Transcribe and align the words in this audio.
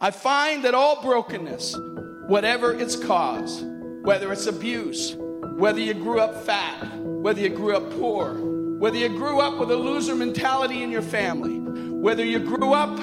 I 0.00 0.12
find 0.12 0.64
that 0.64 0.76
all 0.76 1.02
brokenness, 1.02 1.76
whatever 2.28 2.72
its 2.72 2.94
cause, 2.94 3.64
whether 4.02 4.32
it's 4.32 4.46
abuse, 4.46 5.16
whether 5.56 5.80
you 5.80 5.92
grew 5.92 6.20
up 6.20 6.44
fat, 6.44 6.96
whether 7.00 7.40
you 7.40 7.48
grew 7.48 7.74
up 7.74 7.90
poor, 7.94 8.34
whether 8.78 8.96
you 8.96 9.08
grew 9.08 9.40
up 9.40 9.58
with 9.58 9.72
a 9.72 9.76
loser 9.76 10.14
mentality 10.14 10.84
in 10.84 10.92
your 10.92 11.02
family, 11.02 11.58
whether 11.90 12.24
you 12.24 12.38
grew 12.38 12.74
up 12.74 12.96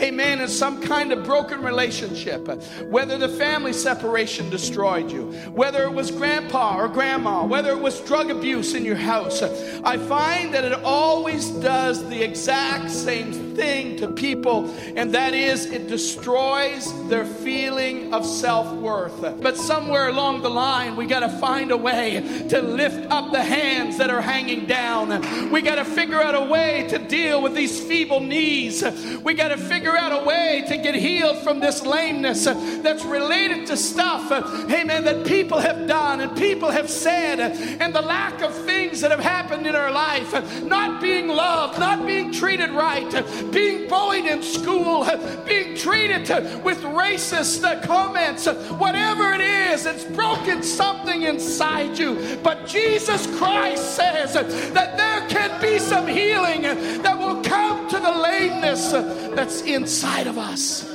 amen, 0.00 0.40
in 0.40 0.48
some 0.48 0.80
kind 0.80 1.12
of 1.12 1.24
broken 1.24 1.60
relationship, 1.60 2.46
whether 2.84 3.18
the 3.18 3.28
family 3.28 3.72
separation 3.72 4.48
destroyed 4.48 5.10
you, 5.10 5.32
whether 5.50 5.82
it 5.82 5.92
was 5.92 6.10
grandpa 6.10 6.76
or 6.78 6.88
grandma, 6.88 7.44
whether 7.44 7.70
it 7.70 7.80
was 7.80 8.00
drug 8.02 8.30
abuse 8.30 8.74
in 8.74 8.84
your 8.84 8.96
house, 8.96 9.42
I 9.42 9.98
find 9.98 10.54
that 10.54 10.64
it 10.64 10.72
always 10.84 11.50
does 11.50 12.08
the 12.08 12.22
exact 12.22 12.90
same 12.90 13.47
thing 13.58 13.96
to 13.96 14.08
people, 14.08 14.72
and 14.94 15.12
that 15.14 15.34
is 15.34 15.66
it 15.66 15.88
destroys 15.88 17.08
their 17.08 17.24
feeling 17.24 18.14
of 18.14 18.24
self 18.24 18.72
worth. 18.74 19.20
But 19.42 19.56
somewhere 19.56 20.08
along 20.08 20.42
the 20.42 20.48
line, 20.48 20.94
we 20.94 21.06
got 21.06 21.20
to 21.20 21.28
find 21.28 21.72
a 21.72 21.76
way 21.76 22.46
to 22.50 22.62
lift 22.62 23.10
up 23.10 23.32
the 23.32 23.42
hands 23.42 23.98
that 23.98 24.10
are 24.10 24.20
hanging 24.20 24.66
down. 24.66 25.50
We 25.50 25.60
got 25.60 25.74
to 25.74 25.84
figure 25.84 26.22
out 26.22 26.34
a 26.34 26.44
way 26.44 26.86
to 26.90 26.98
deal 26.98 27.42
with 27.42 27.54
these 27.54 27.80
feeble 27.80 28.20
knees. 28.20 28.84
We 29.24 29.34
got 29.34 29.48
to 29.48 29.56
figure 29.56 29.96
out 29.96 30.22
a 30.22 30.24
way 30.24 30.64
to 30.68 30.76
get 30.76 30.94
healed 30.94 31.38
from 31.38 31.58
this 31.58 31.84
lameness 31.84 32.44
that's 32.44 33.04
related 33.04 33.66
to 33.66 33.76
stuff, 33.76 34.30
amen, 34.30 35.04
that 35.04 35.26
people 35.26 35.58
have 35.58 35.88
done 35.88 36.20
and 36.20 36.36
people 36.36 36.70
have 36.70 36.88
said, 36.88 37.40
and 37.40 37.94
the 37.94 38.02
lack 38.02 38.40
of 38.40 38.54
things 38.64 39.00
that 39.00 39.10
have 39.10 39.20
happened 39.20 39.66
in 39.66 39.74
our 39.74 39.90
life, 39.90 40.62
not 40.62 41.02
being 41.02 41.26
loved, 41.26 41.78
not 41.80 42.06
being 42.06 42.32
treated 42.32 42.70
right 42.70 43.10
being 43.50 43.88
bullied 43.88 44.26
in 44.26 44.42
school, 44.42 45.06
being 45.46 45.76
treated 45.76 46.28
with 46.64 46.82
racist 46.82 47.82
comments, 47.82 48.46
whatever 48.46 49.32
it 49.32 49.40
is, 49.40 49.86
it's 49.86 50.04
broken 50.04 50.62
something 50.62 51.22
inside 51.22 51.98
you. 51.98 52.38
But 52.42 52.66
Jesus 52.66 53.26
Christ 53.38 53.96
says 53.96 54.34
that 54.34 54.96
there 54.96 55.28
can 55.28 55.60
be 55.60 55.78
some 55.78 56.06
healing 56.06 56.62
that 57.02 57.18
will 57.18 57.42
come 57.42 57.88
to 57.88 57.98
the 57.98 58.10
lameness 58.10 58.92
that's 59.34 59.62
inside 59.62 60.26
of 60.26 60.38
us. 60.38 60.88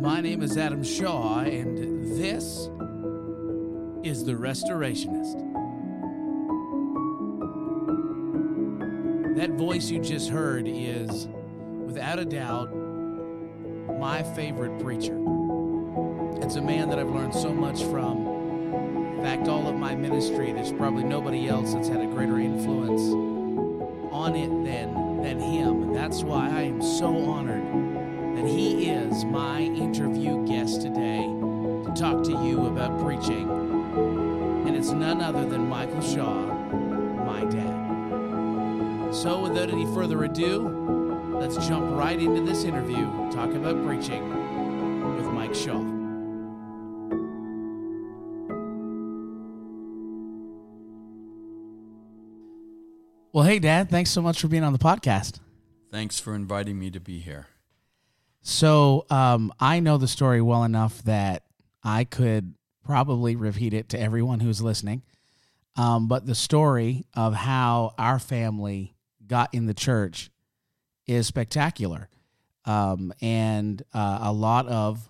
My 0.00 0.20
name 0.20 0.42
is 0.42 0.56
Adam 0.56 0.82
Shaw, 0.84 1.40
and 1.40 2.16
this 2.18 2.68
is 4.04 4.24
The 4.24 4.32
Restorationist. 4.32 5.47
That 9.36 9.50
voice 9.52 9.90
you 9.90 10.00
just 10.00 10.30
heard 10.30 10.66
is, 10.66 11.28
without 11.86 12.18
a 12.18 12.24
doubt, 12.24 12.74
my 13.98 14.22
favorite 14.34 14.78
preacher. 14.80 15.16
It's 16.42 16.56
a 16.56 16.62
man 16.62 16.88
that 16.88 16.98
I've 16.98 17.10
learned 17.10 17.34
so 17.34 17.52
much 17.52 17.82
from. 17.84 18.26
In 19.18 19.22
fact, 19.22 19.48
all 19.48 19.68
of 19.68 19.76
my 19.76 19.94
ministry, 19.94 20.52
there's 20.52 20.72
probably 20.72 21.04
nobody 21.04 21.48
else 21.48 21.74
that's 21.74 21.88
had 21.88 22.00
a 22.00 22.06
greater 22.06 22.38
influence 22.38 23.02
on 24.12 24.34
it 24.34 24.48
than, 24.64 25.22
than 25.22 25.38
him. 25.38 25.92
That's 25.92 26.22
why 26.22 26.48
I 26.48 26.62
am 26.62 26.82
so 26.82 27.16
honored 27.26 27.62
that 28.36 28.46
he 28.46 28.88
is 28.88 29.24
my 29.24 29.60
interview 29.60 30.46
guest 30.46 30.82
today 30.82 31.22
to 31.22 31.92
talk 31.96 32.24
to 32.24 32.32
you 32.44 32.66
about 32.66 33.00
preaching. 33.04 33.48
And 34.66 34.76
it's 34.76 34.90
none 34.90 35.20
other 35.20 35.44
than 35.44 35.68
Michael 35.68 36.00
Shaw. 36.00 36.47
So, 39.10 39.40
without 39.40 39.70
any 39.70 39.86
further 39.86 40.22
ado, 40.24 40.68
let's 41.40 41.56
jump 41.66 41.96
right 41.96 42.18
into 42.18 42.42
this 42.42 42.64
interview. 42.64 43.06
Talk 43.32 43.54
about 43.54 43.82
preaching 43.84 45.16
with 45.16 45.26
Mike 45.26 45.54
Shaw. 45.54 45.78
Well, 53.32 53.44
hey, 53.44 53.58
Dad, 53.58 53.88
thanks 53.88 54.10
so 54.10 54.20
much 54.20 54.40
for 54.40 54.48
being 54.48 54.62
on 54.62 54.72
the 54.72 54.78
podcast. 54.78 55.40
Thanks 55.90 56.20
for 56.20 56.34
inviting 56.34 56.78
me 56.78 56.90
to 56.90 57.00
be 57.00 57.18
here. 57.18 57.46
So, 58.42 59.06
um, 59.10 59.52
I 59.58 59.80
know 59.80 59.96
the 59.96 60.08
story 60.08 60.42
well 60.42 60.64
enough 60.64 61.02
that 61.04 61.44
I 61.82 62.04
could 62.04 62.54
probably 62.84 63.36
repeat 63.36 63.72
it 63.72 63.88
to 63.90 64.00
everyone 64.00 64.40
who's 64.40 64.60
listening. 64.60 65.02
Um, 65.76 66.08
but 66.08 66.26
the 66.26 66.34
story 66.34 67.06
of 67.14 67.34
how 67.34 67.94
our 67.98 68.18
family 68.18 68.94
got 69.28 69.52
in 69.54 69.66
the 69.66 69.74
church 69.74 70.30
is 71.06 71.26
spectacular. 71.26 72.08
Um, 72.64 73.12
and 73.20 73.82
uh, 73.94 74.18
a 74.22 74.32
lot 74.32 74.66
of 74.66 75.08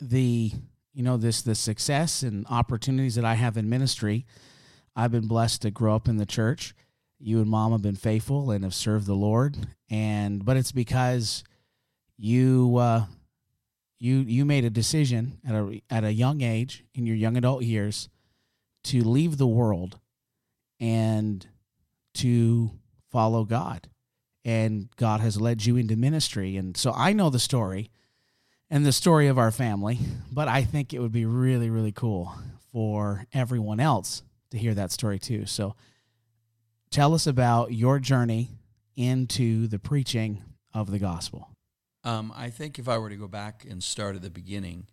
the 0.00 0.52
you 0.92 1.02
know 1.02 1.16
this 1.16 1.42
the 1.42 1.54
success 1.54 2.22
and 2.22 2.46
opportunities 2.48 3.16
that 3.16 3.24
I 3.24 3.34
have 3.34 3.56
in 3.56 3.68
ministry, 3.68 4.26
I've 4.94 5.10
been 5.10 5.26
blessed 5.26 5.62
to 5.62 5.70
grow 5.70 5.94
up 5.94 6.08
in 6.08 6.18
the 6.18 6.26
church. 6.26 6.74
You 7.18 7.40
and 7.40 7.48
mom 7.48 7.72
have 7.72 7.82
been 7.82 7.96
faithful 7.96 8.50
and 8.50 8.62
have 8.64 8.74
served 8.74 9.06
the 9.06 9.14
Lord, 9.14 9.56
and 9.90 10.44
but 10.44 10.56
it's 10.56 10.72
because 10.72 11.42
you 12.16 12.76
uh, 12.76 13.06
you 13.98 14.16
you 14.18 14.44
made 14.44 14.64
a 14.64 14.70
decision 14.70 15.40
at 15.48 15.54
a 15.54 15.82
at 15.90 16.04
a 16.04 16.12
young 16.12 16.42
age 16.42 16.84
in 16.94 17.06
your 17.06 17.16
young 17.16 17.36
adult 17.36 17.62
years 17.62 18.08
to 18.84 19.02
leave 19.02 19.38
the 19.38 19.46
world 19.46 19.98
and 20.78 21.46
to 22.14 22.70
follow 23.14 23.44
God. 23.44 23.88
And 24.44 24.88
God 24.96 25.20
has 25.20 25.40
led 25.40 25.64
you 25.64 25.76
into 25.76 25.94
ministry. 25.94 26.56
And 26.56 26.76
so 26.76 26.92
I 26.92 27.12
know 27.12 27.30
the 27.30 27.38
story 27.38 27.92
and 28.68 28.84
the 28.84 28.92
story 28.92 29.28
of 29.28 29.38
our 29.38 29.52
family, 29.52 30.00
but 30.32 30.48
I 30.48 30.64
think 30.64 30.92
it 30.92 30.98
would 30.98 31.12
be 31.12 31.24
really, 31.24 31.70
really 31.70 31.92
cool 31.92 32.34
for 32.72 33.24
everyone 33.32 33.78
else 33.78 34.24
to 34.50 34.58
hear 34.58 34.74
that 34.74 34.90
story 34.90 35.20
too. 35.20 35.46
So 35.46 35.76
tell 36.90 37.14
us 37.14 37.28
about 37.28 37.72
your 37.72 38.00
journey 38.00 38.50
into 38.96 39.68
the 39.68 39.78
preaching 39.78 40.42
of 40.74 40.90
the 40.90 40.98
gospel. 40.98 41.50
Um, 42.02 42.32
I 42.36 42.50
think 42.50 42.80
if 42.80 42.88
I 42.88 42.98
were 42.98 43.10
to 43.10 43.16
go 43.16 43.28
back 43.28 43.64
and 43.70 43.80
start 43.80 44.16
at 44.16 44.22
the 44.22 44.28
beginning, 44.28 44.88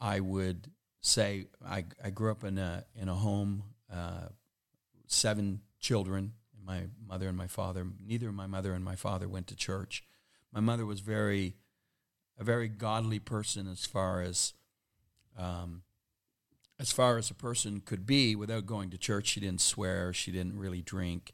I 0.00 0.20
would 0.20 0.70
say 1.00 1.48
I, 1.66 1.86
I 2.02 2.10
grew 2.10 2.30
up 2.30 2.44
in 2.44 2.56
a 2.56 2.84
in 2.94 3.08
a 3.08 3.14
home, 3.14 3.64
uh, 3.92 4.28
seven 5.08 5.60
children, 5.80 6.34
my 6.70 6.82
mother 7.04 7.26
and 7.26 7.36
my 7.36 7.48
father, 7.48 7.84
neither 8.06 8.30
my 8.30 8.46
mother 8.46 8.74
and 8.74 8.84
my 8.84 8.94
father 8.94 9.28
went 9.28 9.48
to 9.48 9.56
church. 9.56 10.04
My 10.52 10.60
mother 10.60 10.86
was 10.86 11.00
very, 11.00 11.56
a 12.38 12.44
very 12.44 12.68
godly 12.68 13.18
person 13.18 13.66
as 13.66 13.84
far 13.86 14.22
as, 14.22 14.54
um, 15.36 15.82
as 16.78 16.92
far 16.92 17.18
as 17.18 17.28
a 17.28 17.34
person 17.34 17.82
could 17.84 18.06
be 18.06 18.36
without 18.36 18.66
going 18.66 18.88
to 18.90 18.98
church. 18.98 19.26
She 19.26 19.40
didn't 19.40 19.60
swear. 19.60 20.12
She 20.12 20.30
didn't 20.30 20.60
really 20.60 20.80
drink. 20.80 21.32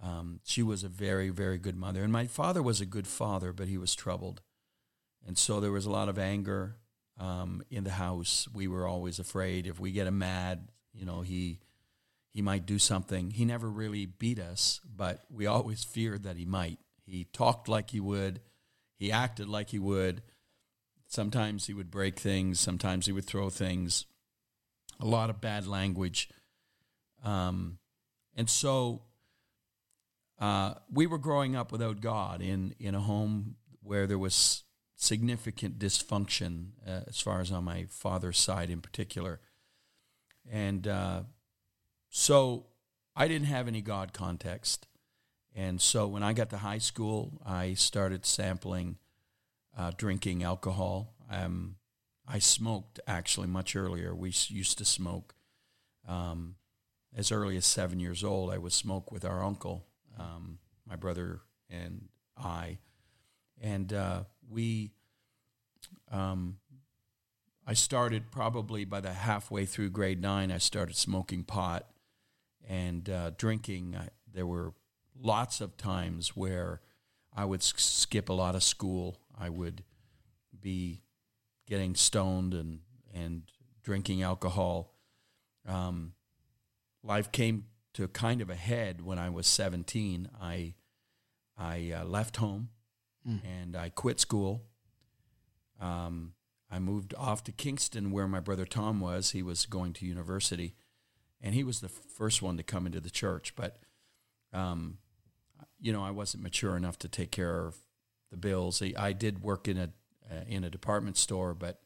Um, 0.00 0.38
she 0.44 0.62
was 0.62 0.84
a 0.84 0.88
very, 0.88 1.30
very 1.30 1.58
good 1.58 1.76
mother. 1.76 2.04
And 2.04 2.12
my 2.12 2.28
father 2.28 2.62
was 2.62 2.80
a 2.80 2.86
good 2.86 3.08
father, 3.08 3.52
but 3.52 3.66
he 3.66 3.76
was 3.76 3.96
troubled. 3.96 4.40
And 5.26 5.36
so 5.36 5.58
there 5.58 5.72
was 5.72 5.86
a 5.86 5.90
lot 5.90 6.08
of 6.08 6.16
anger 6.16 6.76
um, 7.18 7.64
in 7.70 7.82
the 7.82 7.90
house. 7.90 8.46
We 8.54 8.68
were 8.68 8.86
always 8.86 9.18
afraid 9.18 9.66
if 9.66 9.80
we 9.80 9.90
get 9.90 10.06
him 10.06 10.18
mad, 10.18 10.68
you 10.92 11.04
know, 11.04 11.22
he 11.22 11.58
he 12.34 12.42
might 12.42 12.66
do 12.66 12.80
something. 12.80 13.30
He 13.30 13.44
never 13.44 13.70
really 13.70 14.06
beat 14.06 14.40
us, 14.40 14.80
but 14.84 15.24
we 15.30 15.46
always 15.46 15.84
feared 15.84 16.24
that 16.24 16.36
he 16.36 16.44
might. 16.44 16.80
He 17.06 17.24
talked 17.32 17.68
like 17.68 17.90
he 17.90 18.00
would, 18.00 18.40
he 18.96 19.12
acted 19.12 19.48
like 19.48 19.70
he 19.70 19.78
would. 19.78 20.22
Sometimes 21.06 21.66
he 21.66 21.74
would 21.74 21.90
break 21.90 22.18
things, 22.18 22.58
sometimes 22.58 23.06
he 23.06 23.12
would 23.12 23.24
throw 23.24 23.48
things, 23.48 24.06
a 24.98 25.06
lot 25.06 25.30
of 25.30 25.40
bad 25.40 25.66
language. 25.66 26.28
Um, 27.22 27.78
and 28.34 28.50
so 28.50 29.02
uh, 30.40 30.74
we 30.92 31.06
were 31.06 31.18
growing 31.18 31.54
up 31.54 31.70
without 31.70 32.00
God 32.00 32.42
in, 32.42 32.74
in 32.80 32.96
a 32.96 33.00
home 33.00 33.54
where 33.80 34.08
there 34.08 34.18
was 34.18 34.64
significant 34.96 35.78
dysfunction, 35.78 36.70
uh, 36.84 37.02
as 37.06 37.20
far 37.20 37.40
as 37.40 37.52
on 37.52 37.62
my 37.62 37.86
father's 37.88 38.38
side 38.38 38.70
in 38.70 38.80
particular. 38.80 39.40
And 40.50 40.88
uh, 40.88 41.22
so 42.16 42.66
I 43.16 43.26
didn't 43.26 43.48
have 43.48 43.66
any 43.66 43.82
God 43.82 44.12
context. 44.12 44.86
And 45.52 45.80
so 45.80 46.06
when 46.06 46.22
I 46.22 46.32
got 46.32 46.48
to 46.50 46.58
high 46.58 46.78
school, 46.78 47.40
I 47.44 47.74
started 47.74 48.24
sampling 48.24 48.98
uh, 49.76 49.90
drinking 49.96 50.44
alcohol. 50.44 51.12
Um, 51.28 51.74
I 52.24 52.38
smoked 52.38 53.00
actually 53.08 53.48
much 53.48 53.74
earlier. 53.74 54.14
We 54.14 54.32
used 54.46 54.78
to 54.78 54.84
smoke 54.84 55.34
um, 56.06 56.54
as 57.16 57.32
early 57.32 57.56
as 57.56 57.66
seven 57.66 57.98
years 57.98 58.22
old. 58.22 58.52
I 58.52 58.58
would 58.58 58.72
smoke 58.72 59.10
with 59.10 59.24
our 59.24 59.42
uncle, 59.42 59.84
um, 60.16 60.58
my 60.88 60.94
brother, 60.94 61.40
and 61.68 62.06
I. 62.38 62.78
And 63.60 63.92
uh, 63.92 64.22
we, 64.48 64.92
um, 66.12 66.58
I 67.66 67.74
started 67.74 68.30
probably 68.30 68.84
by 68.84 69.00
the 69.00 69.12
halfway 69.12 69.66
through 69.66 69.90
grade 69.90 70.22
nine, 70.22 70.52
I 70.52 70.58
started 70.58 70.94
smoking 70.94 71.42
pot 71.42 71.88
and 72.68 73.08
uh, 73.08 73.30
drinking. 73.36 73.96
there 74.32 74.46
were 74.46 74.72
lots 75.20 75.60
of 75.60 75.76
times 75.76 76.36
where 76.36 76.80
I 77.34 77.44
would 77.44 77.62
skip 77.62 78.28
a 78.28 78.32
lot 78.32 78.54
of 78.54 78.62
school. 78.62 79.18
I 79.36 79.48
would 79.48 79.84
be 80.60 81.02
getting 81.66 81.94
stoned 81.94 82.54
and 82.54 82.80
and 83.12 83.42
drinking 83.82 84.22
alcohol. 84.22 84.94
Um, 85.66 86.14
life 87.02 87.30
came 87.30 87.66
to 87.94 88.08
kind 88.08 88.40
of 88.40 88.50
a 88.50 88.54
head 88.54 89.02
when 89.02 89.18
I 89.18 89.30
was 89.30 89.46
17. 89.46 90.28
I 90.40 90.74
I 91.56 91.92
uh, 91.92 92.04
left 92.04 92.36
home 92.36 92.70
and 93.44 93.76
I 93.76 93.88
quit 93.88 94.20
school. 94.20 94.64
Um, 95.80 96.34
I 96.70 96.78
moved 96.78 97.14
off 97.16 97.44
to 97.44 97.52
Kingston 97.52 98.10
where 98.10 98.26
my 98.26 98.40
brother 98.40 98.64
Tom 98.64 99.00
was. 99.00 99.30
He 99.30 99.42
was 99.42 99.66
going 99.66 99.92
to 99.94 100.06
university, 100.06 100.74
and 101.44 101.54
he 101.54 101.62
was 101.62 101.80
the 101.80 101.90
first 101.90 102.40
one 102.40 102.56
to 102.56 102.62
come 102.62 102.86
into 102.86 103.00
the 103.00 103.10
church. 103.10 103.54
But, 103.54 103.76
um, 104.54 104.96
you 105.78 105.92
know, 105.92 106.02
I 106.02 106.10
wasn't 106.10 106.42
mature 106.42 106.74
enough 106.74 106.98
to 107.00 107.08
take 107.08 107.30
care 107.30 107.66
of 107.66 107.76
the 108.30 108.38
bills. 108.38 108.82
I, 108.82 109.12
did 109.12 109.42
work 109.42 109.68
in 109.68 109.76
a 109.76 109.90
uh, 110.30 110.44
in 110.48 110.64
a 110.64 110.70
department 110.70 111.18
store, 111.18 111.52
but 111.52 111.82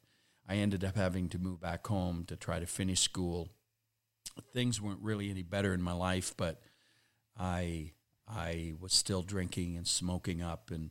I 0.48 0.54
ended 0.54 0.84
up 0.84 0.94
having 0.94 1.28
to 1.30 1.40
move 1.40 1.60
back 1.60 1.84
home 1.88 2.24
to 2.28 2.36
try 2.36 2.60
to 2.60 2.66
finish 2.66 3.00
school. 3.00 3.48
Things 4.52 4.80
weren't 4.80 5.02
really 5.02 5.28
any 5.28 5.42
better 5.42 5.74
in 5.74 5.82
my 5.82 5.92
life, 5.92 6.34
but 6.36 6.60
I 7.36 7.94
I 8.28 8.74
was 8.80 8.92
still 8.92 9.22
drinking 9.22 9.76
and 9.76 9.88
smoking 9.88 10.40
up 10.40 10.70
and 10.70 10.90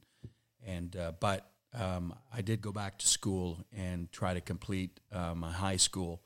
and 0.65 0.93
uh, 0.97 1.13
but 1.17 1.49
um, 1.73 2.13
I 2.33 2.41
did 2.41 2.59
go 2.61 2.73
back 2.73 2.99
to 2.99 3.07
school 3.07 3.65
and 3.71 4.11
try 4.11 4.33
to 4.33 4.41
complete 4.41 4.99
uh, 5.13 5.33
my 5.35 5.53
high 5.53 5.77
school, 5.77 6.21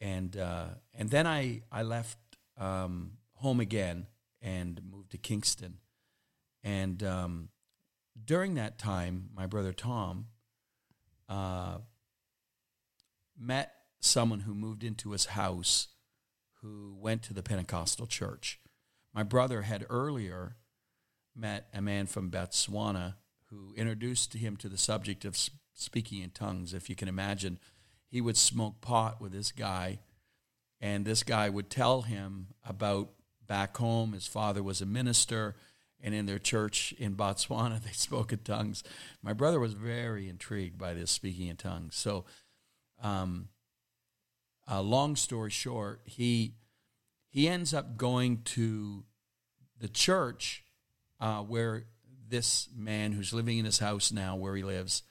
and 0.00 0.36
uh, 0.36 0.66
and 0.94 1.10
then 1.10 1.26
I 1.26 1.62
I 1.70 1.82
left 1.82 2.18
um, 2.56 3.12
home 3.34 3.60
again 3.60 4.06
and 4.42 4.80
moved 4.90 5.10
to 5.12 5.18
Kingston, 5.18 5.78
and 6.62 7.02
um, 7.02 7.48
during 8.24 8.54
that 8.54 8.78
time, 8.78 9.30
my 9.34 9.46
brother 9.46 9.72
Tom 9.72 10.26
uh, 11.28 11.78
met 13.38 13.74
someone 14.00 14.40
who 14.40 14.54
moved 14.54 14.82
into 14.82 15.12
his 15.12 15.26
house 15.26 15.88
who 16.62 16.96
went 16.98 17.22
to 17.22 17.34
the 17.34 17.42
Pentecostal 17.42 18.06
church. 18.06 18.58
My 19.14 19.22
brother 19.22 19.62
had 19.62 19.86
earlier 19.88 20.56
met 21.34 21.68
a 21.72 21.80
man 21.80 22.06
from 22.06 22.30
Botswana 22.30 23.14
who 23.46 23.72
introduced 23.76 24.34
him 24.34 24.56
to 24.58 24.68
the 24.68 24.78
subject 24.78 25.24
of 25.24 25.36
speaking 25.74 26.22
in 26.22 26.30
tongues. 26.30 26.74
If 26.74 26.88
you 26.88 26.96
can 26.96 27.08
imagine, 27.08 27.58
he 28.10 28.20
would 28.20 28.36
smoke 28.36 28.80
pot 28.80 29.20
with 29.20 29.32
this 29.32 29.52
guy, 29.52 30.00
and 30.80 31.04
this 31.04 31.22
guy 31.22 31.48
would 31.48 31.70
tell 31.70 32.02
him 32.02 32.48
about 32.64 33.10
back 33.46 33.76
home. 33.76 34.12
His 34.12 34.26
father 34.26 34.62
was 34.62 34.80
a 34.80 34.86
minister, 34.86 35.54
and 36.02 36.14
in 36.14 36.26
their 36.26 36.38
church 36.38 36.92
in 36.98 37.14
Botswana, 37.14 37.80
they 37.84 37.92
spoke 37.92 38.32
in 38.32 38.40
tongues. 38.40 38.82
My 39.22 39.32
brother 39.32 39.60
was 39.60 39.74
very 39.74 40.28
intrigued 40.28 40.76
by 40.76 40.92
this 40.94 41.10
speaking 41.10 41.46
in 41.46 41.56
tongues. 41.56 41.96
So, 41.96 42.24
um, 43.02 43.48
uh, 44.70 44.82
long 44.82 45.16
story 45.16 45.50
short, 45.50 46.00
he 46.04 46.54
he 47.28 47.48
ends 47.48 47.72
up 47.72 47.96
going 47.96 48.42
to 48.42 49.04
the 49.78 49.88
church 49.88 50.64
uh, 51.20 51.42
where 51.42 51.84
this 52.28 52.68
man 52.74 53.12
who's 53.12 53.32
living 53.32 53.58
in 53.58 53.64
his 53.64 53.78
house 53.78 54.10
now, 54.10 54.36
where 54.36 54.56
he 54.56 54.62
lives, 54.62 55.02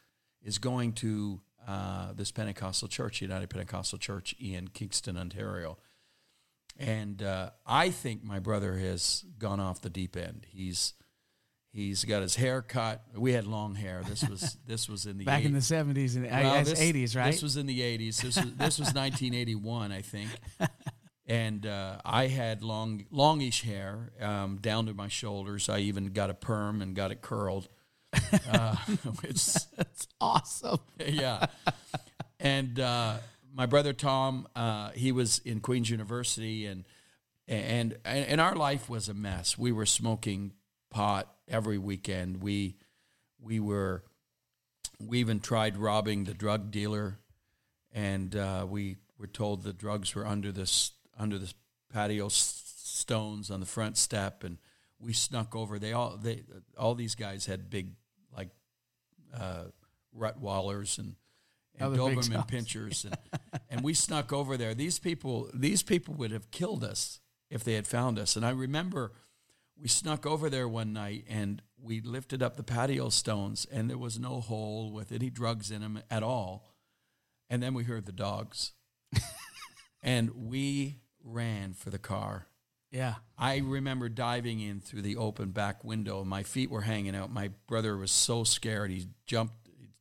is 0.42 0.58
going 0.58 0.94
to 0.94 1.42
uh, 1.68 2.14
this 2.14 2.32
Pentecostal 2.32 2.88
church, 2.88 3.22
United 3.22 3.50
Pentecostal 3.50 3.98
Church 3.98 4.36
in 4.40 4.70
Kingston, 4.70 5.18
Ontario. 5.18 5.78
And 6.78 7.22
uh, 7.22 7.52
I 7.66 7.90
think 7.90 8.24
my 8.24 8.40
brother 8.40 8.78
has 8.78 9.26
gone 9.38 9.60
off 9.60 9.82
the 9.82 9.90
deep 9.90 10.16
end. 10.16 10.46
He's 10.50 10.94
he's 11.72 12.06
got 12.06 12.22
his 12.22 12.36
hair 12.36 12.62
cut. 12.62 13.04
We 13.16 13.34
had 13.34 13.46
long 13.46 13.76
hair. 13.76 14.02
This 14.08 14.28
was 14.28 14.58
this 14.68 14.88
was 14.88 15.06
in 15.06 15.18
the 15.18 15.26
Back 15.26 15.44
in 15.44 15.54
the 15.54 15.62
seventies 15.62 16.16
and 16.16 16.26
well, 16.30 16.64
this- 16.64 16.80
eighties, 16.80 17.16
right? 17.16 17.32
This 17.32 17.44
was 17.44 17.58
in 17.58 17.66
the 17.66 17.82
eighties. 17.82 18.18
This 18.18 18.38
was 18.38 18.54
this 18.56 18.80
was 18.80 18.94
1981, 18.94 19.92
I 19.92 20.02
think. 20.02 20.30
And 21.30 21.68
uh, 21.68 22.00
I 22.04 22.26
had 22.26 22.64
long, 22.64 23.06
longish 23.12 23.62
hair 23.62 24.10
um, 24.20 24.58
down 24.58 24.88
to 24.88 24.96
my 24.96 25.08
shoulders. 25.08 25.70
I 25.70 25.78
even 25.82 26.08
got 26.08 26.32
a 26.32 26.34
perm 26.34 26.82
and 26.82 26.96
got 26.96 27.12
it 27.12 27.22
curled, 27.22 27.70
uh, 28.52 28.76
which 29.22 29.46
That's 29.78 30.08
awesome. 30.20 30.80
yeah. 31.00 31.48
And 32.40 32.80
uh, 32.80 33.18
my 33.54 33.66
brother 33.66 33.94
Tom, 33.94 34.48
uh, 34.56 34.92
he 34.92 35.12
was 35.12 35.40
in 35.40 35.60
Queens 35.60 35.90
University, 35.90 36.66
and 36.66 36.86
and 37.48 37.98
and 38.06 38.40
our 38.40 38.56
life 38.56 38.90
was 38.90 39.10
a 39.10 39.14
mess. 39.14 39.58
We 39.58 39.72
were 39.72 39.86
smoking 39.86 40.54
pot 40.90 41.32
every 41.48 41.78
weekend. 41.78 42.42
We 42.42 42.76
we 43.42 43.60
were 43.60 44.04
we 45.00 45.20
even 45.20 45.40
tried 45.40 45.78
robbing 45.78 46.24
the 46.26 46.34
drug 46.34 46.72
dealer, 46.72 47.20
and 47.92 48.36
uh, 48.36 48.66
we 48.70 48.98
were 49.18 49.28
told 49.28 49.64
the 49.64 49.74
drugs 49.74 50.16
were 50.16 50.26
under 50.26 50.52
this 50.52 50.92
under 51.18 51.38
this 51.38 51.54
patio 51.92 52.28
s- 52.28 52.64
stones 52.84 53.50
on 53.52 53.60
the 53.60 53.66
front 53.66 53.98
step, 53.98 54.44
and 54.44 54.58
we 55.00 55.14
snuck 55.14 55.56
over. 55.56 55.80
They 55.80 55.94
all 55.94 56.18
they 56.18 56.44
all 56.78 56.96
these 56.96 57.16
guys 57.16 57.46
had 57.46 57.70
big 57.70 57.92
like 58.36 58.50
uh, 59.36 59.66
Rottweilers 60.18 60.98
and, 60.98 61.16
and 61.78 61.96
Doberman 61.96 62.48
pinschers, 62.48 63.06
and, 63.06 63.18
and 63.70 63.84
we 63.84 63.94
snuck 63.94 64.34
over 64.34 64.58
there. 64.58 64.74
These 64.74 65.00
people 65.00 65.50
these 65.54 65.84
people 65.84 66.14
would 66.16 66.32
have 66.32 66.52
killed 66.52 66.84
us 66.84 67.20
if 67.50 67.64
they 67.64 67.74
had 67.74 67.88
found 67.88 68.20
us. 68.20 68.36
And 68.36 68.46
I 68.46 68.52
remember 68.52 69.14
we 69.82 69.88
snuck 69.88 70.26
over 70.26 70.50
there 70.50 70.68
one 70.68 70.94
night 70.94 71.26
and 71.30 71.62
we 71.82 72.02
lifted 72.02 72.44
up 72.44 72.58
the 72.58 72.64
patio 72.64 73.10
stones, 73.10 73.66
and 73.72 73.90
there 73.90 73.98
was 73.98 74.20
no 74.20 74.42
hole 74.42 74.92
with 74.92 75.12
any 75.12 75.30
drugs 75.30 75.72
in 75.72 75.82
them 75.82 76.02
at 76.12 76.24
all. 76.24 76.66
And 77.50 77.64
then 77.64 77.74
we 77.74 77.84
heard 77.84 78.06
the 78.06 78.12
dogs, 78.12 78.74
and 80.04 80.30
we 80.36 80.98
ran 81.24 81.74
for 81.74 81.90
the 81.90 81.98
car. 81.98 82.49
Yeah. 82.92 83.16
I 83.38 83.58
remember 83.58 84.10
diving 84.10 84.60
in 84.60 84.82
through 84.82 85.04
the 85.04 85.18
open 85.18 85.52
back 85.52 85.84
window. 85.84 86.24
My 86.24 86.44
feet 86.44 86.72
were 86.72 86.82
hanging 86.82 87.16
out. 87.16 87.32
My 87.32 87.52
brother 87.68 87.96
was 87.96 88.12
so 88.12 88.44
scared. 88.44 88.92
He 88.92 89.08
jumped, 89.26 89.54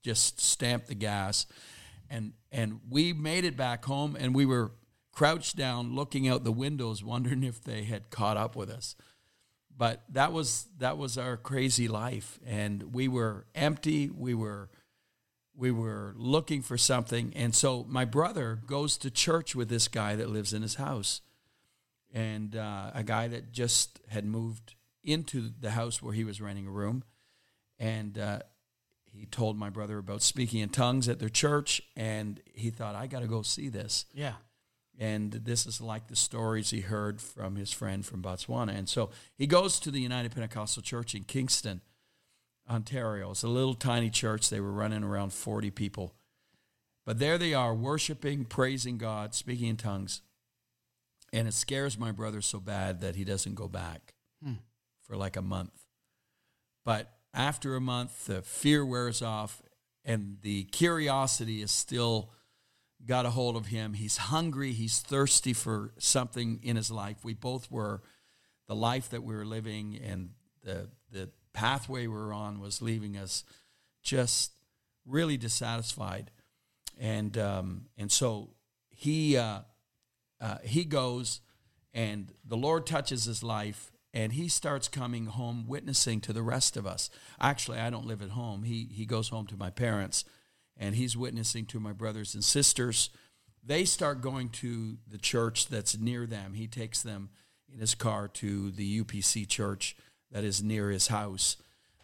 just 0.02 0.40
stamped 0.40 0.88
the 0.88 0.94
gas, 0.94 1.46
and 2.08 2.32
and 2.50 2.80
we 2.88 3.12
made 3.12 3.44
it 3.44 3.56
back 3.56 3.84
home. 3.84 4.16
And 4.18 4.34
we 4.34 4.46
were 4.46 4.72
crouched 5.12 5.56
down, 5.56 5.94
looking 5.94 6.28
out 6.28 6.44
the 6.44 6.52
windows, 6.52 7.04
wondering 7.04 7.42
if 7.42 7.62
they 7.62 7.84
had 7.84 8.10
caught 8.10 8.36
up 8.36 8.56
with 8.56 8.70
us. 8.70 8.96
But 9.76 10.02
that 10.08 10.32
was 10.32 10.66
that 10.78 10.96
was 10.96 11.18
our 11.18 11.36
crazy 11.36 11.88
life, 11.88 12.40
and 12.46 12.94
we 12.94 13.06
were 13.06 13.46
empty. 13.54 14.08
We 14.08 14.32
were 14.34 14.70
we 15.54 15.70
were 15.70 16.14
looking 16.16 16.62
for 16.62 16.78
something, 16.78 17.32
and 17.36 17.54
so 17.54 17.84
my 17.86 18.06
brother 18.06 18.60
goes 18.66 18.96
to 18.98 19.10
church 19.10 19.54
with 19.54 19.68
this 19.68 19.88
guy 19.88 20.16
that 20.16 20.30
lives 20.30 20.54
in 20.54 20.62
his 20.62 20.76
house 20.76 21.20
and 22.12 22.56
uh, 22.56 22.90
a 22.94 23.02
guy 23.02 23.28
that 23.28 23.52
just 23.52 24.00
had 24.08 24.24
moved 24.24 24.74
into 25.04 25.50
the 25.60 25.70
house 25.70 26.02
where 26.02 26.14
he 26.14 26.24
was 26.24 26.40
renting 26.40 26.66
a 26.66 26.70
room, 26.70 27.04
and 27.78 28.18
uh, 28.18 28.40
he 29.12 29.26
told 29.26 29.56
my 29.56 29.70
brother 29.70 29.98
about 29.98 30.22
speaking 30.22 30.60
in 30.60 30.68
tongues 30.68 31.08
at 31.08 31.18
their 31.18 31.28
church, 31.28 31.82
and 31.96 32.40
he 32.52 32.70
thought, 32.70 32.94
I 32.94 33.06
got 33.06 33.20
to 33.20 33.26
go 33.26 33.42
see 33.42 33.68
this. 33.68 34.06
Yeah. 34.12 34.34
And 34.98 35.32
this 35.32 35.64
is 35.64 35.80
like 35.80 36.08
the 36.08 36.16
stories 36.16 36.70
he 36.70 36.80
heard 36.80 37.20
from 37.20 37.54
his 37.54 37.72
friend 37.72 38.04
from 38.04 38.20
Botswana. 38.20 38.76
And 38.76 38.88
so 38.88 39.10
he 39.36 39.46
goes 39.46 39.78
to 39.80 39.92
the 39.92 40.00
United 40.00 40.32
Pentecostal 40.32 40.82
Church 40.82 41.14
in 41.14 41.22
Kingston, 41.22 41.82
Ontario. 42.68 43.30
It's 43.30 43.44
a 43.44 43.48
little 43.48 43.74
tiny 43.74 44.10
church. 44.10 44.50
They 44.50 44.60
were 44.60 44.72
running 44.72 45.04
around 45.04 45.32
40 45.32 45.70
people. 45.70 46.14
But 47.06 47.20
there 47.20 47.38
they 47.38 47.54
are, 47.54 47.74
worshiping, 47.74 48.44
praising 48.44 48.98
God, 48.98 49.34
speaking 49.34 49.68
in 49.68 49.76
tongues. 49.76 50.20
And 51.32 51.46
it 51.46 51.54
scares 51.54 51.98
my 51.98 52.10
brother 52.12 52.40
so 52.40 52.58
bad 52.60 53.00
that 53.00 53.16
he 53.16 53.24
doesn't 53.24 53.54
go 53.54 53.68
back 53.68 54.14
for 55.02 55.16
like 55.16 55.36
a 55.36 55.42
month. 55.42 55.84
But 56.84 57.12
after 57.34 57.76
a 57.76 57.80
month, 57.80 58.26
the 58.26 58.42
fear 58.42 58.84
wears 58.84 59.20
off 59.22 59.62
and 60.04 60.38
the 60.42 60.64
curiosity 60.64 61.60
is 61.60 61.70
still 61.70 62.30
got 63.06 63.26
a 63.26 63.30
hold 63.30 63.56
of 63.56 63.66
him. 63.66 63.92
He's 63.92 64.16
hungry, 64.16 64.72
he's 64.72 65.00
thirsty 65.00 65.52
for 65.52 65.92
something 65.98 66.60
in 66.62 66.76
his 66.76 66.90
life. 66.90 67.24
We 67.24 67.34
both 67.34 67.70
were. 67.70 68.02
The 68.66 68.74
life 68.74 69.08
that 69.10 69.22
we 69.22 69.34
were 69.34 69.46
living 69.46 69.98
and 70.04 70.30
the 70.62 70.90
the 71.10 71.30
pathway 71.54 72.02
we 72.02 72.08
were 72.08 72.34
on 72.34 72.60
was 72.60 72.82
leaving 72.82 73.16
us 73.16 73.44
just 74.02 74.52
really 75.06 75.38
dissatisfied. 75.38 76.30
And 76.98 77.36
um, 77.38 77.86
and 77.96 78.12
so 78.12 78.50
he 78.90 79.38
uh, 79.38 79.60
uh, 80.40 80.58
he 80.62 80.84
goes 80.84 81.40
and 81.94 82.32
the 82.44 82.56
Lord 82.56 82.86
touches 82.86 83.24
his 83.24 83.42
life 83.42 83.92
and 84.14 84.32
he 84.32 84.48
starts 84.48 84.88
coming 84.88 85.26
home 85.26 85.66
witnessing 85.66 86.20
to 86.22 86.32
the 86.32 86.42
rest 86.42 86.76
of 86.76 86.86
us. 86.86 87.10
Actually, 87.40 87.78
I 87.78 87.90
don't 87.90 88.06
live 88.06 88.22
at 88.22 88.30
home. 88.30 88.62
He 88.62 88.88
he 88.90 89.04
goes 89.04 89.28
home 89.28 89.46
to 89.48 89.56
my 89.56 89.70
parents 89.70 90.24
and 90.76 90.94
he's 90.94 91.16
witnessing 91.16 91.66
to 91.66 91.80
my 91.80 91.92
brothers 91.92 92.34
and 92.34 92.44
sisters. 92.44 93.10
They 93.64 93.84
start 93.84 94.20
going 94.22 94.48
to 94.50 94.96
the 95.06 95.18
church 95.18 95.68
that's 95.68 95.98
near 95.98 96.26
them. 96.26 96.54
He 96.54 96.66
takes 96.66 97.02
them 97.02 97.30
in 97.72 97.80
his 97.80 97.94
car 97.94 98.28
to 98.28 98.70
the 98.70 99.02
UPC 99.02 99.46
church 99.46 99.96
that 100.30 100.44
is 100.44 100.62
near 100.62 100.90
his 100.90 101.08
house. 101.08 101.56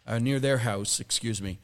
uh, 0.07 0.19
near 0.19 0.39
their 0.39 0.59
house, 0.59 0.99
excuse 0.99 1.41
me. 1.41 1.59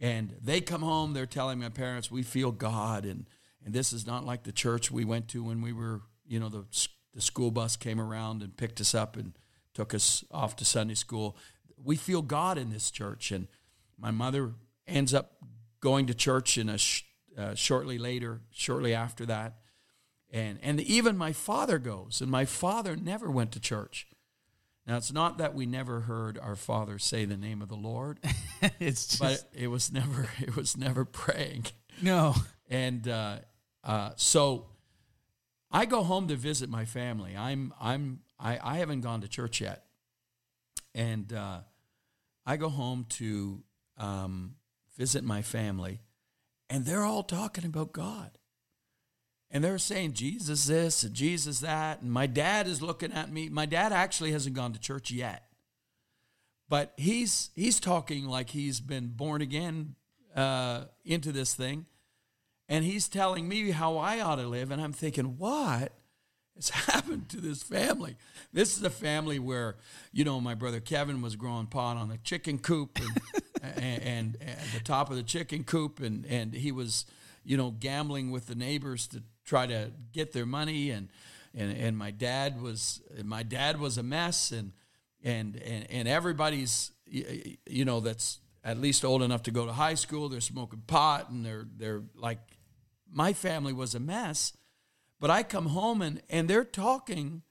And 0.00 0.34
they 0.42 0.60
come 0.60 0.82
home, 0.82 1.12
they're 1.12 1.26
telling 1.26 1.60
my 1.60 1.68
parents, 1.68 2.10
we 2.10 2.22
feel 2.22 2.50
God, 2.52 3.04
and, 3.04 3.26
and 3.66 3.74
this 3.74 3.92
is 3.92 4.06
not 4.06 4.24
like 4.24 4.44
the 4.44 4.52
church 4.52 4.92
we 4.92 5.04
went 5.04 5.26
to 5.28 5.42
when 5.42 5.60
we 5.60 5.72
were, 5.72 6.00
you 6.24 6.38
know, 6.38 6.48
the, 6.48 6.64
the 7.12 7.20
school 7.20 7.50
bus 7.50 7.74
came 7.74 8.00
around 8.00 8.42
and 8.42 8.56
picked 8.56 8.80
us 8.80 8.94
up 8.94 9.16
and 9.16 9.32
took 9.74 9.92
us 9.92 10.24
off 10.30 10.54
to 10.56 10.64
Sunday 10.64 10.94
school. 10.94 11.36
We 11.84 11.96
feel 11.96 12.22
God 12.22 12.58
in 12.58 12.70
this 12.70 12.92
church. 12.92 13.32
And 13.32 13.48
my 13.98 14.12
mother 14.12 14.52
ends 14.86 15.12
up 15.12 15.32
going 15.80 16.06
to 16.06 16.14
church 16.14 16.56
in 16.56 16.68
a 16.68 16.78
sh- 16.78 17.02
uh, 17.36 17.56
shortly 17.56 17.98
later, 17.98 18.40
shortly 18.52 18.94
after 18.94 19.26
that. 19.26 19.56
And, 20.30 20.60
and 20.62 20.80
even 20.80 21.16
my 21.16 21.32
father 21.32 21.78
goes, 21.78 22.20
and 22.20 22.30
my 22.30 22.44
father 22.44 22.94
never 22.94 23.28
went 23.28 23.50
to 23.52 23.60
church. 23.60 24.06
Now, 24.86 24.96
it's 24.96 25.12
not 25.12 25.38
that 25.38 25.56
we 25.56 25.66
never 25.66 26.02
heard 26.02 26.38
our 26.38 26.54
father 26.54 27.00
say 27.00 27.24
the 27.24 27.36
name 27.36 27.62
of 27.62 27.68
the 27.68 27.74
Lord, 27.74 28.20
it's 28.78 29.06
just 29.08 29.20
but 29.20 29.44
it 29.52 29.66
was 29.66 29.92
never 29.92 30.28
it 30.38 30.54
was 30.54 30.76
never 30.76 31.04
praying. 31.04 31.66
no. 32.00 32.36
And 32.68 33.08
uh, 33.08 33.38
uh, 33.86 34.10
so 34.16 34.66
I 35.70 35.86
go 35.86 36.02
home 36.02 36.26
to 36.28 36.36
visit 36.36 36.68
my 36.68 36.84
family. 36.84 37.36
I'm 37.36 37.72
I'm 37.80 38.20
I, 38.38 38.58
I 38.62 38.78
haven't 38.78 39.00
gone 39.02 39.20
to 39.20 39.28
church 39.28 39.60
yet, 39.60 39.84
and 40.94 41.32
uh, 41.32 41.60
I 42.44 42.56
go 42.56 42.68
home 42.68 43.06
to 43.10 43.62
um, 43.96 44.56
visit 44.98 45.22
my 45.22 45.40
family, 45.40 46.00
and 46.68 46.84
they're 46.84 47.04
all 47.04 47.22
talking 47.22 47.64
about 47.64 47.92
God. 47.92 48.38
And 49.48 49.62
they're 49.62 49.78
saying 49.78 50.14
Jesus 50.14 50.64
this 50.66 51.04
and 51.04 51.14
Jesus 51.14 51.60
that. 51.60 52.02
And 52.02 52.10
my 52.10 52.26
dad 52.26 52.66
is 52.66 52.82
looking 52.82 53.12
at 53.12 53.32
me. 53.32 53.48
My 53.48 53.64
dad 53.64 53.92
actually 53.92 54.32
hasn't 54.32 54.56
gone 54.56 54.72
to 54.72 54.80
church 54.80 55.12
yet. 55.12 55.44
But 56.68 56.92
he's 56.96 57.50
he's 57.54 57.78
talking 57.78 58.26
like 58.26 58.50
he's 58.50 58.80
been 58.80 59.06
born 59.06 59.40
again 59.42 59.94
uh, 60.34 60.86
into 61.04 61.30
this 61.30 61.54
thing. 61.54 61.86
And 62.68 62.84
he's 62.84 63.08
telling 63.08 63.48
me 63.48 63.70
how 63.70 63.96
I 63.96 64.20
ought 64.20 64.36
to 64.36 64.46
live. 64.46 64.70
And 64.70 64.82
I'm 64.82 64.92
thinking, 64.92 65.38
what 65.38 65.92
has 66.56 66.68
happened 66.70 67.28
to 67.30 67.40
this 67.40 67.62
family? 67.62 68.16
This 68.52 68.76
is 68.76 68.82
a 68.82 68.90
family 68.90 69.38
where, 69.38 69.76
you 70.12 70.24
know, 70.24 70.40
my 70.40 70.54
brother 70.54 70.80
Kevin 70.80 71.22
was 71.22 71.36
growing 71.36 71.66
pot 71.66 71.96
on 71.96 72.08
the 72.08 72.18
chicken 72.18 72.58
coop 72.58 72.98
and, 72.98 73.78
and, 73.82 74.02
and 74.02 74.36
at 74.40 74.66
the 74.74 74.80
top 74.82 75.10
of 75.10 75.16
the 75.16 75.22
chicken 75.22 75.62
coop. 75.62 76.00
And, 76.00 76.26
and 76.26 76.54
he 76.54 76.72
was, 76.72 77.04
you 77.44 77.56
know, 77.56 77.70
gambling 77.70 78.30
with 78.30 78.46
the 78.46 78.56
neighbors 78.56 79.06
to 79.08 79.22
try 79.44 79.66
to 79.66 79.92
get 80.12 80.32
their 80.32 80.46
money. 80.46 80.90
And, 80.90 81.08
and, 81.54 81.76
and 81.76 81.96
my 81.96 82.10
dad 82.10 82.60
was, 82.60 83.00
my 83.22 83.44
dad 83.44 83.78
was 83.78 83.96
a 83.96 84.02
mess. 84.02 84.50
And, 84.50 84.72
and, 85.22 85.56
and, 85.56 85.86
and 85.88 86.08
everybody's, 86.08 86.90
you 87.06 87.84
know, 87.84 88.00
that's 88.00 88.40
at 88.64 88.78
least 88.80 89.04
old 89.04 89.22
enough 89.22 89.44
to 89.44 89.52
go 89.52 89.66
to 89.66 89.72
high 89.72 89.94
school. 89.94 90.28
They're 90.28 90.40
smoking 90.40 90.82
pot 90.88 91.30
and 91.30 91.46
they're, 91.46 91.66
they're 91.76 92.02
like, 92.16 92.40
my 93.10 93.32
family 93.32 93.72
was 93.72 93.94
a 93.94 94.00
mess. 94.00 94.52
But 95.18 95.30
I 95.30 95.42
come 95.42 95.66
home 95.66 96.02
and, 96.02 96.20
and 96.28 96.48
they're 96.48 96.64
talking 96.64 97.42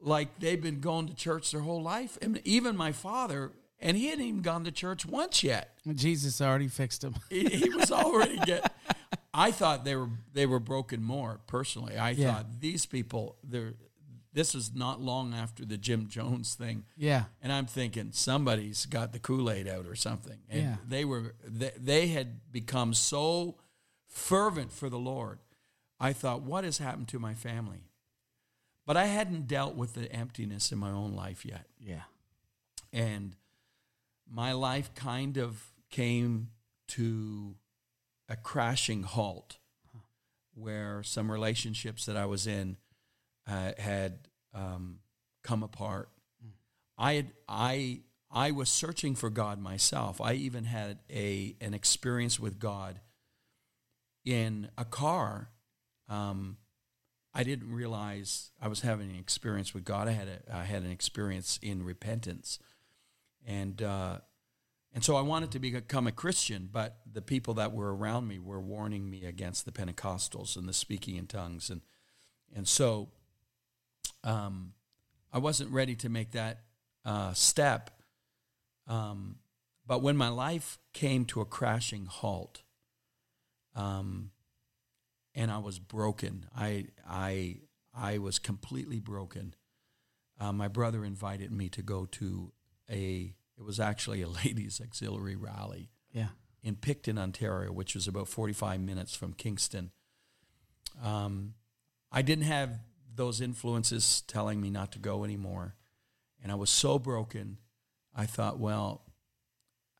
like 0.00 0.38
they've 0.38 0.60
been 0.60 0.80
going 0.80 1.06
to 1.08 1.14
church 1.14 1.50
their 1.50 1.62
whole 1.62 1.82
life. 1.82 2.18
And 2.20 2.40
even 2.44 2.76
my 2.76 2.92
father, 2.92 3.52
and 3.80 3.96
he 3.96 4.08
hadn't 4.08 4.24
even 4.24 4.42
gone 4.42 4.64
to 4.64 4.70
church 4.72 5.06
once 5.06 5.42
yet. 5.42 5.78
Jesus 5.94 6.40
already 6.40 6.68
fixed 6.68 7.02
him. 7.02 7.14
He, 7.30 7.44
he 7.46 7.70
was 7.70 7.90
already 7.90 8.36
get. 8.38 8.70
I 9.34 9.50
thought 9.50 9.84
they 9.84 9.94
were 9.96 10.08
they 10.32 10.46
were 10.46 10.58
broken 10.60 11.02
more 11.02 11.40
personally. 11.46 11.96
I 11.96 12.10
Yeah. 12.10 12.34
thought 12.34 12.60
these 12.60 12.86
people 12.86 13.36
they're 13.44 13.74
this 14.32 14.54
is 14.54 14.74
not 14.74 15.00
long 15.00 15.32
after 15.32 15.64
the 15.64 15.78
Jim 15.78 16.08
Jones 16.08 16.54
thing. 16.54 16.84
Yeah. 16.98 17.24
And 17.42 17.50
I'm 17.50 17.64
thinking 17.66 18.10
somebody's 18.12 18.84
got 18.84 19.12
the 19.14 19.18
Kool 19.18 19.50
Aid 19.50 19.66
out 19.68 19.86
or 19.86 19.94
something. 19.94 20.38
And 20.50 20.62
Yeah. 20.62 20.76
they 20.86 21.04
were 21.06 21.34
they, 21.46 21.72
they 21.78 22.06
had 22.08 22.52
become 22.52 22.92
so 22.94 23.56
fervent 24.16 24.72
for 24.72 24.88
the 24.88 24.98
Lord. 24.98 25.38
I 26.00 26.12
thought, 26.12 26.42
what 26.42 26.64
has 26.64 26.78
happened 26.78 27.08
to 27.08 27.18
my 27.18 27.34
family? 27.34 27.90
But 28.86 28.96
I 28.96 29.06
hadn't 29.06 29.46
dealt 29.46 29.76
with 29.76 29.94
the 29.94 30.10
emptiness 30.10 30.72
in 30.72 30.78
my 30.78 30.90
own 30.90 31.12
life 31.12 31.44
yet. 31.44 31.66
Yeah. 31.78 32.02
And 32.92 33.36
my 34.28 34.52
life 34.52 34.94
kind 34.94 35.36
of 35.36 35.62
came 35.90 36.48
to 36.88 37.56
a 38.28 38.36
crashing 38.36 39.02
halt 39.02 39.58
where 40.54 41.02
some 41.02 41.30
relationships 41.30 42.06
that 42.06 42.16
I 42.16 42.26
was 42.26 42.46
in 42.46 42.78
uh, 43.46 43.72
had 43.76 44.28
um, 44.54 45.00
come 45.44 45.62
apart. 45.62 46.08
I 46.96 47.14
had 47.14 47.32
I 47.46 48.00
I 48.30 48.52
was 48.52 48.70
searching 48.70 49.14
for 49.14 49.28
God 49.28 49.60
myself. 49.60 50.20
I 50.20 50.34
even 50.34 50.64
had 50.64 50.98
a 51.10 51.54
an 51.60 51.74
experience 51.74 52.40
with 52.40 52.58
God 52.58 53.00
in 54.26 54.68
a 54.76 54.84
car. 54.84 55.50
Um, 56.08 56.58
I 57.32 57.42
didn't 57.44 57.72
realize 57.72 58.50
I 58.60 58.68
was 58.68 58.80
having 58.80 59.10
an 59.10 59.16
experience 59.16 59.72
with 59.72 59.84
God. 59.84 60.08
I 60.08 60.12
had 60.12 60.28
a, 60.28 60.56
I 60.56 60.64
had 60.64 60.82
an 60.82 60.90
experience 60.90 61.58
in 61.62 61.84
repentance, 61.84 62.58
and 63.46 63.80
uh, 63.82 64.18
and 64.92 65.04
so 65.04 65.16
I 65.16 65.20
wanted 65.20 65.50
to 65.52 65.58
become 65.58 66.06
a 66.06 66.12
Christian. 66.12 66.68
But 66.72 66.98
the 67.10 67.22
people 67.22 67.54
that 67.54 67.72
were 67.72 67.94
around 67.94 68.26
me 68.26 68.38
were 68.38 68.60
warning 68.60 69.08
me 69.08 69.24
against 69.24 69.64
the 69.64 69.72
Pentecostals 69.72 70.56
and 70.56 70.68
the 70.68 70.72
speaking 70.72 71.16
in 71.16 71.26
tongues, 71.26 71.70
and 71.70 71.82
and 72.54 72.66
so 72.66 73.08
um, 74.24 74.72
I 75.32 75.38
wasn't 75.38 75.70
ready 75.70 75.94
to 75.96 76.08
make 76.08 76.32
that 76.32 76.62
uh, 77.04 77.32
step. 77.34 77.90
Um, 78.86 79.36
but 79.86 80.02
when 80.02 80.16
my 80.16 80.28
life 80.28 80.78
came 80.92 81.26
to 81.26 81.40
a 81.40 81.44
crashing 81.44 82.06
halt, 82.06 82.62
um, 83.76 84.30
and 85.34 85.50
I 85.50 85.58
was 85.58 85.78
broken, 85.78 86.46
I 86.56 86.86
I 87.08 87.58
I 87.94 88.18
was 88.18 88.38
completely 88.38 88.98
broken. 89.00 89.54
Uh, 90.40 90.52
my 90.52 90.68
brother 90.68 91.04
invited 91.04 91.50
me 91.52 91.68
to 91.70 91.82
go 91.82 92.06
to 92.06 92.52
a. 92.90 93.34
It 93.58 93.62
was 93.64 93.78
actually 93.80 94.20
a 94.22 94.28
ladies' 94.44 94.80
auxiliary 94.82 95.36
rally 95.36 95.90
Yeah. 96.12 96.28
in 96.62 96.76
Picton, 96.76 97.16
Ontario, 97.18 97.72
which 97.72 97.94
was 97.94 98.06
about 98.06 98.28
45 98.28 98.80
minutes 98.80 99.14
from 99.16 99.32
Kingston. 99.32 99.92
Um, 101.02 101.54
I 102.12 102.20
didn't 102.22 102.44
have 102.44 102.78
those 103.14 103.40
influences 103.40 104.22
telling 104.26 104.60
me 104.60 104.68
not 104.68 104.92
to 104.92 104.98
go 104.98 105.24
anymore. 105.24 105.74
And 106.42 106.52
I 106.52 106.54
was 106.54 106.68
so 106.68 106.98
broken, 106.98 107.56
I 108.14 108.26
thought, 108.26 108.58
well, 108.58 109.04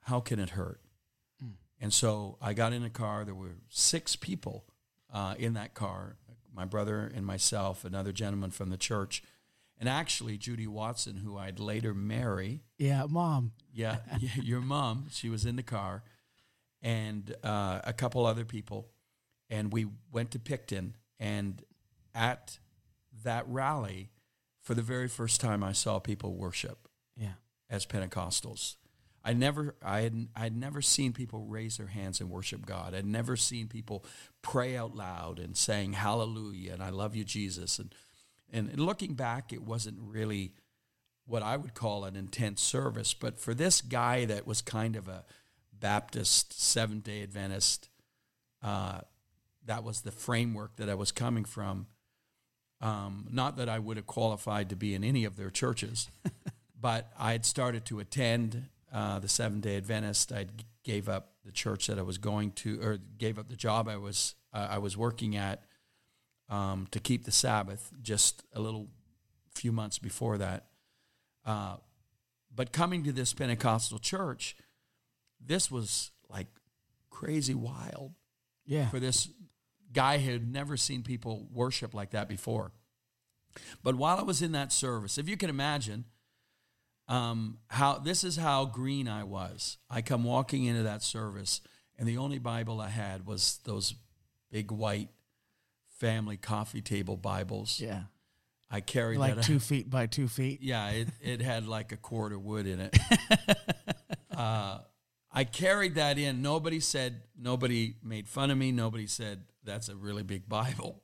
how 0.02 0.20
can 0.20 0.38
it 0.38 0.50
hurt? 0.50 0.80
And 1.80 1.92
so 1.92 2.38
I 2.40 2.54
got 2.54 2.72
in 2.72 2.82
a 2.84 2.90
car. 2.90 3.24
There 3.24 3.34
were 3.34 3.56
six 3.68 4.16
people 4.16 4.64
uh, 5.12 5.34
in 5.38 5.54
that 5.54 5.74
car 5.74 6.16
my 6.54 6.64
brother 6.64 7.12
and 7.14 7.26
myself, 7.26 7.84
another 7.84 8.12
gentleman 8.12 8.50
from 8.50 8.70
the 8.70 8.78
church, 8.78 9.22
and 9.78 9.90
actually 9.90 10.38
Judy 10.38 10.66
Watson, 10.66 11.16
who 11.16 11.36
I'd 11.36 11.60
later 11.60 11.92
marry. 11.92 12.62
Yeah, 12.78 13.04
mom. 13.10 13.52
Yeah, 13.74 13.98
y- 14.12 14.30
your 14.42 14.62
mom. 14.62 15.04
She 15.10 15.28
was 15.28 15.44
in 15.44 15.56
the 15.56 15.62
car, 15.62 16.02
and 16.80 17.34
uh, 17.44 17.80
a 17.84 17.92
couple 17.92 18.24
other 18.24 18.46
people, 18.46 18.88
and 19.50 19.70
we 19.70 19.86
went 20.10 20.30
to 20.30 20.38
Picton. 20.38 20.96
And 21.20 21.62
at 22.14 22.58
that 23.22 23.44
rally, 23.48 24.08
for 24.62 24.72
the 24.74 24.80
very 24.82 25.08
first 25.08 25.42
time, 25.42 25.62
I 25.62 25.72
saw 25.72 25.98
people 25.98 26.36
worship 26.36 26.88
Yeah. 27.18 27.34
as 27.68 27.84
Pentecostals. 27.84 28.76
I 29.26 29.32
never, 29.32 29.74
I 29.84 30.02
had, 30.02 30.28
I 30.36 30.44
had 30.44 30.56
never 30.56 30.80
seen 30.80 31.12
people 31.12 31.44
raise 31.46 31.78
their 31.78 31.88
hands 31.88 32.20
and 32.20 32.30
worship 32.30 32.64
God. 32.64 32.94
I'd 32.94 33.04
never 33.04 33.36
seen 33.36 33.66
people 33.66 34.04
pray 34.40 34.76
out 34.76 34.94
loud 34.94 35.40
and 35.40 35.56
saying 35.56 35.94
Hallelujah 35.94 36.72
and 36.72 36.82
I 36.82 36.90
love 36.90 37.16
you, 37.16 37.24
Jesus. 37.24 37.80
And 37.80 37.92
and 38.52 38.78
looking 38.78 39.14
back, 39.14 39.52
it 39.52 39.62
wasn't 39.62 39.98
really 40.00 40.52
what 41.26 41.42
I 41.42 41.56
would 41.56 41.74
call 41.74 42.04
an 42.04 42.14
intense 42.14 42.62
service. 42.62 43.12
But 43.12 43.40
for 43.40 43.54
this 43.54 43.80
guy 43.80 44.24
that 44.26 44.46
was 44.46 44.62
kind 44.62 44.94
of 44.94 45.08
a 45.08 45.24
Baptist 45.72 46.58
Seventh 46.58 47.04
Day 47.04 47.22
Adventist, 47.24 47.88
uh, 48.62 49.00
that 49.64 49.82
was 49.82 50.02
the 50.02 50.12
framework 50.12 50.76
that 50.76 50.88
I 50.88 50.94
was 50.94 51.10
coming 51.10 51.44
from. 51.44 51.88
Um, 52.80 53.26
not 53.32 53.56
that 53.56 53.68
I 53.68 53.80
would 53.80 53.96
have 53.96 54.06
qualified 54.06 54.68
to 54.70 54.76
be 54.76 54.94
in 54.94 55.02
any 55.02 55.24
of 55.24 55.36
their 55.36 55.50
churches, 55.50 56.08
but 56.80 57.10
I 57.18 57.32
had 57.32 57.44
started 57.44 57.84
to 57.86 57.98
attend 57.98 58.68
uh, 58.92 59.18
the 59.18 59.28
Seventh 59.28 59.62
Day 59.62 59.76
Adventist. 59.76 60.32
I 60.32 60.46
gave 60.84 61.08
up 61.08 61.32
the 61.44 61.52
church 61.52 61.86
that 61.88 61.98
I 61.98 62.02
was 62.02 62.18
going 62.18 62.52
to, 62.52 62.80
or 62.82 62.98
gave 63.18 63.38
up 63.38 63.48
the 63.48 63.56
job 63.56 63.88
I 63.88 63.96
was 63.96 64.34
uh, 64.52 64.68
I 64.70 64.78
was 64.78 64.96
working 64.96 65.36
at 65.36 65.62
um, 66.48 66.86
to 66.90 67.00
keep 67.00 67.24
the 67.24 67.32
Sabbath. 67.32 67.92
Just 68.02 68.42
a 68.52 68.60
little 68.60 68.88
few 69.54 69.72
months 69.72 69.98
before 69.98 70.38
that, 70.38 70.66
uh, 71.44 71.76
but 72.54 72.72
coming 72.72 73.02
to 73.04 73.12
this 73.12 73.32
Pentecostal 73.32 73.98
church, 73.98 74.54
this 75.44 75.70
was 75.70 76.10
like 76.28 76.46
crazy 77.10 77.54
wild 77.54 78.12
Yeah. 78.66 78.88
for 78.90 79.00
this 79.00 79.28
guy 79.92 80.18
who 80.18 80.32
had 80.32 80.52
never 80.52 80.76
seen 80.76 81.02
people 81.02 81.48
worship 81.52 81.94
like 81.94 82.10
that 82.10 82.28
before. 82.28 82.72
But 83.82 83.94
while 83.94 84.18
I 84.18 84.22
was 84.22 84.42
in 84.42 84.52
that 84.52 84.72
service, 84.72 85.16
if 85.16 85.26
you 85.28 85.36
can 85.38 85.48
imagine, 85.48 86.04
um, 87.08 87.58
how 87.68 87.98
this 87.98 88.24
is 88.24 88.36
how 88.36 88.64
green 88.64 89.08
I 89.08 89.24
was. 89.24 89.78
I 89.88 90.02
come 90.02 90.24
walking 90.24 90.64
into 90.64 90.82
that 90.84 91.02
service, 91.02 91.60
and 91.98 92.08
the 92.08 92.18
only 92.18 92.38
Bible 92.38 92.80
I 92.80 92.88
had 92.88 93.26
was 93.26 93.60
those 93.64 93.94
big 94.50 94.70
white 94.70 95.08
family 95.98 96.36
coffee 96.36 96.82
table 96.82 97.16
Bibles. 97.16 97.80
Yeah. 97.80 98.02
I 98.70 98.80
carried 98.80 99.18
Like 99.18 99.36
that. 99.36 99.44
two 99.44 99.60
feet 99.60 99.88
by 99.88 100.06
two 100.06 100.26
feet. 100.28 100.60
Yeah, 100.60 100.90
it, 100.90 101.08
it 101.20 101.40
had 101.40 101.66
like 101.66 101.92
a 101.92 101.96
cord 101.96 102.32
of 102.32 102.42
wood 102.42 102.66
in 102.66 102.80
it. 102.80 102.96
uh, 104.36 104.78
I 105.30 105.44
carried 105.44 105.94
that 105.94 106.18
in. 106.18 106.42
Nobody 106.42 106.80
said, 106.80 107.22
nobody 107.38 107.94
made 108.02 108.26
fun 108.28 108.50
of 108.50 108.58
me. 108.58 108.72
Nobody 108.72 109.06
said, 109.06 109.42
that's 109.62 109.88
a 109.88 109.94
really 109.96 110.22
big 110.22 110.48
Bible. 110.48 111.02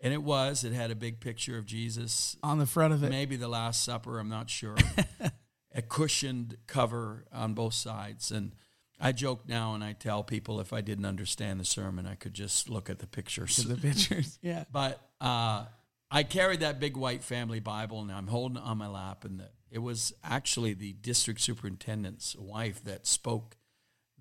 And 0.00 0.14
it 0.14 0.22
was. 0.22 0.64
It 0.64 0.72
had 0.72 0.90
a 0.90 0.94
big 0.94 1.20
picture 1.20 1.58
of 1.58 1.66
Jesus, 1.66 2.36
On 2.42 2.58
the 2.58 2.66
front 2.66 2.94
of 2.94 3.02
it. 3.04 3.10
maybe 3.10 3.36
the 3.36 3.48
Last 3.48 3.84
Supper, 3.84 4.18
I'm 4.18 4.28
not 4.30 4.48
sure. 4.48 4.76
a 5.74 5.82
cushioned 5.82 6.56
cover 6.66 7.26
on 7.32 7.54
both 7.54 7.74
sides. 7.74 8.30
And 8.30 8.52
I 8.98 9.12
joke 9.12 9.48
now 9.48 9.74
and 9.74 9.84
I 9.84 9.92
tell 9.92 10.22
people 10.24 10.60
if 10.60 10.72
I 10.72 10.80
didn't 10.80 11.04
understand 11.04 11.60
the 11.60 11.64
sermon, 11.64 12.06
I 12.06 12.14
could 12.14 12.34
just 12.34 12.68
look 12.68 12.88
at 12.88 12.98
the 12.98 13.06
pictures. 13.06 13.56
To 13.56 13.68
the 13.68 13.76
pictures. 13.76 14.38
Yeah. 14.42 14.64
But 14.72 15.00
uh, 15.20 15.66
I 16.10 16.22
carried 16.22 16.60
that 16.60 16.80
big 16.80 16.96
white 16.96 17.22
family 17.22 17.60
Bible, 17.60 18.00
and 18.00 18.10
I'm 18.10 18.26
holding 18.26 18.56
it 18.56 18.62
on 18.64 18.78
my 18.78 18.88
lap. 18.88 19.24
And 19.24 19.40
the, 19.40 19.50
it 19.70 19.78
was 19.78 20.12
actually 20.24 20.74
the 20.74 20.92
district 20.94 21.40
superintendent's 21.40 22.34
wife 22.36 22.82
that 22.84 23.06
spoke 23.06 23.56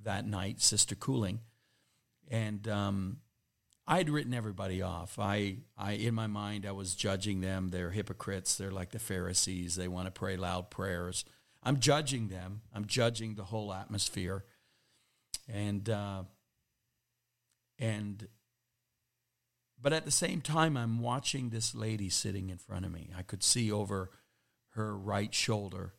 that 0.04 0.28
night, 0.28 0.62
Sister 0.62 0.96
Cooling. 0.96 1.40
And 2.30 2.68
um, 2.68 3.18
I'd 3.92 4.08
written 4.08 4.36
everybody 4.36 4.84
off. 4.84 5.18
I, 5.18 5.58
I, 5.76 5.94
in 5.94 6.14
my 6.14 6.28
mind, 6.28 6.68
I 6.68 6.72
was 6.74 6.94
judging 6.94 7.42
them. 7.42 7.70
They're 7.70 7.90
hypocrites. 7.90 8.56
They're 8.56 8.70
like 8.70 8.92
the 8.92 9.00
Pharisees. 9.00 9.76
They 9.76 9.88
want 9.88 10.06
to 10.06 10.12
pray 10.12 10.38
loud 10.38 10.70
prayers. 10.70 11.26
I'm 11.64 11.80
judging 11.80 12.28
them. 12.28 12.62
I'm 12.72 12.86
judging 12.86 13.34
the 13.34 13.46
whole 13.46 13.74
atmosphere. 13.74 14.46
And 15.52 15.90
uh, 15.90 16.24
and 17.80 18.28
but 19.82 19.92
at 19.92 20.06
the 20.06 20.12
same 20.12 20.42
time, 20.42 20.78
I'm 20.78 21.00
watching 21.00 21.50
this 21.50 21.74
lady 21.74 22.10
sitting 22.10 22.52
in 22.52 22.60
front 22.60 22.86
of 22.86 22.92
me. 22.94 23.10
I 23.18 23.24
could 23.24 23.42
see 23.42 23.72
over 23.72 24.12
her 24.76 24.96
right 24.96 25.34
shoulder. 25.34 25.94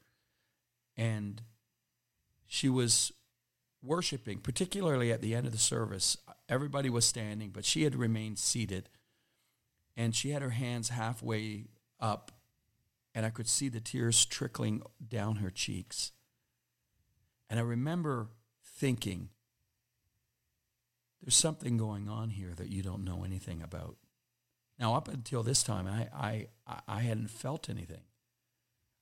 And 0.97 1.43
she 2.47 2.69
was 2.69 3.13
worshiping, 3.83 4.39
particularly 4.39 5.13
at 5.13 5.23
the 5.23 5.35
end 5.35 5.47
of 5.47 5.53
the 5.53 5.59
service. 5.59 6.17
Everybody 6.49 6.91
was 6.91 7.05
standing, 7.05 7.51
but 7.51 7.65
she 7.65 7.85
had 7.85 7.95
remained 7.95 8.39
seated. 8.39 8.89
And 9.97 10.15
she 10.15 10.31
had 10.31 10.43
her 10.43 10.51
hands 10.51 10.91
halfway 10.91 11.67
up, 11.99 12.33
and 13.15 13.27
I 13.27 13.31
could 13.31 13.49
see 13.49 13.69
the 13.69 13.81
tears 13.81 14.25
trickling 14.25 14.83
down 15.07 15.37
her 15.37 15.51
cheeks. 15.51 16.13
And 17.49 17.59
I 17.59 17.63
remember 17.63 18.29
thinking, 18.65 19.31
there's 21.21 21.35
something 21.35 21.77
going 21.77 22.09
on 22.09 22.31
here 22.31 22.53
that 22.57 22.71
you 22.71 22.83
don't 22.83 23.05
know 23.05 23.25
anything 23.25 23.61
about. 23.63 23.97
Now, 24.79 24.95
up 24.95 25.09
until 25.09 25.43
this 25.43 25.63
time, 25.63 25.87
I, 25.87 26.09
I, 26.67 26.81
I 26.89 27.01
hadn't 27.01 27.29
felt 27.29 27.69
anything. 27.69 28.05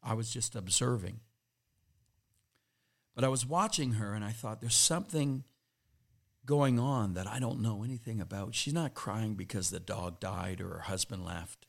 I 0.03 0.15
was 0.15 0.31
just 0.31 0.57
observing. 0.57 1.21
But 3.19 3.25
I 3.25 3.31
was 3.31 3.45
watching 3.45 3.95
her 3.95 4.15
and 4.15 4.25
I 4.25 4.31
thought, 4.31 4.61
there's 4.61 4.77
something 4.77 5.43
going 6.47 6.79
on 6.79 7.15
that 7.15 7.27
I 7.27 7.41
don't 7.41 7.61
know 7.61 7.83
anything 7.83 8.21
about. 8.21 8.55
She's 8.55 8.73
not 8.73 8.95
crying 8.95 9.35
because 9.35 9.71
the 9.71 9.81
dog 9.81 10.21
died 10.21 10.61
or 10.61 10.69
her 10.69 10.79
husband 10.83 11.25
left. 11.25 11.67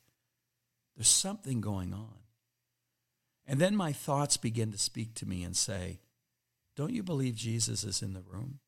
There's 0.95 1.07
something 1.07 1.59
going 1.59 1.91
on. 1.91 2.19
And 3.47 3.59
then 3.59 3.75
my 3.75 3.91
thoughts 3.91 4.37
begin 4.37 4.71
to 4.73 4.77
speak 4.77 5.15
to 5.15 5.25
me 5.25 5.41
and 5.41 5.57
say, 5.57 6.01
Don't 6.75 6.93
you 6.93 7.01
believe 7.01 7.33
Jesus 7.33 7.83
is 7.83 8.03
in 8.03 8.13
the 8.13 8.21
room? 8.21 8.59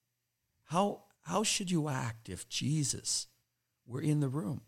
How, 0.69 1.03
how 1.25 1.43
should 1.43 1.69
you 1.69 1.87
act 1.87 2.29
if 2.29 2.49
Jesus 2.49 3.27
were 3.85 4.01
in 4.01 4.21
the 4.21 4.27
room? 4.27 4.61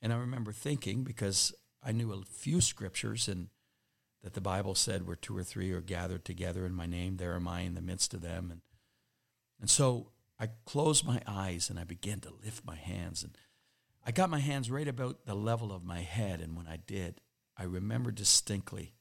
And 0.00 0.10
I 0.10 0.16
remember 0.16 0.52
thinking, 0.52 1.04
because 1.04 1.52
I 1.82 1.92
knew 1.92 2.14
a 2.14 2.22
few 2.24 2.62
scriptures 2.62 3.28
and 3.28 3.48
that 4.22 4.34
the 4.34 4.40
Bible 4.40 4.74
said 4.74 5.06
where 5.06 5.16
two 5.16 5.36
or 5.36 5.44
three 5.44 5.72
are 5.72 5.80
gathered 5.80 6.24
together 6.24 6.66
in 6.66 6.74
my 6.74 6.86
name, 6.86 7.16
there 7.16 7.34
am 7.34 7.46
I 7.46 7.60
in 7.60 7.74
the 7.74 7.80
midst 7.80 8.14
of 8.14 8.20
them. 8.20 8.50
And, 8.50 8.60
and 9.60 9.70
so 9.70 10.10
I 10.38 10.48
closed 10.64 11.06
my 11.06 11.20
eyes 11.26 11.70
and 11.70 11.78
I 11.78 11.84
began 11.84 12.20
to 12.20 12.34
lift 12.44 12.64
my 12.64 12.76
hands. 12.76 13.22
And 13.22 13.36
I 14.04 14.10
got 14.10 14.30
my 14.30 14.40
hands 14.40 14.70
right 14.70 14.88
about 14.88 15.26
the 15.26 15.34
level 15.34 15.72
of 15.72 15.84
my 15.84 16.00
head. 16.00 16.40
And 16.40 16.56
when 16.56 16.66
I 16.66 16.78
did, 16.78 17.20
I 17.56 17.64
remember 17.64 18.10
distinctly 18.10 18.94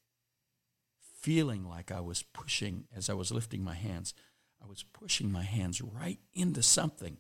feeling 1.00 1.68
like 1.68 1.92
I 1.92 2.00
was 2.00 2.24
pushing, 2.24 2.86
as 2.96 3.10
I 3.10 3.14
was 3.14 3.32
lifting 3.32 3.64
my 3.64 3.74
hands, 3.76 4.14
I 4.62 4.66
was 4.66 4.84
pushing 4.84 5.32
my 5.32 5.44
hands 5.44 5.82
right 5.82 6.20
into 6.34 6.64
something. 6.64 7.18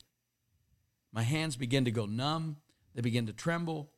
My 1.11 1.23
hands 1.23 1.55
began 1.55 1.85
to 1.85 1.91
go 1.91 2.05
numb, 2.05 2.57
they 2.95 3.01
began 3.01 3.25
to 3.25 3.33
tremble. 3.33 3.91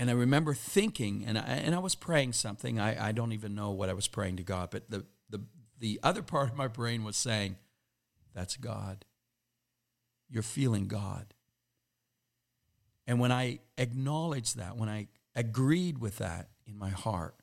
And 0.00 0.08
I 0.08 0.14
remember 0.14 0.54
thinking, 0.54 1.26
and 1.26 1.36
I, 1.36 1.42
and 1.42 1.74
I 1.74 1.78
was 1.78 1.94
praying 1.94 2.32
something. 2.32 2.80
I, 2.80 3.08
I 3.08 3.12
don't 3.12 3.32
even 3.32 3.54
know 3.54 3.72
what 3.72 3.90
I 3.90 3.92
was 3.92 4.08
praying 4.08 4.38
to 4.38 4.42
God, 4.42 4.70
but 4.70 4.88
the, 4.88 5.04
the, 5.28 5.42
the 5.78 6.00
other 6.02 6.22
part 6.22 6.48
of 6.48 6.56
my 6.56 6.68
brain 6.68 7.04
was 7.04 7.18
saying, 7.18 7.56
That's 8.34 8.56
God. 8.56 9.04
You're 10.30 10.42
feeling 10.42 10.88
God. 10.88 11.34
And 13.06 13.20
when 13.20 13.30
I 13.30 13.58
acknowledged 13.76 14.56
that, 14.56 14.78
when 14.78 14.88
I 14.88 15.08
agreed 15.36 15.98
with 15.98 16.16
that 16.16 16.48
in 16.66 16.78
my 16.78 16.88
heart, 16.88 17.34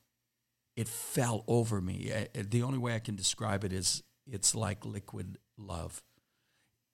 it 0.75 0.87
fell 0.87 1.43
over 1.47 1.79
me. 1.79 2.11
The 2.33 2.63
only 2.63 2.79
way 2.79 2.95
I 2.95 2.99
can 2.99 3.15
describe 3.15 3.65
it 3.65 3.71
is 3.71 4.01
it's 4.25 4.55
like 4.55 4.83
liquid 4.83 5.37
love. 5.59 6.01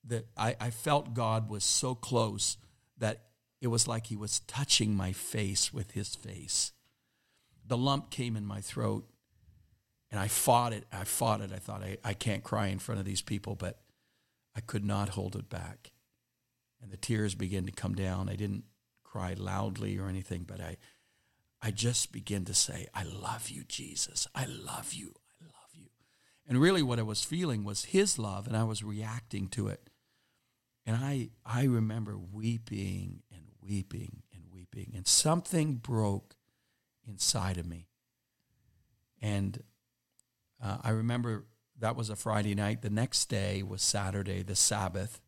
That 0.04 0.26
I, 0.36 0.58
I 0.60 0.72
felt 0.72 1.14
God 1.14 1.50
was 1.50 1.64
so 1.64 1.96
close 1.96 2.58
that 2.98 3.22
it 3.64 3.68
was 3.68 3.88
like 3.88 4.08
he 4.08 4.18
was 4.18 4.42
touching 4.42 4.94
my 4.94 5.14
face 5.14 5.74
with 5.74 5.92
his 5.92 6.16
face. 6.16 6.74
The 7.66 7.78
lump 7.78 8.10
came 8.10 8.36
in 8.36 8.46
my 8.46 8.60
throat 8.60 9.08
and 10.12 10.20
I 10.20 10.28
fought 10.28 10.74
it. 10.74 10.84
I 10.92 11.06
fought 11.06 11.40
it. 11.40 11.54
I 11.54 11.60
thought, 11.60 11.82
I, 11.82 11.98
I 12.04 12.14
can't 12.14 12.44
cry 12.44 12.68
in 12.68 12.80
front 12.80 13.00
of 13.00 13.06
these 13.06 13.22
people, 13.22 13.56
but 13.56 13.80
I 14.54 14.60
could 14.60 14.84
not 14.84 15.10
hold 15.10 15.38
it 15.38 15.50
back. 15.50 15.94
And 16.82 16.92
the 16.92 16.98
tears 16.98 17.36
began 17.36 17.66
to 17.66 17.72
come 17.72 17.96
down. 17.96 18.28
I 18.28 18.36
didn't 18.36 18.66
cry 19.06 19.34
loudly 19.34 19.98
or 19.98 20.10
anything, 20.10 20.44
but 20.46 20.60
I, 20.60 20.76
I 21.62 21.72
just 21.72 22.12
began 22.12 22.44
to 22.46 22.54
say, 22.54 22.88
I 22.94 23.04
love 23.04 23.50
you, 23.50 23.64
Jesus. 23.64 24.28
I 24.36 24.44
love 24.44 24.92
you. 24.92 25.14
I 25.42 25.46
love 25.46 25.72
you. 25.74 25.88
And 26.46 26.60
really, 26.60 26.84
what 26.84 27.00
I 27.00 27.04
was 27.04 27.24
feeling 27.24 27.64
was 27.64 27.86
his 27.86 28.20
love, 28.20 28.46
and 28.46 28.58
I 28.58 28.66
was 28.66 28.84
reacting 28.84 29.48
to 29.52 29.70
it. 29.70 29.90
And 30.86 30.98
I, 30.98 31.30
I 31.46 31.64
remember 31.64 32.18
weeping 32.18 33.24
and 33.32 33.53
weeping 33.66 34.24
and 34.34 34.44
weeping, 34.52 34.94
and 34.96 35.08
something 35.08 35.76
broke 35.76 36.36
inside 37.08 37.58
of 37.58 37.66
me. 37.66 37.88
And 39.22 39.64
uh, 40.62 40.78
I 40.84 40.90
remember 40.92 41.46
that 41.80 41.96
was 41.96 42.10
a 42.10 42.16
Friday 42.16 42.56
night. 42.56 42.82
The 42.82 42.90
next 42.90 43.26
day 43.26 43.64
was 43.64 43.82
Saturday, 43.82 44.44
the 44.44 44.56
Sabbath, 44.56 45.22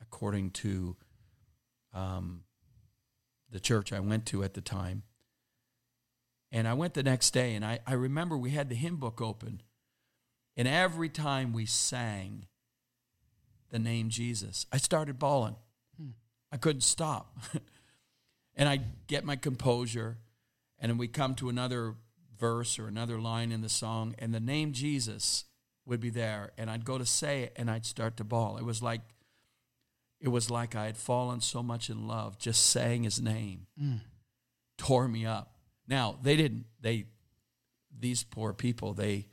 according 0.00 0.50
to 0.50 0.96
um, 1.94 2.42
the 3.50 3.60
church 3.60 3.92
I 3.92 4.00
went 4.00 4.26
to 4.26 4.42
at 4.42 4.54
the 4.54 4.60
time. 4.60 5.02
And 6.50 6.66
I 6.66 6.74
went 6.74 6.94
the 6.94 7.02
next 7.02 7.30
day, 7.32 7.54
and 7.54 7.64
I, 7.64 7.80
I 7.86 7.92
remember 7.92 8.36
we 8.36 8.50
had 8.50 8.68
the 8.68 8.74
hymn 8.74 8.96
book 8.96 9.20
open. 9.20 9.62
And 10.56 10.66
every 10.66 11.08
time 11.08 11.52
we 11.52 11.66
sang 11.66 12.46
the 13.70 13.78
name 13.78 14.08
Jesus, 14.08 14.66
I 14.72 14.78
started 14.78 15.18
bawling. 15.18 15.56
I 16.52 16.56
couldn't 16.56 16.82
stop. 16.82 17.36
and 18.56 18.68
I 18.68 18.80
get 19.06 19.24
my 19.24 19.36
composure, 19.36 20.18
and 20.78 20.90
then 20.90 20.98
we 20.98 21.08
come 21.08 21.34
to 21.36 21.48
another 21.48 21.94
verse 22.38 22.78
or 22.78 22.86
another 22.86 23.18
line 23.18 23.52
in 23.52 23.60
the 23.60 23.68
song, 23.68 24.14
and 24.18 24.32
the 24.32 24.40
name 24.40 24.72
Jesus 24.72 25.44
would 25.86 26.00
be 26.00 26.10
there, 26.10 26.52
and 26.58 26.70
I'd 26.70 26.84
go 26.84 26.98
to 26.98 27.06
say 27.06 27.42
it, 27.42 27.52
and 27.56 27.70
I'd 27.70 27.86
start 27.86 28.16
to 28.18 28.24
bawl. 28.24 28.56
It 28.58 28.64
was 28.64 28.82
like 28.82 29.00
it 30.20 30.28
was 30.28 30.50
like 30.50 30.74
I 30.74 30.86
had 30.86 30.96
fallen 30.96 31.40
so 31.40 31.62
much 31.62 31.88
in 31.90 32.08
love, 32.08 32.38
just 32.38 32.66
saying 32.66 33.04
his 33.04 33.20
name 33.20 33.66
mm. 33.80 34.00
tore 34.76 35.06
me 35.06 35.24
up. 35.24 35.54
Now 35.86 36.18
they 36.22 36.36
didn't. 36.36 36.66
They 36.80 37.06
these 37.96 38.22
poor 38.22 38.52
people 38.52 38.94
they 38.94 39.26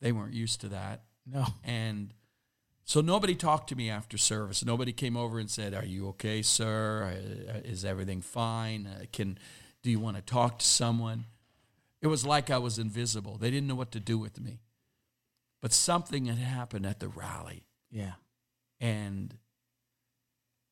they 0.00 0.12
weren't 0.12 0.34
used 0.34 0.60
to 0.62 0.68
that. 0.68 1.02
No. 1.26 1.46
And 1.64 2.14
so 2.88 3.02
nobody 3.02 3.34
talked 3.34 3.68
to 3.68 3.76
me 3.76 3.90
after 3.90 4.16
service. 4.16 4.64
Nobody 4.64 4.94
came 4.94 5.14
over 5.14 5.38
and 5.38 5.50
said, 5.50 5.74
"Are 5.74 5.84
you 5.84 6.08
okay, 6.08 6.40
sir? 6.40 7.14
Is 7.62 7.84
everything 7.84 8.22
fine? 8.22 8.86
Uh, 8.86 9.04
can 9.12 9.38
do 9.82 9.90
you 9.90 10.00
want 10.00 10.16
to 10.16 10.22
talk 10.22 10.60
to 10.60 10.64
someone?" 10.64 11.26
It 12.00 12.06
was 12.06 12.24
like 12.24 12.48
I 12.48 12.56
was 12.56 12.78
invisible. 12.78 13.36
They 13.36 13.50
didn't 13.50 13.66
know 13.66 13.74
what 13.74 13.92
to 13.92 14.00
do 14.00 14.16
with 14.16 14.40
me. 14.40 14.60
But 15.60 15.74
something 15.74 16.24
had 16.24 16.38
happened 16.38 16.86
at 16.86 16.98
the 16.98 17.08
rally. 17.08 17.66
Yeah. 17.90 18.14
And 18.80 19.36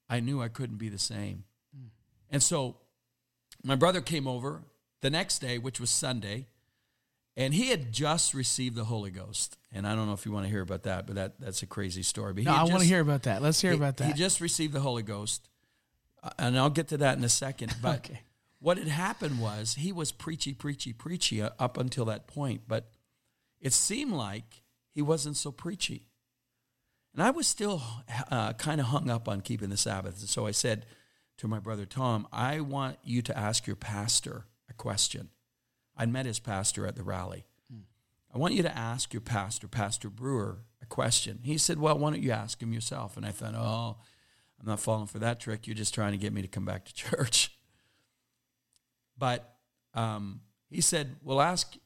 I 0.08 0.20
knew 0.20 0.40
I 0.40 0.48
couldn't 0.48 0.78
be 0.78 0.88
the 0.88 0.98
same. 0.98 1.44
Mm. 1.76 1.88
And 2.30 2.42
so 2.42 2.76
my 3.62 3.74
brother 3.74 4.00
came 4.00 4.26
over 4.26 4.62
the 5.02 5.10
next 5.10 5.40
day, 5.40 5.58
which 5.58 5.80
was 5.80 5.90
Sunday, 5.90 6.46
and 7.36 7.52
he 7.52 7.68
had 7.68 7.92
just 7.92 8.32
received 8.34 8.76
the 8.76 8.84
Holy 8.84 9.10
Ghost. 9.10 9.58
And 9.72 9.86
I 9.86 9.94
don't 9.94 10.06
know 10.06 10.14
if 10.14 10.24
you 10.24 10.32
want 10.32 10.46
to 10.46 10.50
hear 10.50 10.62
about 10.62 10.84
that, 10.84 11.06
but 11.06 11.16
that 11.16 11.40
that's 11.40 11.62
a 11.62 11.66
crazy 11.66 12.02
story. 12.02 12.32
But 12.32 12.44
No, 12.44 12.52
I 12.52 12.64
want 12.64 12.80
to 12.82 12.88
hear 12.88 13.00
about 13.00 13.24
that. 13.24 13.42
Let's 13.42 13.60
hear 13.60 13.72
he- 13.72 13.76
about 13.76 13.96
that. 13.98 14.06
He 14.06 14.12
just 14.14 14.40
received 14.40 14.72
the 14.72 14.80
Holy 14.80 15.02
Ghost, 15.02 15.48
uh, 16.22 16.30
and 16.38 16.58
I'll 16.58 16.70
get 16.70 16.88
to 16.88 16.96
that 16.98 17.18
in 17.18 17.24
a 17.24 17.28
second. 17.28 17.74
But 17.82 17.98
Okay. 18.06 18.20
what 18.58 18.78
had 18.78 18.88
happened 18.88 19.38
was 19.40 19.74
he 19.74 19.92
was 19.92 20.12
preachy, 20.12 20.54
preachy, 20.54 20.92
preachy 20.92 21.42
uh, 21.42 21.50
up 21.58 21.76
until 21.76 22.06
that 22.06 22.26
point, 22.26 22.62
but 22.66 22.90
it 23.60 23.72
seemed 23.72 24.12
like 24.12 24.62
he 24.92 25.02
wasn't 25.02 25.36
so 25.36 25.52
preachy. 25.52 26.08
And 27.12 27.22
I 27.22 27.30
was 27.30 27.46
still 27.46 27.82
uh, 28.30 28.52
kind 28.54 28.80
of 28.80 28.88
hung 28.88 29.08
up 29.10 29.26
on 29.28 29.40
keeping 29.40 29.70
the 29.70 29.76
Sabbath. 29.78 30.20
And 30.20 30.28
so 30.28 30.46
I 30.46 30.50
said 30.50 30.84
to 31.38 31.48
my 31.48 31.58
brother 31.58 31.86
Tom, 31.86 32.26
I 32.32 32.60
want 32.60 32.98
you 33.02 33.22
to 33.22 33.36
ask 33.36 33.66
your 33.66 33.76
pastor 33.76 34.44
a 34.68 34.74
question. 34.74 35.30
I'd 35.96 36.12
met 36.12 36.26
his 36.26 36.38
pastor 36.38 36.86
at 36.86 36.96
the 36.96 37.02
rally. 37.02 37.46
I 38.36 38.38
want 38.38 38.52
you 38.52 38.62
to 38.64 38.78
ask 38.78 39.14
your 39.14 39.22
pastor, 39.22 39.66
Pastor 39.66 40.10
Brewer, 40.10 40.58
a 40.82 40.84
question. 40.86 41.38
He 41.42 41.56
said, 41.56 41.78
Well, 41.78 41.98
why 41.98 42.10
don't 42.10 42.22
you 42.22 42.32
ask 42.32 42.60
him 42.60 42.70
yourself? 42.70 43.16
And 43.16 43.24
I 43.24 43.30
thought, 43.30 43.54
Oh, 43.54 43.96
I'm 44.60 44.66
not 44.66 44.78
falling 44.78 45.06
for 45.06 45.18
that 45.20 45.40
trick. 45.40 45.66
You're 45.66 45.74
just 45.74 45.94
trying 45.94 46.12
to 46.12 46.18
get 46.18 46.34
me 46.34 46.42
to 46.42 46.48
come 46.48 46.66
back 46.66 46.84
to 46.84 46.94
church. 46.94 47.56
But 49.16 49.56
um, 49.94 50.42
he 50.68 50.82
said, 50.82 51.16
Well, 51.22 51.40
ask, 51.40 51.78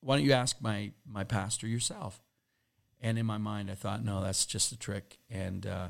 why 0.00 0.16
don't 0.16 0.26
you 0.26 0.32
ask 0.32 0.60
my, 0.60 0.92
my 1.06 1.24
pastor 1.24 1.66
yourself? 1.66 2.20
And 3.00 3.18
in 3.18 3.24
my 3.24 3.38
mind, 3.38 3.70
I 3.70 3.74
thought, 3.74 4.04
No, 4.04 4.22
that's 4.22 4.44
just 4.44 4.70
a 4.70 4.76
trick. 4.76 5.16
And 5.30 5.66
uh, 5.66 5.88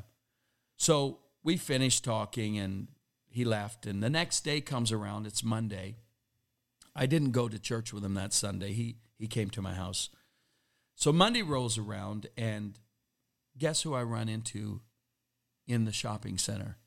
so 0.76 1.18
we 1.42 1.56
finished 1.56 2.04
talking 2.04 2.58
and 2.58 2.86
he 3.28 3.44
left. 3.44 3.86
And 3.86 4.04
the 4.04 4.10
next 4.10 4.44
day 4.44 4.60
comes 4.60 4.92
around, 4.92 5.26
it's 5.26 5.42
Monday. 5.42 5.96
I 6.94 7.06
didn't 7.06 7.32
go 7.32 7.48
to 7.48 7.58
church 7.58 7.92
with 7.92 8.04
him 8.04 8.14
that 8.14 8.32
Sunday. 8.32 8.72
He 8.72 8.96
he 9.18 9.26
came 9.26 9.50
to 9.50 9.62
my 9.62 9.74
house. 9.74 10.10
So 10.94 11.12
Monday 11.12 11.42
rolls 11.42 11.78
around 11.78 12.28
and 12.36 12.78
guess 13.56 13.82
who 13.82 13.94
I 13.94 14.02
run 14.02 14.28
into 14.28 14.80
in 15.66 15.84
the 15.84 15.92
shopping 15.92 16.38
center? 16.38 16.78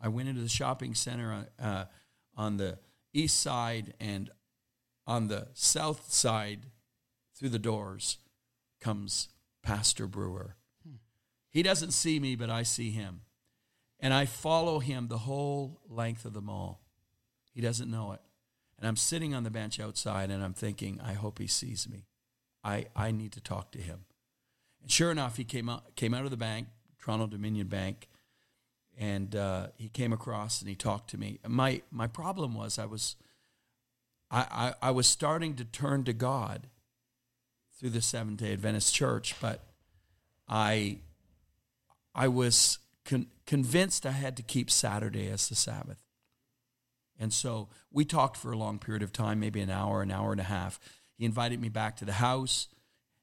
I 0.00 0.08
went 0.08 0.28
into 0.28 0.40
the 0.40 0.48
shopping 0.48 0.94
center 0.94 1.46
uh, 1.60 1.84
on 2.36 2.56
the 2.56 2.78
east 3.12 3.40
side 3.40 3.94
and 4.00 4.30
on 5.06 5.28
the 5.28 5.48
south 5.54 6.12
side 6.12 6.66
through 7.36 7.50
the 7.50 7.58
doors 7.58 8.18
comes 8.80 9.28
Pastor 9.62 10.06
Brewer. 10.06 10.56
He 11.50 11.62
doesn't 11.62 11.90
see 11.90 12.20
me, 12.20 12.36
but 12.36 12.48
I 12.48 12.62
see 12.62 12.90
him. 12.90 13.22
And 13.98 14.14
I 14.14 14.24
follow 14.24 14.78
him 14.78 15.08
the 15.08 15.18
whole 15.18 15.80
length 15.88 16.24
of 16.24 16.32
the 16.32 16.40
mall. 16.40 16.80
He 17.52 17.60
doesn't 17.60 17.90
know 17.90 18.12
it. 18.12 18.20
And 18.80 18.88
I'm 18.88 18.96
sitting 18.96 19.34
on 19.34 19.44
the 19.44 19.50
bench 19.50 19.78
outside 19.78 20.30
and 20.30 20.42
I'm 20.42 20.54
thinking, 20.54 21.00
I 21.04 21.12
hope 21.12 21.38
he 21.38 21.46
sees 21.46 21.86
me. 21.88 22.06
I, 22.64 22.86
I 22.96 23.10
need 23.10 23.32
to 23.32 23.40
talk 23.40 23.72
to 23.72 23.78
him. 23.78 24.06
And 24.80 24.90
sure 24.90 25.10
enough, 25.10 25.36
he 25.36 25.44
came 25.44 25.68
out, 25.68 25.94
came 25.96 26.14
out 26.14 26.24
of 26.24 26.30
the 26.30 26.38
bank, 26.38 26.68
Toronto 26.98 27.26
Dominion 27.26 27.68
Bank, 27.68 28.08
and 28.98 29.36
uh, 29.36 29.68
he 29.76 29.88
came 29.88 30.12
across 30.12 30.60
and 30.60 30.68
he 30.68 30.74
talked 30.74 31.10
to 31.10 31.18
me. 31.18 31.38
My, 31.46 31.82
my 31.90 32.06
problem 32.06 32.54
was 32.54 32.78
I 32.78 32.86
was, 32.86 33.16
I, 34.30 34.46
I, 34.82 34.88
I 34.88 34.90
was 34.92 35.06
starting 35.06 35.56
to 35.56 35.64
turn 35.64 36.04
to 36.04 36.14
God 36.14 36.68
through 37.78 37.90
the 37.90 38.02
Seventh 38.02 38.40
day 38.40 38.54
Adventist 38.54 38.94
Church, 38.94 39.34
but 39.40 39.60
I, 40.48 40.98
I 42.14 42.28
was 42.28 42.78
con- 43.04 43.28
convinced 43.46 44.06
I 44.06 44.12
had 44.12 44.36
to 44.38 44.42
keep 44.42 44.70
Saturday 44.70 45.28
as 45.28 45.48
the 45.48 45.54
Sabbath. 45.54 45.98
And 47.20 47.32
so 47.32 47.68
we 47.92 48.06
talked 48.06 48.38
for 48.38 48.50
a 48.50 48.56
long 48.56 48.78
period 48.78 49.02
of 49.02 49.12
time, 49.12 49.38
maybe 49.38 49.60
an 49.60 49.70
hour, 49.70 50.00
an 50.00 50.10
hour 50.10 50.32
and 50.32 50.40
a 50.40 50.44
half. 50.44 50.80
He 51.16 51.26
invited 51.26 51.60
me 51.60 51.68
back 51.68 51.96
to 51.96 52.06
the 52.06 52.14
house. 52.14 52.68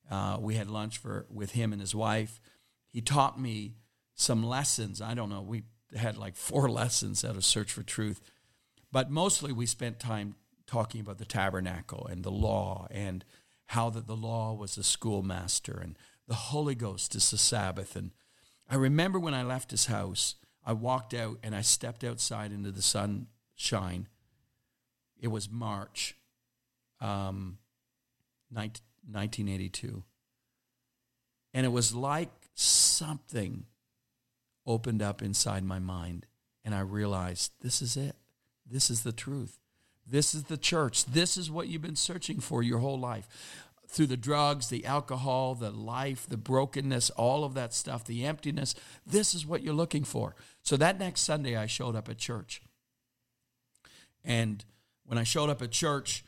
Uh, 0.10 0.38
we 0.39 0.53
had 0.53 0.69
lunch 0.69 0.99
for 0.99 1.25
with 1.33 1.51
him 1.51 1.73
and 1.73 1.81
his 1.81 1.95
wife. 1.95 2.39
He 2.86 3.01
taught 3.01 3.41
me 3.41 3.73
some 4.13 4.43
lessons. 4.43 5.01
I 5.01 5.15
don't 5.15 5.29
know. 5.29 5.41
We 5.41 5.63
had 5.95 6.15
like 6.15 6.36
four 6.36 6.69
lessons 6.69 7.25
out 7.25 7.36
of 7.36 7.43
Search 7.43 7.71
for 7.71 7.81
Truth, 7.81 8.21
but 8.91 9.10
mostly 9.10 9.51
we 9.51 9.65
spent 9.65 9.99
time 9.99 10.36
talking 10.67 11.01
about 11.01 11.17
the 11.17 11.25
tabernacle 11.25 12.05
and 12.07 12.23
the 12.23 12.31
law 12.31 12.88
and 12.91 13.25
how 13.67 13.89
that 13.89 14.05
the 14.05 14.15
law 14.15 14.53
was 14.53 14.75
the 14.75 14.83
schoolmaster 14.83 15.79
and 15.81 15.97
the 16.27 16.36
Holy 16.36 16.75
Ghost 16.75 17.15
is 17.15 17.31
the 17.31 17.38
Sabbath. 17.38 17.95
And 17.95 18.12
I 18.69 18.75
remember 18.75 19.19
when 19.19 19.33
I 19.33 19.43
left 19.43 19.71
his 19.71 19.88
house, 19.88 20.36
I 20.65 20.73
walked 20.73 21.13
out 21.13 21.39
and 21.41 21.55
I 21.55 21.62
stepped 21.62 22.03
outside 22.03 22.51
into 22.51 22.71
the 22.71 22.81
sunshine. 23.58 24.08
It 25.20 25.28
was 25.28 25.50
March, 25.50 26.15
um, 27.02 27.58
19, 28.52 28.82
1982. 29.10 30.04
And 31.54 31.65
it 31.65 31.70
was 31.70 31.96
like 31.96 32.30
something 32.54 33.65
opened 34.65 35.02
up 35.02 35.22
inside 35.22 35.63
my 35.63 35.80
mind. 35.80 36.28
And 36.63 36.76
I 36.76 36.82
realized 36.82 37.54
this 37.62 37.82
is 37.82 37.98
it. 37.98 38.15
This 38.70 38.89
is 38.89 39.04
the 39.04 39.13
truth. 39.13 39.58
This 40.06 40.36
is 40.36 40.43
the 40.43 40.58
church. 40.58 41.06
This 41.06 41.38
is 41.38 41.50
what 41.50 41.67
you've 41.67 41.82
been 41.82 41.96
searching 41.96 42.39
for 42.39 42.62
your 42.62 42.80
whole 42.80 43.00
life. 43.00 43.28
Through 43.89 44.08
the 44.08 44.17
drugs, 44.17 44.67
the 44.67 44.86
alcohol, 44.86 45.56
the 45.56 45.72
life, 45.72 46.28
the 46.28 46.38
brokenness, 46.38 47.10
all 47.12 47.46
of 47.46 47.54
that 47.54 47.74
stuff, 47.74 48.04
the 48.04 48.26
emptiness. 48.26 48.76
This 49.06 49.34
is 49.34 49.46
what 49.46 49.63
you're 49.63 49.74
looking 49.74 50.04
for. 50.04 50.36
So 50.62 50.76
that 50.78 51.00
next 51.00 51.22
Sunday, 51.22 51.56
I 51.56 51.67
showed 51.67 51.96
up 51.96 52.10
at 52.10 52.17
church. 52.17 52.62
And 54.28 54.63
when 55.06 55.18
I 55.18 55.24
showed 55.24 55.50
up 55.50 55.62
at 55.63 55.72
church, 55.72 56.24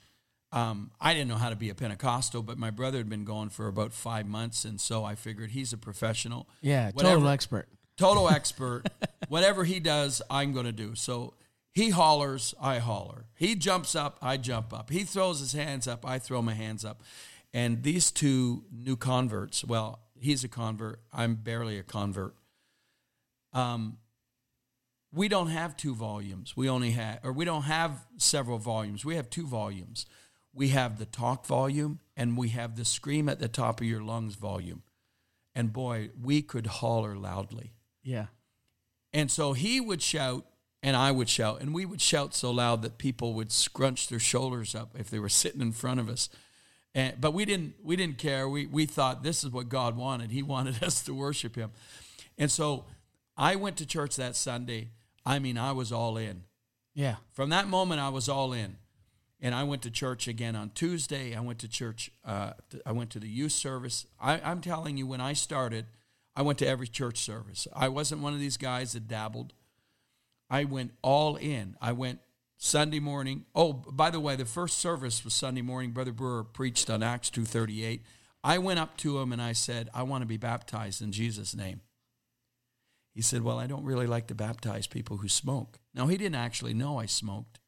um, 0.52 0.90
I 1.00 1.14
didn't 1.14 1.28
know 1.28 1.36
how 1.36 1.50
to 1.52 1.56
be 1.56 1.70
a 1.70 1.76
Pentecostal, 1.76 2.42
but 2.42 2.58
my 2.58 2.72
brother 2.72 2.98
had 2.98 3.10
been 3.10 3.26
going 3.26 3.50
for 3.50 3.68
about 3.68 3.94
five 3.94 4.26
months. 4.26 4.66
And 4.66 4.82
so 4.82 5.04
I 5.04 5.14
figured 5.14 5.52
he's 5.52 5.74
a 5.74 5.78
professional. 5.78 6.48
yeah, 6.62 6.90
Whatever- 6.92 7.16
total 7.18 7.30
expert. 7.30 7.68
total 7.98 8.30
expert. 8.38 8.84
Whatever 9.28 9.66
he 9.66 9.80
does, 9.80 10.22
I'm 10.30 10.54
going 10.54 10.66
to 10.66 10.72
do. 10.72 10.96
So 10.96 11.34
he 11.72 11.92
hollers, 11.92 12.56
I 12.60 12.80
holler. 12.80 13.26
He 13.36 13.54
jumps 13.54 13.94
up, 13.96 14.18
I 14.24 14.38
jump 14.38 14.74
up. 14.74 14.90
He 14.90 15.04
throws 15.04 15.40
his 15.40 15.54
hands 15.54 15.88
up, 15.88 16.04
I 16.06 16.18
throw 16.18 16.42
my 16.42 16.54
hands 16.56 16.84
up. 16.84 17.04
And 17.54 17.84
these 17.84 18.10
two 18.12 18.64
new 18.72 18.96
converts, 18.96 19.64
well, 19.66 20.00
he's 20.20 20.44
a 20.44 20.48
convert, 20.48 21.00
I'm 21.14 21.36
barely 21.36 21.78
a 21.78 21.84
convert. 21.84 22.34
Um, 23.54 23.98
we 25.12 25.28
don't 25.28 25.48
have 25.48 25.76
two 25.76 25.96
volumes. 25.96 26.56
We 26.56 26.70
only 26.70 26.92
have, 26.92 27.20
or 27.24 27.32
we 27.32 27.46
don't 27.46 27.64
have 27.64 28.06
several 28.18 28.60
volumes. 28.60 29.04
We 29.04 29.16
have 29.16 29.30
two 29.30 29.48
volumes. 29.48 30.06
We 30.54 30.70
have 30.70 31.00
the 31.00 31.06
talk 31.06 31.46
volume 31.46 32.00
and 32.16 32.38
we 32.38 32.50
have 32.50 32.76
the 32.76 32.86
scream 32.86 33.30
at 33.30 33.40
the 33.40 33.48
top 33.48 33.82
of 33.82 33.88
your 33.88 34.02
lungs 34.02 34.36
volume. 34.36 34.84
And 35.56 35.74
boy, 35.74 36.10
we 36.22 36.42
could 36.42 36.68
holler 36.68 37.16
loudly. 37.16 37.74
Yeah. 38.04 38.28
And 39.14 39.32
so 39.32 39.54
he 39.54 39.82
would 39.82 40.02
shout 40.02 40.46
and 40.82 40.96
I 40.96 41.12
would 41.12 41.28
shout, 41.28 41.62
and 41.62 41.74
we 41.74 41.86
would 41.86 42.02
shout 42.02 42.34
so 42.34 42.52
loud 42.52 42.84
that 42.84 42.98
people 42.98 43.34
would 43.34 43.52
scrunch 43.52 44.08
their 44.08 44.20
shoulders 44.20 44.74
up 44.74 44.96
if 44.98 45.10
they 45.10 45.20
were 45.20 45.28
sitting 45.28 45.60
in 45.60 45.74
front 45.74 46.00
of 46.00 46.08
us. 46.08 46.30
And, 46.96 47.20
but 47.20 47.34
we 47.34 47.44
didn't 47.44 47.74
we 47.84 47.96
didn't 47.96 48.18
care. 48.18 48.48
We 48.48 48.66
we 48.66 48.86
thought 48.86 49.22
this 49.22 49.44
is 49.44 49.50
what 49.50 49.68
God 49.68 49.98
wanted. 49.98 50.32
He 50.32 50.42
wanted 50.42 50.82
us 50.84 51.04
to 51.04 51.14
worship 51.14 51.56
him. 51.56 51.72
And 52.38 52.50
so 52.50 52.86
I 53.36 53.56
went 53.56 53.78
to 53.78 53.86
church 53.86 54.16
that 54.16 54.36
Sunday. 54.36 54.90
I 55.26 55.40
mean, 55.40 55.58
I 55.58 55.72
was 55.72 55.92
all 55.92 56.18
in. 56.18 56.44
Yeah. 56.94 57.16
From 57.32 57.50
that 57.50 57.68
moment, 57.68 58.02
I 58.02 58.10
was 58.10 58.28
all 58.28 58.54
in. 58.54 58.78
And 59.42 59.56
I 59.56 59.64
went 59.64 59.84
to 59.84 59.92
church 59.92 60.28
again 60.28 60.56
on 60.56 60.72
Tuesday. 60.72 61.34
I 61.34 61.40
went 61.40 61.60
to 61.60 61.70
church. 61.70 62.12
Uh, 62.26 62.54
I 62.86 62.92
went 62.92 63.10
to 63.12 63.20
the 63.20 63.30
youth 63.30 63.54
service. 63.54 64.06
I, 64.20 64.42
I'm 64.42 64.60
telling 64.60 64.98
you, 64.98 65.08
when 65.08 65.22
I 65.22 65.34
started, 65.34 65.86
I 66.36 66.42
went 66.42 66.60
to 66.60 66.68
every 66.68 66.88
church 66.88 67.18
service. 67.18 67.68
I 67.74 67.88
wasn't 67.88 68.22
one 68.22 68.34
of 68.34 68.40
these 68.40 68.58
guys 68.58 68.94
that 68.94 69.08
dabbled. 69.08 69.54
I 70.50 70.66
went 70.66 70.92
all 71.02 71.38
in. 71.38 71.78
I 71.82 71.94
went 71.94 72.20
Sunday 72.58 73.00
morning. 73.00 73.46
Oh, 73.56 73.72
by 73.72 74.10
the 74.10 74.20
way, 74.20 74.36
the 74.36 74.46
first 74.46 74.80
service 74.80 75.24
was 75.24 75.34
Sunday 75.34 75.62
morning. 75.62 75.92
Brother 75.92 76.12
Brewer 76.12 76.44
preached 76.44 76.90
on 76.90 77.02
Acts 77.02 77.30
2:38. 77.30 78.02
I 78.44 78.58
went 78.58 78.80
up 78.80 78.98
to 78.98 79.20
him 79.20 79.32
and 79.32 79.42
I 79.42 79.54
said, 79.54 79.90
"I 79.94 80.04
want 80.04 80.22
to 80.24 80.26
be 80.26 80.38
baptized 80.38 81.02
in 81.02 81.14
Jesus' 81.14 81.56
name." 81.56 81.82
He 83.14 83.22
said, 83.22 83.42
"Well, 83.42 83.60
I 83.60 83.68
don't 83.68 83.84
really 83.84 84.08
like 84.08 84.28
to 84.28 84.36
baptize 84.36 84.88
people 84.88 85.18
who 85.18 85.28
smoke." 85.28 85.80
Now, 85.94 86.08
he 86.08 86.18
didn't 86.18 86.36
actually 86.36 86.74
know 86.74 87.00
I 87.00 87.06
smoked, 87.06 87.60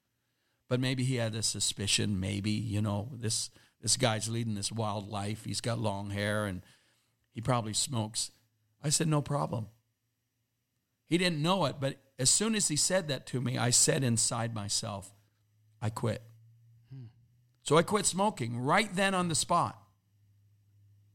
but 0.69 0.79
maybe 0.79 1.03
he 1.03 1.15
had 1.15 1.35
a 1.35 1.43
suspicion. 1.43 2.19
Maybe 2.19 2.51
you 2.51 2.81
know 2.81 3.11
this 3.13 3.49
this 3.81 3.97
guy's 3.97 4.29
leading 4.29 4.55
this 4.55 4.71
wild 4.71 5.09
life. 5.09 5.45
He's 5.45 5.61
got 5.61 5.79
long 5.79 6.11
hair 6.11 6.45
and 6.45 6.61
he 7.33 7.41
probably 7.41 7.73
smokes. 7.73 8.31
I 8.83 8.89
said, 8.89 9.07
"No 9.07 9.21
problem." 9.21 9.67
He 11.07 11.17
didn't 11.17 11.41
know 11.41 11.65
it, 11.65 11.75
but 11.79 11.97
as 12.17 12.29
soon 12.29 12.55
as 12.55 12.69
he 12.69 12.77
said 12.77 13.09
that 13.09 13.25
to 13.27 13.41
me, 13.41 13.57
I 13.57 13.69
said 13.69 14.03
inside 14.03 14.55
myself, 14.55 15.13
I 15.81 15.89
quit. 15.89 16.21
So 17.63 17.77
I 17.77 17.83
quit 17.83 18.05
smoking 18.05 18.59
right 18.59 18.93
then 18.93 19.13
on 19.13 19.27
the 19.27 19.35
spot. 19.35 19.77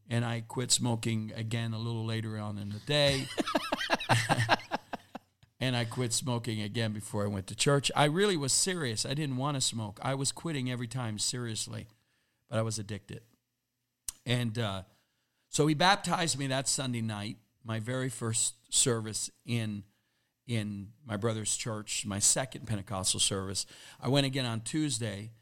And 0.09 0.25
I 0.25 0.43
quit 0.47 0.71
smoking 0.71 1.33
again 1.35 1.73
a 1.75 1.79
little 1.79 2.05
later 2.05 2.39
on 2.39 2.59
in 2.59 2.69
the 2.69 2.79
day. 2.81 3.27
and 5.61 5.77
I 5.77 5.85
quit 5.85 6.13
smoking 6.13 6.61
again 6.61 6.93
before 6.93 7.25
I 7.25 7.29
went 7.29 7.47
to 7.49 7.55
church. 7.55 7.91
I 7.97 8.05
really 8.05 8.37
was 8.37 8.53
serious. 8.53 9.07
I 9.07 9.15
didn't 9.15 9.37
want 9.37 9.57
to 9.57 9.61
smoke. 9.61 9.99
I 10.03 10.15
was 10.15 10.33
quitting 10.33 10.71
every 10.71 10.89
time 10.89 11.19
seriously. 11.19 11.87
but 12.49 12.59
I 12.59 12.63
was 12.63 12.79
addicted. 12.79 13.23
And 14.25 14.59
uh, 14.59 14.83
so 15.49 15.67
he 15.67 15.75
baptized 15.75 16.39
me 16.39 16.49
that 16.49 16.69
Sunday 16.69 17.01
night, 17.01 17.37
my 17.65 17.81
very 17.81 18.09
first 18.09 18.55
service 18.71 19.31
in 19.45 19.85
in 20.47 20.93
my 21.05 21.17
brother's 21.17 21.57
church, 21.57 22.07
my 22.07 22.21
second 22.21 22.67
Pentecostal 22.69 23.19
service. 23.19 23.67
I 24.01 24.09
went 24.09 24.27
again 24.27 24.47
on 24.47 24.61
Tuesday. 24.61 25.33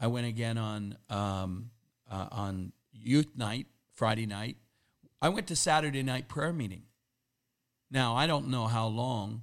I 0.00 0.08
went 0.08 0.26
again 0.26 0.58
on 0.58 0.96
um, 1.08 1.70
uh, 2.10 2.26
on 2.30 2.72
youth 2.92 3.28
night, 3.36 3.66
Friday 3.94 4.26
night. 4.26 4.56
I 5.20 5.28
went 5.28 5.46
to 5.48 5.56
Saturday 5.56 6.02
night 6.02 6.28
prayer 6.28 6.52
meeting. 6.52 6.82
Now 7.90 8.16
I 8.16 8.26
don't 8.26 8.48
know 8.48 8.66
how 8.66 8.86
long, 8.86 9.42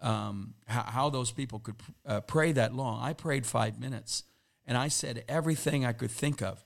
um, 0.00 0.54
how, 0.66 0.82
how, 0.82 1.10
those 1.10 1.32
people 1.32 1.58
could 1.58 1.76
uh, 2.06 2.20
pray 2.20 2.52
that 2.52 2.74
long. 2.74 3.02
I 3.02 3.12
prayed 3.12 3.46
five 3.46 3.80
minutes, 3.80 4.24
and 4.66 4.76
I 4.76 4.88
said 4.88 5.24
everything 5.28 5.84
I 5.84 5.92
could 5.92 6.10
think 6.10 6.40
of. 6.40 6.64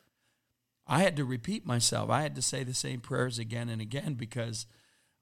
I 0.87 1.01
had 1.01 1.17
to 1.17 1.25
repeat 1.25 1.65
myself. 1.65 2.11
I 2.11 2.23
had 2.23 2.35
to 2.35 2.43
say 2.43 2.65
the 2.65 2.75
same 2.75 3.01
prayers 3.01 3.39
again 3.39 3.69
and 3.69 3.81
again 3.81 4.15
because 4.15 4.67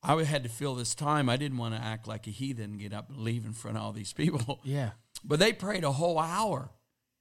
I 0.03 0.21
had 0.25 0.43
to 0.43 0.49
fill 0.49 0.75
this 0.75 0.95
time. 0.95 1.29
I 1.29 1.37
didn't 1.37 1.59
want 1.59 1.75
to 1.75 1.81
act 1.81 2.09
like 2.09 2.27
a 2.27 2.31
heathen, 2.31 2.73
and 2.73 2.81
get 2.81 2.93
up 2.93 3.11
and 3.11 3.19
leave 3.19 3.45
in 3.45 3.53
front 3.53 3.77
of 3.77 3.83
all 3.83 3.93
these 3.93 4.13
people. 4.13 4.61
Yeah. 4.65 4.91
But 5.23 5.39
they 5.39 5.53
prayed 5.53 5.85
a 5.85 5.93
whole 5.93 6.19
hour. 6.19 6.71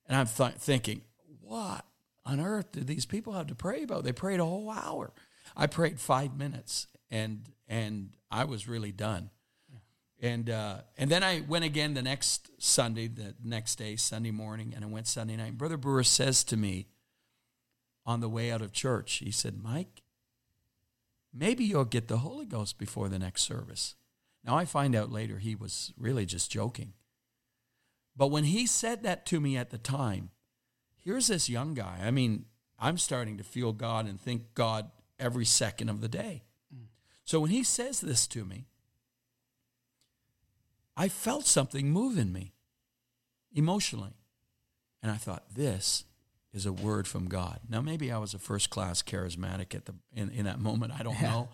And 0.08 0.18
I'm 0.18 0.28
th- 0.28 0.54
thinking, 0.54 1.02
what 1.42 1.86
on 2.26 2.40
earth 2.40 2.72
did 2.72 2.88
these 2.88 3.06
people 3.06 3.34
have 3.34 3.48
to 3.48 3.56
pray 3.56 3.84
about? 3.84 4.04
They 4.04 4.14
prayed 4.14 4.40
a 4.40 4.46
whole 4.46 4.70
hour. 4.70 5.12
I 5.56 5.68
prayed 5.68 6.00
five 6.00 6.38
minutes 6.38 6.88
and 7.12 7.44
and 7.70 8.10
I 8.30 8.44
was 8.44 8.68
really 8.68 8.92
done. 8.92 9.30
Yeah. 9.72 10.30
And 10.30 10.50
uh, 10.50 10.78
and 10.98 11.10
then 11.10 11.24
I 11.24 11.42
went 11.48 11.64
again 11.64 11.94
the 11.94 12.02
next 12.02 12.50
Sunday, 12.62 13.08
the 13.08 13.36
next 13.42 13.76
day, 13.76 13.96
Sunday 13.96 14.32
morning, 14.32 14.74
and 14.76 14.84
I 14.84 14.88
went 14.88 15.08
Sunday 15.08 15.38
night. 15.38 15.58
Brother 15.58 15.78
Brewer 15.78 16.04
says 16.04 16.44
to 16.46 16.58
me 16.58 16.88
on 18.06 18.20
the 18.20 18.30
way 18.30 18.52
out 18.52 18.62
of 18.62 18.74
church, 18.74 19.18
he 19.24 19.32
said, 19.32 19.62
Mike, 19.64 20.02
maybe 21.34 21.64
you'll 21.64 21.86
get 21.86 22.08
the 22.08 22.18
Holy 22.18 22.46
Ghost 22.46 22.80
before 22.80 23.08
the 23.08 23.20
next 23.20 23.44
service. 23.44 23.96
Now, 24.44 24.58
I 24.58 24.66
find 24.66 24.96
out 24.96 25.12
later 25.12 25.38
he 25.38 25.54
was 25.54 25.94
really 25.98 26.26
just 26.26 26.52
joking. 26.52 26.94
But 28.16 28.32
when 28.32 28.46
he 28.46 28.66
said 28.66 29.04
that 29.04 29.26
to 29.28 29.40
me 29.40 29.56
at 29.58 29.70
the 29.70 29.78
time, 29.78 30.32
here's 30.98 31.28
this 31.28 31.50
young 31.50 31.74
guy. 31.74 32.00
I 32.04 32.10
mean, 32.10 32.46
I'm 32.80 32.98
starting 32.98 33.38
to 33.38 33.44
feel 33.44 33.74
God 33.74 34.08
and 34.08 34.20
think 34.20 34.56
God 34.56 34.90
every 35.20 35.46
second 35.46 35.90
of 35.90 36.02
the 36.02 36.08
day. 36.08 36.44
So 37.30 37.40
when 37.40 37.52
he 37.52 37.62
says 37.62 38.02
this 38.02 38.26
to 38.26 38.44
me, 38.44 38.66
I 40.98 41.10
felt 41.10 41.46
something 41.46 41.92
move 41.92 42.18
in 42.18 42.34
me 42.34 42.56
emotionally. 43.54 44.18
And 45.04 45.12
I 45.12 45.18
thought, 45.18 45.44
this 45.54 46.06
is 46.54 46.66
a 46.66 46.74
word 46.74 47.08
from 47.08 47.28
God. 47.28 47.60
Now 47.70 47.82
maybe 47.82 48.12
I 48.12 48.18
was 48.18 48.34
a 48.34 48.40
first 48.40 48.72
class 48.72 49.04
charismatic 49.04 49.76
at 49.76 49.86
the 49.86 49.94
in, 50.12 50.32
in 50.32 50.46
that 50.46 50.60
moment. 50.60 51.00
I 51.00 51.04
don't 51.04 51.22
know. 51.22 51.50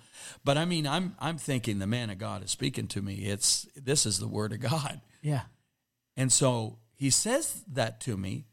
But 0.45 0.57
I 0.57 0.63
mean 0.63 0.88
I'm 0.88 1.13
I'm 1.19 1.38
thinking 1.38 1.79
the 1.79 1.88
man 1.88 2.09
of 2.09 2.19
God 2.19 2.41
is 2.41 2.51
speaking 2.51 2.88
to 2.88 3.01
me. 3.01 3.25
It's 3.25 3.67
this 3.75 4.05
is 4.05 4.17
the 4.17 4.29
word 4.29 4.53
of 4.53 4.61
God. 4.61 5.01
Yeah. 5.21 5.41
And 6.15 6.31
so 6.31 6.77
he 6.93 7.09
says 7.09 7.65
that 7.73 7.99
to 8.01 8.15
me 8.15 8.45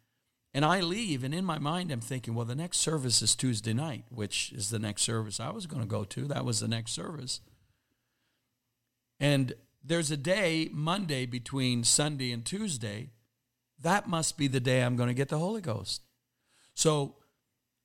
and 0.55 0.65
I 0.65 0.81
leave 0.81 1.25
and 1.25 1.35
in 1.35 1.45
my 1.45 1.59
mind 1.59 1.91
I'm 1.91 2.01
thinking, 2.01 2.35
well 2.35 2.45
the 2.45 2.55
next 2.55 2.79
service 2.79 3.23
is 3.23 3.35
Tuesday 3.35 3.73
night, 3.73 4.05
which 4.11 4.53
is 4.53 4.71
the 4.71 4.79
next 4.79 5.03
service 5.03 5.41
I 5.41 5.51
was 5.51 5.67
going 5.67 5.83
to 5.83 5.89
go 5.89 6.05
to. 6.05 6.27
That 6.27 6.45
was 6.45 6.61
the 6.61 6.69
next 6.69 6.93
service. 6.93 7.41
And 9.19 9.55
there's 9.85 10.11
a 10.11 10.17
day 10.17 10.69
Monday 10.73 11.27
between 11.27 11.85
Sunday 11.85 12.33
and 12.33 12.45
Tuesday. 12.45 13.11
That 13.81 14.09
must 14.09 14.37
be 14.37 14.47
the 14.47 14.61
day 14.61 14.83
I'm 14.83 14.97
going 14.97 15.09
to 15.09 15.15
get 15.15 15.29
the 15.29 15.39
Holy 15.39 15.61
Ghost. 15.61 16.03
So 16.75 17.17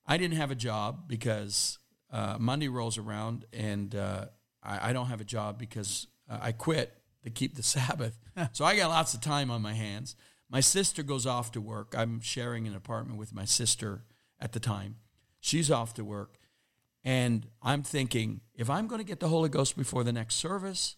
I 0.06 0.18
didn't 0.18 0.38
have 0.38 0.52
a 0.52 0.56
job 0.56 1.08
because 1.08 1.80
uh, 2.12 2.38
Monday 2.40 2.68
rolls 2.68 2.98
around 2.98 3.46
and 3.52 3.94
uh, 3.96 4.26
I, 4.64 4.90
I, 4.90 4.94
don't 4.94 5.08
have 5.08 5.20
a 5.20 5.26
job 5.26 5.60
because 5.60 6.08
uh, 6.30 6.40
I 6.42 6.54
quit 6.54 6.94
to 7.24 7.30
keep 7.30 7.56
the 7.56 7.64
Sabbath. 7.76 8.18
so 8.54 8.64
I 8.64 8.78
got 8.78 8.90
lots 8.90 9.14
of 9.14 9.22
time 9.22 9.52
on 9.52 9.62
my 9.62 9.74
hands. 9.74 10.16
My 10.50 10.60
sister 10.60 11.04
goes 11.04 11.26
off 11.26 11.52
to 11.54 11.62
work. 11.62 11.94
I'm 11.98 12.22
sharing 12.22 12.68
an 12.68 12.76
apartment 12.76 13.20
with 13.20 13.34
my 13.34 13.46
sister 13.46 14.04
at 14.40 14.54
the 14.54 14.60
time. 14.60 14.96
She's 15.40 15.70
off 15.70 15.94
to 15.96 16.06
work. 16.06 16.38
And 17.04 17.48
I'm 17.62 17.84
thinking, 17.84 18.42
if 18.56 18.70
I'm 18.70 18.88
going 18.88 19.00
to 19.00 19.06
get 19.06 19.20
the 19.20 19.30
Holy 19.30 19.50
Ghost 19.50 19.78
before 19.78 20.04
the 20.04 20.14
next 20.14 20.36
service, 20.36 20.96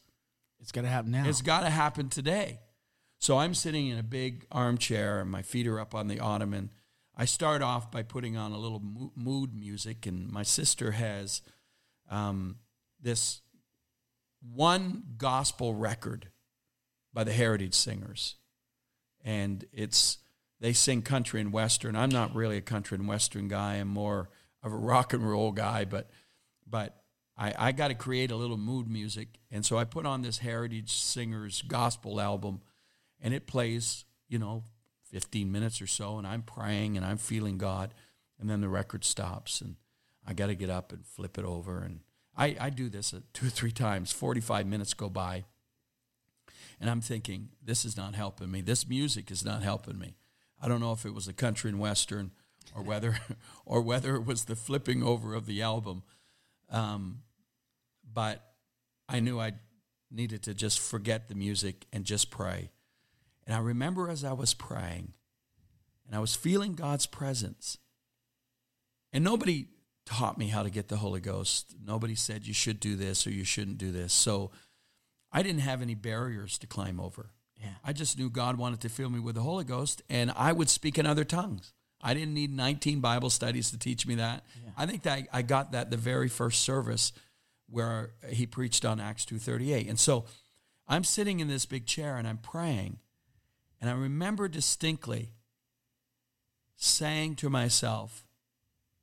it's 0.59 0.71
got 0.71 0.81
to 0.81 0.87
happen 0.87 1.11
now. 1.11 1.27
It's 1.27 1.41
got 1.41 1.61
to 1.61 1.69
happen 1.69 2.09
today. 2.09 2.59
So 3.19 3.37
I'm 3.37 3.53
sitting 3.53 3.87
in 3.87 3.97
a 3.97 4.03
big 4.03 4.45
armchair 4.51 5.19
and 5.19 5.29
my 5.29 5.41
feet 5.41 5.67
are 5.67 5.79
up 5.79 5.93
on 5.93 6.07
the 6.07 6.19
ottoman 6.19 6.71
I 7.19 7.25
start 7.25 7.61
off 7.61 7.91
by 7.91 8.03
putting 8.03 8.37
on 8.37 8.53
a 8.53 8.57
little 8.57 8.81
mood 9.13 9.53
music, 9.53 10.05
and 10.05 10.31
my 10.31 10.43
sister 10.43 10.91
has 10.91 11.41
um, 12.09 12.59
this 13.01 13.41
one 14.41 15.03
gospel 15.17 15.75
record 15.75 16.29
by 17.13 17.25
the 17.25 17.33
Heritage 17.33 17.73
Singers, 17.73 18.35
and 19.29 19.63
it's 19.71 20.17
they 20.59 20.73
sing 20.73 21.03
country 21.03 21.39
and 21.39 21.53
western. 21.53 21.95
I'm 21.95 22.09
not 22.09 22.33
really 22.33 22.57
a 22.57 22.61
country 22.61 22.97
and 22.97 23.07
western 23.07 23.47
guy. 23.47 23.75
I'm 23.75 23.87
more 23.87 24.29
of 24.63 24.73
a 24.73 24.75
rock 24.75 25.13
and 25.13 25.29
roll 25.29 25.51
guy, 25.51 25.85
but 25.85 26.09
but 26.67 27.03
I, 27.37 27.53
I 27.57 27.71
got 27.71 27.89
to 27.89 27.93
create 27.93 28.31
a 28.31 28.35
little 28.35 28.57
mood 28.57 28.89
music, 28.89 29.39
and 29.51 29.63
so 29.63 29.77
I 29.77 29.83
put 29.83 30.07
on 30.07 30.23
this 30.23 30.39
Heritage 30.39 30.91
Singers 30.91 31.61
gospel 31.61 32.19
album, 32.19 32.61
and 33.21 33.33
it 33.33 33.45
plays, 33.45 34.03
you 34.27 34.39
know, 34.39 34.63
15 35.11 35.51
minutes 35.51 35.79
or 35.79 35.87
so, 35.87 36.17
and 36.17 36.25
I'm 36.25 36.41
praying 36.41 36.97
and 36.97 37.05
I'm 37.05 37.17
feeling 37.17 37.59
God, 37.59 37.93
and 38.39 38.49
then 38.49 38.61
the 38.61 38.67
record 38.67 39.05
stops, 39.05 39.61
and 39.61 39.75
I 40.25 40.33
got 40.33 40.47
to 40.47 40.55
get 40.55 40.71
up 40.71 40.91
and 40.91 41.05
flip 41.05 41.37
it 41.37 41.45
over. 41.45 41.79
And 41.79 41.99
I, 42.35 42.57
I 42.59 42.69
do 42.71 42.89
this 42.89 43.13
uh, 43.13 43.19
two 43.33 43.45
or 43.45 43.51
three 43.51 43.71
times, 43.71 44.11
45 44.11 44.65
minutes 44.65 44.95
go 44.95 45.07
by, 45.07 45.45
and 46.79 46.89
I'm 46.89 47.01
thinking, 47.01 47.49
this 47.63 47.85
is 47.85 47.97
not 47.97 48.15
helping 48.15 48.51
me. 48.51 48.61
This 48.61 48.87
music 48.87 49.31
is 49.31 49.43
not 49.43 49.63
helping 49.63 49.99
me. 49.99 50.15
I 50.61 50.67
don't 50.67 50.79
know 50.79 50.91
if 50.91 51.05
it 51.05 51.13
was 51.13 51.25
the 51.25 51.33
country 51.33 51.69
and 51.69 51.79
western 51.79 52.31
or 52.75 52.83
whether, 52.83 53.19
or 53.65 53.81
whether 53.81 54.15
it 54.15 54.25
was 54.25 54.45
the 54.45 54.55
flipping 54.55 55.03
over 55.03 55.33
of 55.33 55.45
the 55.45 55.61
album. 55.61 56.03
Um, 56.69 57.23
but 58.11 58.43
I 59.07 59.19
knew 59.19 59.39
I 59.39 59.53
needed 60.11 60.43
to 60.43 60.53
just 60.53 60.79
forget 60.79 61.27
the 61.27 61.35
music 61.35 61.85
and 61.91 62.05
just 62.05 62.31
pray 62.31 62.71
and 63.49 63.55
I 63.57 63.61
remember 63.61 64.11
as 64.11 64.23
I 64.23 64.33
was 64.33 64.53
praying 64.53 65.13
and 66.05 66.15
I 66.15 66.19
was 66.19 66.35
feeling 66.35 66.75
God's 66.75 67.07
presence, 67.07 67.79
and 69.11 69.23
nobody 69.23 69.69
taught 70.05 70.37
me 70.37 70.49
how 70.49 70.61
to 70.61 70.69
get 70.69 70.87
the 70.87 70.97
Holy 70.97 71.19
Ghost. 71.19 71.73
Nobody 71.83 72.13
said 72.13 72.45
you 72.45 72.53
should 72.53 72.79
do 72.79 72.95
this 72.95 73.25
or 73.25 73.31
you 73.31 73.43
shouldn't 73.43 73.79
do 73.79 73.91
this. 73.91 74.13
So 74.13 74.51
I 75.31 75.43
didn't 75.43 75.61
have 75.61 75.81
any 75.81 75.95
barriers 75.95 76.57
to 76.59 76.67
climb 76.67 76.99
over. 76.99 77.31
Yeah. 77.61 77.69
I 77.83 77.93
just 77.93 78.17
knew 78.17 78.29
God 78.29 78.57
wanted 78.57 78.81
to 78.81 78.89
fill 78.89 79.09
me 79.09 79.19
with 79.19 79.35
the 79.35 79.41
Holy 79.41 79.63
Ghost, 79.63 80.01
and 80.09 80.31
I 80.35 80.51
would 80.53 80.69
speak 80.69 80.97
in 80.97 81.05
other 81.05 81.25
tongues. 81.25 81.73
I 82.01 82.13
didn't 82.13 82.33
need 82.33 82.55
19 82.55 83.01
Bible 83.01 83.29
studies 83.29 83.71
to 83.71 83.77
teach 83.77 84.07
me 84.07 84.15
that. 84.15 84.45
Yeah. 84.63 84.71
I 84.77 84.85
think 84.85 85.03
that 85.03 85.27
I 85.33 85.41
got 85.41 85.73
that 85.73 85.91
the 85.91 85.97
very 85.97 86.29
first 86.29 86.61
service 86.61 87.11
where 87.67 88.11
he 88.29 88.45
preached 88.45 88.85
on 88.85 88.99
Acts 88.99 89.25
2:38. 89.25 89.89
And 89.89 89.99
so 89.99 90.25
I'm 90.87 91.03
sitting 91.03 91.39
in 91.41 91.49
this 91.49 91.65
big 91.65 91.85
chair 91.85 92.17
and 92.17 92.27
I'm 92.27 92.37
praying 92.37 92.99
and 93.81 93.89
I 93.89 93.93
remember 93.93 94.47
distinctly 94.47 95.33
saying 96.75 97.35
to 97.35 97.49
myself 97.49 98.25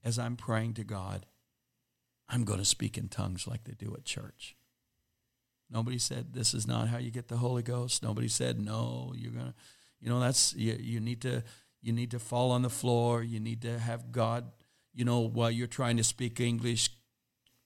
as 0.04 0.18
I'm 0.18 0.36
praying 0.36 0.74
to 0.74 0.84
God, 0.84 1.26
I'm 2.28 2.44
going 2.44 2.58
to 2.58 2.64
speak 2.64 2.98
in 2.98 3.08
tongues 3.08 3.46
like 3.46 3.64
they 3.64 3.72
do 3.72 3.94
at 3.94 4.04
church. 4.04 4.55
Nobody 5.70 5.98
said 5.98 6.32
this 6.32 6.54
is 6.54 6.66
not 6.66 6.88
how 6.88 6.98
you 6.98 7.10
get 7.10 7.28
the 7.28 7.38
Holy 7.38 7.62
Ghost. 7.62 8.02
Nobody 8.02 8.28
said 8.28 8.60
no, 8.60 9.12
you're 9.16 9.32
to 9.32 9.54
you 10.00 10.08
know 10.08 10.20
that's 10.20 10.54
you, 10.54 10.76
you 10.78 11.00
need 11.00 11.20
to 11.22 11.42
you 11.82 11.92
need 11.92 12.10
to 12.10 12.18
fall 12.18 12.50
on 12.50 12.62
the 12.62 12.70
floor, 12.70 13.22
you 13.22 13.40
need 13.40 13.62
to 13.62 13.78
have 13.78 14.10
God, 14.10 14.50
you 14.92 15.04
know, 15.04 15.20
while 15.20 15.50
you're 15.50 15.66
trying 15.66 15.96
to 15.98 16.04
speak 16.04 16.40
English, 16.40 16.90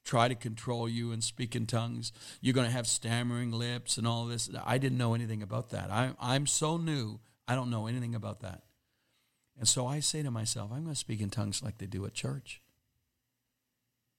try 0.05 0.29
to 0.29 0.35
control 0.35 0.89
you 0.89 1.13
and 1.13 1.23
speak 1.25 1.57
in 1.57 1.67
tongues. 1.67 2.13
You're 2.41 2.55
going 2.55 2.67
to 2.67 2.73
have 2.73 2.87
stammering 2.87 3.53
lips 3.53 3.97
and 3.97 4.07
all 4.07 4.27
this. 4.27 4.51
I 4.65 4.79
didn't 4.79 4.99
know 4.99 5.15
anything 5.15 5.43
about 5.43 5.71
that. 5.71 5.91
I, 5.91 6.13
I'm 6.21 6.47
so 6.47 6.77
new, 6.77 7.21
I 7.49 7.55
don't 7.55 7.71
know 7.71 7.87
anything 7.87 8.15
about 8.15 8.41
that. 8.41 8.63
And 9.59 9.69
so 9.69 9.87
I 9.87 10.01
say 10.01 10.23
to 10.23 10.31
myself, 10.31 10.71
I'm 10.73 10.83
going 10.83 10.95
to 10.95 11.01
speak 11.01 11.21
in 11.21 11.31
tongues 11.31 11.63
like 11.63 11.79
they 11.79 11.87
do 11.87 12.05
at 12.07 12.15
church. 12.15 12.61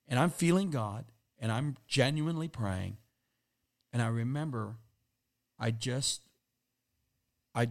And 0.08 0.18
I'm 0.18 0.30
feeling 0.30 0.70
God 0.70 1.06
and 1.38 1.50
I'm 1.50 1.76
genuinely 1.86 2.48
praying. 2.48 2.96
And 3.92 4.02
I 4.02 4.08
remember 4.08 4.76
I 5.58 5.70
just 5.70 6.22
I 7.54 7.68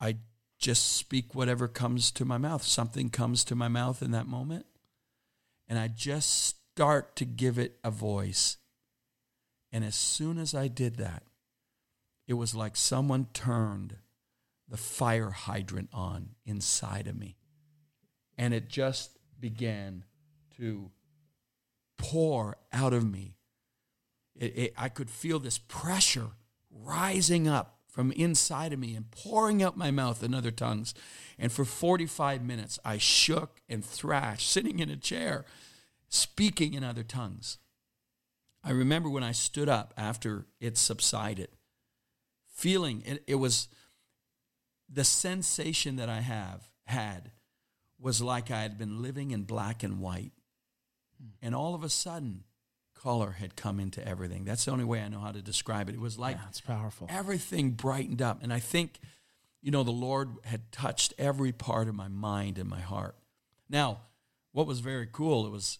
I 0.00 0.16
just 0.58 0.96
speak 0.96 1.34
whatever 1.34 1.68
comes 1.68 2.10
to 2.12 2.24
my 2.24 2.38
mouth. 2.38 2.62
Something 2.62 3.10
comes 3.10 3.44
to 3.44 3.54
my 3.54 3.68
mouth 3.68 4.02
in 4.02 4.10
that 4.12 4.26
moment. 4.26 4.66
And 5.68 5.78
I 5.78 5.88
just 5.88 6.30
start 6.74 7.16
to 7.16 7.24
give 7.24 7.58
it 7.58 7.78
a 7.82 7.90
voice. 7.90 8.56
And 9.72 9.84
as 9.84 9.94
soon 9.96 10.38
as 10.38 10.54
I 10.54 10.68
did 10.68 10.96
that, 10.96 11.24
it 12.26 12.34
was 12.34 12.54
like 12.54 12.76
someone 12.76 13.26
turned 13.32 13.96
the 14.68 14.76
fire 14.76 15.30
hydrant 15.30 15.90
on 15.92 16.30
inside 16.44 17.06
of 17.06 17.16
me. 17.16 17.36
and 18.38 18.52
it 18.52 18.68
just 18.68 19.18
began 19.40 20.04
to 20.56 20.90
pour 21.96 22.56
out 22.72 22.92
of 22.92 23.10
me. 23.10 23.35
It, 24.38 24.58
it, 24.58 24.74
I 24.76 24.88
could 24.88 25.10
feel 25.10 25.38
this 25.38 25.58
pressure 25.58 26.28
rising 26.70 27.48
up 27.48 27.78
from 27.88 28.12
inside 28.12 28.72
of 28.72 28.78
me 28.78 28.94
and 28.94 29.10
pouring 29.10 29.62
out 29.62 29.76
my 29.76 29.90
mouth 29.90 30.22
in 30.22 30.34
other 30.34 30.50
tongues. 30.50 30.92
And 31.38 31.50
for 31.50 31.64
45 31.64 32.42
minutes, 32.42 32.78
I 32.84 32.98
shook 32.98 33.62
and 33.68 33.84
thrashed, 33.84 34.50
sitting 34.50 34.80
in 34.80 34.90
a 34.90 34.96
chair, 34.96 35.46
speaking 36.08 36.74
in 36.74 36.84
other 36.84 37.02
tongues. 37.02 37.58
I 38.62 38.72
remember 38.72 39.08
when 39.08 39.22
I 39.22 39.32
stood 39.32 39.68
up 39.68 39.94
after 39.96 40.46
it 40.60 40.76
subsided, 40.76 41.48
feeling 42.52 43.02
it, 43.06 43.22
it 43.26 43.36
was 43.36 43.68
the 44.88 45.04
sensation 45.04 45.96
that 45.96 46.08
I 46.08 46.20
have 46.20 46.68
had 46.84 47.30
was 47.98 48.20
like 48.20 48.50
I 48.50 48.62
had 48.62 48.76
been 48.76 49.02
living 49.02 49.30
in 49.30 49.44
black 49.44 49.82
and 49.82 50.00
white. 50.00 50.32
Hmm. 51.20 51.30
And 51.40 51.54
all 51.54 51.74
of 51.74 51.82
a 51.82 51.88
sudden, 51.88 52.44
color 53.02 53.32
had 53.32 53.56
come 53.56 53.78
into 53.80 54.06
everything. 54.06 54.44
That's 54.44 54.64
the 54.64 54.70
only 54.72 54.84
way 54.84 55.00
I 55.00 55.08
know 55.08 55.20
how 55.20 55.32
to 55.32 55.42
describe 55.42 55.88
it. 55.88 55.94
It 55.94 56.00
was 56.00 56.18
like 56.18 56.36
Yeah, 56.36 56.48
it's 56.48 56.60
powerful. 56.60 57.06
everything 57.10 57.70
brightened 57.72 58.22
up. 58.22 58.42
And 58.42 58.52
I 58.52 58.58
think, 58.58 58.98
you 59.62 59.70
know, 59.70 59.82
the 59.82 59.90
Lord 59.90 60.30
had 60.44 60.72
touched 60.72 61.14
every 61.18 61.52
part 61.52 61.88
of 61.88 61.94
my 61.94 62.08
mind 62.08 62.58
and 62.58 62.68
my 62.68 62.80
heart. 62.80 63.16
Now, 63.68 64.00
what 64.52 64.66
was 64.66 64.80
very 64.80 65.08
cool, 65.10 65.46
it 65.46 65.50
was 65.50 65.78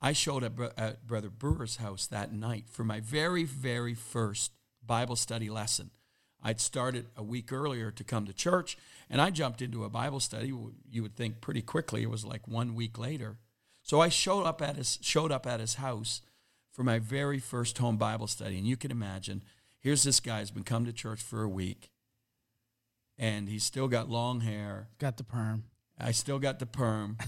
I 0.00 0.12
showed 0.12 0.44
up 0.44 0.60
at 0.78 1.06
Brother 1.06 1.30
Brewer's 1.30 1.76
house 1.76 2.06
that 2.08 2.32
night 2.32 2.64
for 2.68 2.84
my 2.84 3.00
very, 3.00 3.44
very 3.44 3.94
first 3.94 4.52
Bible 4.84 5.16
study 5.16 5.48
lesson. 5.48 5.90
I'd 6.42 6.60
started 6.60 7.06
a 7.16 7.22
week 7.22 7.52
earlier 7.52 7.90
to 7.90 8.04
come 8.04 8.26
to 8.26 8.34
church, 8.34 8.76
and 9.08 9.18
I 9.18 9.30
jumped 9.30 9.62
into 9.62 9.84
a 9.84 9.88
Bible 9.88 10.20
study. 10.20 10.48
You 10.90 11.02
would 11.02 11.16
think 11.16 11.40
pretty 11.40 11.62
quickly; 11.62 12.02
it 12.02 12.10
was 12.10 12.22
like 12.22 12.46
one 12.46 12.74
week 12.74 12.98
later. 12.98 13.38
So 13.82 14.00
I 14.02 14.10
showed 14.10 14.44
up 14.44 14.60
at 14.60 14.76
his 14.76 14.98
showed 15.00 15.32
up 15.32 15.46
at 15.46 15.60
his 15.60 15.76
house 15.76 16.20
for 16.74 16.82
my 16.82 16.98
very 16.98 17.38
first 17.38 17.78
home 17.78 17.96
Bible 17.96 18.26
study, 18.26 18.58
and 18.58 18.66
you 18.66 18.76
can 18.76 18.90
imagine. 18.90 19.42
Here's 19.78 20.02
this 20.02 20.18
guy 20.20 20.40
who's 20.40 20.50
been 20.50 20.64
come 20.64 20.84
to 20.84 20.92
church 20.92 21.22
for 21.22 21.42
a 21.42 21.48
week, 21.48 21.90
and 23.16 23.48
he's 23.48 23.62
still 23.64 23.86
got 23.88 24.10
long 24.10 24.40
hair. 24.40 24.88
Got 24.98 25.16
the 25.16 25.24
perm. 25.24 25.64
I 25.98 26.10
still 26.10 26.38
got 26.40 26.58
the 26.58 26.66
perm. 26.66 27.16
Big 27.18 27.26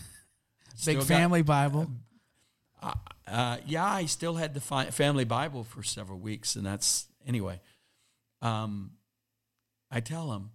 Still 0.81 0.95
got- 0.97 1.07
family 1.07 1.43
Bible. 1.43 1.89
uh, 3.27 3.57
yeah, 3.67 3.85
I 3.87 4.05
still 4.07 4.35
had 4.35 4.53
the 4.53 4.61
fi- 4.61 4.91
family 4.91 5.25
Bible 5.25 5.65
for 5.65 5.83
several 5.83 6.19
weeks, 6.19 6.57
and 6.57 6.67
that's 6.67 7.07
anyway. 7.27 7.61
Um, 8.43 8.91
I 9.91 10.01
tell 10.01 10.33
him, 10.33 10.51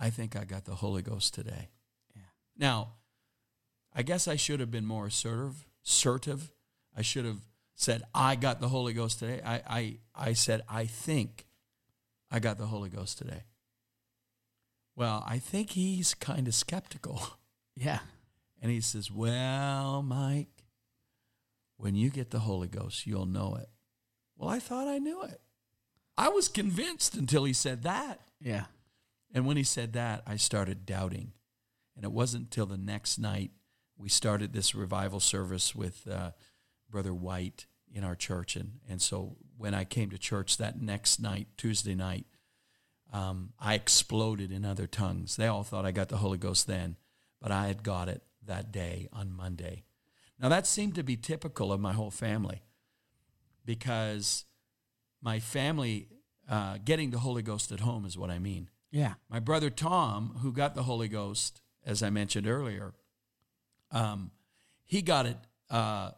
I 0.00 0.10
think 0.10 0.34
I 0.36 0.44
got 0.44 0.64
the 0.64 0.74
Holy 0.76 1.02
Ghost 1.02 1.34
today. 1.34 1.68
Yeah. 2.16 2.22
Now, 2.58 2.94
I 3.94 4.02
guess 4.02 4.26
I 4.26 4.34
should 4.36 4.58
have 4.60 4.70
been 4.70 4.86
more 4.86 5.06
assertive. 5.06 5.66
Assertive. 5.86 6.50
I 6.96 7.02
should 7.02 7.24
have 7.24 7.38
said, 7.74 8.02
"I 8.14 8.36
got 8.36 8.60
the 8.60 8.68
Holy 8.68 8.92
Ghost 8.92 9.18
today." 9.18 9.40
I, 9.44 9.62
I, 9.66 9.98
I 10.14 10.32
said, 10.32 10.62
"I 10.68 10.86
think 10.86 11.46
I 12.30 12.38
got 12.38 12.58
the 12.58 12.66
Holy 12.66 12.88
Ghost 12.88 13.18
today." 13.18 13.44
Well, 14.96 15.24
I 15.26 15.38
think 15.38 15.70
he's 15.70 16.14
kind 16.14 16.48
of 16.48 16.54
skeptical. 16.54 17.22
Yeah. 17.76 17.98
And 18.62 18.70
he 18.70 18.80
says, 18.80 19.10
Well, 19.10 20.00
Mike, 20.02 20.62
when 21.76 21.96
you 21.96 22.08
get 22.08 22.30
the 22.30 22.38
Holy 22.38 22.68
Ghost, 22.68 23.04
you'll 23.04 23.26
know 23.26 23.56
it. 23.60 23.68
Well, 24.36 24.48
I 24.48 24.60
thought 24.60 24.86
I 24.86 24.98
knew 24.98 25.22
it. 25.22 25.40
I 26.16 26.28
was 26.28 26.48
convinced 26.48 27.16
until 27.16 27.42
he 27.42 27.52
said 27.52 27.82
that. 27.82 28.20
Yeah. 28.40 28.66
And 29.34 29.44
when 29.44 29.56
he 29.56 29.64
said 29.64 29.94
that, 29.94 30.22
I 30.24 30.36
started 30.36 30.86
doubting. 30.86 31.32
And 31.96 32.04
it 32.04 32.12
wasn't 32.12 32.44
until 32.44 32.66
the 32.66 32.78
next 32.78 33.18
night 33.18 33.50
we 33.98 34.08
started 34.08 34.52
this 34.52 34.74
revival 34.74 35.18
service 35.18 35.74
with 35.74 36.06
uh, 36.08 36.30
Brother 36.94 37.12
White 37.12 37.66
in 37.92 38.04
our 38.04 38.14
church. 38.14 38.54
And, 38.54 38.78
and 38.88 39.02
so 39.02 39.34
when 39.58 39.74
I 39.74 39.82
came 39.82 40.10
to 40.10 40.16
church 40.16 40.58
that 40.58 40.80
next 40.80 41.18
night, 41.18 41.48
Tuesday 41.56 41.96
night, 41.96 42.24
um, 43.12 43.52
I 43.58 43.74
exploded 43.74 44.52
in 44.52 44.64
other 44.64 44.86
tongues. 44.86 45.34
They 45.34 45.48
all 45.48 45.64
thought 45.64 45.84
I 45.84 45.90
got 45.90 46.08
the 46.08 46.18
Holy 46.18 46.38
Ghost 46.38 46.68
then, 46.68 46.96
but 47.42 47.50
I 47.50 47.66
had 47.66 47.82
got 47.82 48.08
it 48.08 48.22
that 48.46 48.70
day 48.70 49.08
on 49.12 49.32
Monday. 49.32 49.82
Now, 50.38 50.48
that 50.50 50.68
seemed 50.68 50.94
to 50.94 51.02
be 51.02 51.16
typical 51.16 51.72
of 51.72 51.80
my 51.80 51.92
whole 51.92 52.12
family 52.12 52.62
because 53.64 54.44
my 55.20 55.40
family 55.40 56.06
uh, 56.48 56.78
getting 56.84 57.10
the 57.10 57.18
Holy 57.18 57.42
Ghost 57.42 57.72
at 57.72 57.80
home 57.80 58.06
is 58.06 58.16
what 58.16 58.30
I 58.30 58.38
mean. 58.38 58.70
Yeah. 58.92 59.14
My 59.28 59.40
brother 59.40 59.68
Tom, 59.68 60.38
who 60.42 60.52
got 60.52 60.76
the 60.76 60.84
Holy 60.84 61.08
Ghost, 61.08 61.60
as 61.84 62.04
I 62.04 62.10
mentioned 62.10 62.46
earlier, 62.46 62.94
um, 63.90 64.30
he 64.84 65.02
got 65.02 65.26
it 65.26 65.38
uh, 65.70 66.12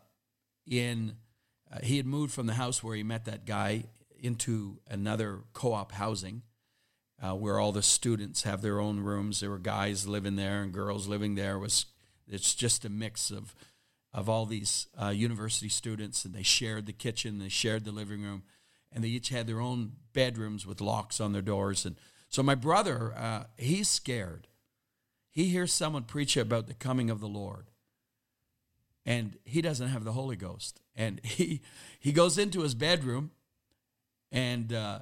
in. 0.66 1.16
Uh, 1.72 1.78
he 1.82 1.96
had 1.96 2.06
moved 2.06 2.32
from 2.32 2.46
the 2.46 2.54
house 2.54 2.82
where 2.82 2.94
he 2.96 3.02
met 3.02 3.24
that 3.24 3.44
guy 3.44 3.84
into 4.18 4.78
another 4.88 5.40
co-op 5.52 5.92
housing, 5.92 6.42
uh, 7.22 7.34
where 7.34 7.58
all 7.58 7.72
the 7.72 7.82
students 7.82 8.42
have 8.44 8.62
their 8.62 8.80
own 8.80 9.00
rooms. 9.00 9.40
There 9.40 9.50
were 9.50 9.58
guys 9.58 10.06
living 10.06 10.36
there 10.36 10.62
and 10.62 10.72
girls 10.72 11.06
living 11.08 11.34
there. 11.34 11.56
It 11.56 11.60
was 11.60 11.86
it's 12.28 12.54
just 12.54 12.84
a 12.84 12.88
mix 12.88 13.30
of 13.30 13.54
of 14.12 14.28
all 14.30 14.46
these 14.46 14.86
uh, 15.00 15.08
university 15.08 15.68
students, 15.68 16.24
and 16.24 16.34
they 16.34 16.42
shared 16.42 16.86
the 16.86 16.92
kitchen, 16.92 17.38
they 17.38 17.50
shared 17.50 17.84
the 17.84 17.92
living 17.92 18.22
room, 18.22 18.44
and 18.90 19.04
they 19.04 19.08
each 19.08 19.28
had 19.28 19.46
their 19.46 19.60
own 19.60 19.92
bedrooms 20.14 20.66
with 20.66 20.80
locks 20.80 21.20
on 21.20 21.32
their 21.32 21.42
doors. 21.42 21.84
And 21.84 21.96
so 22.30 22.42
my 22.42 22.54
brother, 22.54 23.12
uh, 23.14 23.44
he's 23.58 23.88
scared. 23.88 24.48
He 25.30 25.48
hears 25.48 25.70
someone 25.70 26.04
preach 26.04 26.34
about 26.34 26.66
the 26.66 26.72
coming 26.72 27.10
of 27.10 27.20
the 27.20 27.28
Lord, 27.28 27.66
and 29.06 29.38
he 29.44 29.62
doesn't 29.62 29.88
have 29.88 30.04
the 30.04 30.12
Holy 30.12 30.36
Ghost, 30.36 30.80
and 30.94 31.20
he 31.24 31.62
he 31.98 32.12
goes 32.12 32.36
into 32.36 32.60
his 32.60 32.74
bedroom, 32.74 33.30
and 34.30 34.72
uh, 34.72 34.98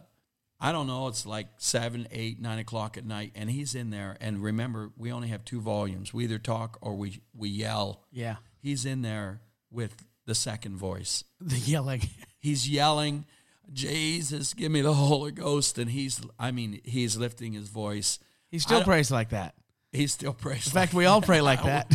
I 0.60 0.70
don't 0.70 0.86
know, 0.86 1.08
it's 1.08 1.26
like 1.26 1.48
seven, 1.58 2.06
eight, 2.12 2.40
nine 2.40 2.58
o'clock 2.58 2.96
at 2.96 3.04
night, 3.04 3.32
and 3.34 3.50
he's 3.50 3.74
in 3.74 3.90
there. 3.90 4.16
And 4.20 4.42
remember, 4.42 4.92
we 4.96 5.10
only 5.10 5.28
have 5.28 5.44
two 5.44 5.60
volumes. 5.60 6.14
We 6.14 6.24
either 6.24 6.38
talk 6.38 6.78
or 6.80 6.94
we 6.94 7.20
we 7.34 7.48
yell. 7.48 8.04
Yeah. 8.12 8.36
He's 8.60 8.86
in 8.86 9.02
there 9.02 9.40
with 9.70 10.06
the 10.26 10.34
second 10.34 10.76
voice. 10.76 11.24
The 11.40 11.58
yelling. 11.58 12.08
He's 12.38 12.66
yelling, 12.66 13.26
Jesus, 13.70 14.54
give 14.54 14.72
me 14.72 14.80
the 14.80 14.94
Holy 14.94 15.32
Ghost. 15.32 15.76
And 15.78 15.90
he's, 15.90 16.22
I 16.38 16.50
mean, 16.52 16.80
he's 16.84 17.18
lifting 17.18 17.52
his 17.52 17.68
voice. 17.68 18.18
He 18.50 18.58
still 18.58 18.82
prays 18.82 19.10
like 19.10 19.30
that. 19.30 19.54
He 19.92 20.06
still 20.06 20.32
prays. 20.32 20.66
In 20.66 20.72
fact, 20.72 20.94
we 20.94 21.04
all 21.04 21.20
pray 21.20 21.42
like 21.42 21.62
that. 21.64 21.94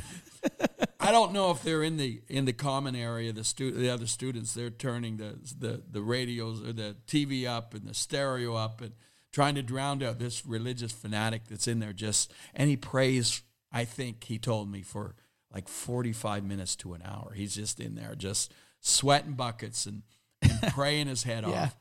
I 1.10 1.12
don't 1.12 1.34
know 1.34 1.50
if 1.50 1.64
they're 1.64 1.82
in 1.82 1.98
the 1.98 2.22
in 2.28 2.46
the 2.46 2.54
common 2.54 2.96
area. 2.96 3.34
The 3.34 3.44
stu- 3.44 3.72
the 3.72 3.90
other 3.90 4.06
students 4.06 4.54
they're 4.54 4.70
turning 4.70 5.18
the 5.18 5.40
the 5.58 5.82
the 5.90 6.02
radios 6.04 6.62
or 6.62 6.72
the 6.72 6.96
TV 7.08 7.48
up 7.48 7.74
and 7.74 7.88
the 7.88 7.96
stereo 7.96 8.54
up 8.54 8.80
and 8.80 8.92
trying 9.32 9.56
to 9.56 9.64
drown 9.64 10.04
out 10.04 10.20
this 10.20 10.46
religious 10.46 10.92
fanatic 10.92 11.46
that's 11.50 11.68
in 11.68 11.80
there. 11.80 11.94
Just 11.94 12.32
and 12.54 12.70
he 12.70 12.78
prays. 12.78 13.42
I 13.72 13.86
think 13.86 14.26
he 14.26 14.38
told 14.38 14.70
me 14.70 14.84
for 14.84 15.16
like 15.52 15.68
forty 15.68 16.14
five 16.14 16.44
minutes 16.44 16.76
to 16.76 16.94
an 16.94 17.02
hour. 17.04 17.34
He's 17.36 17.56
just 17.56 17.80
in 17.80 17.96
there, 17.96 18.14
just 18.16 18.54
sweating 18.80 19.34
buckets 19.34 19.88
and, 19.88 20.04
and 20.44 20.62
praying 20.74 21.08
his 21.08 21.24
head 21.24 21.44
Yeah. 21.44 21.64
off. 21.64 21.76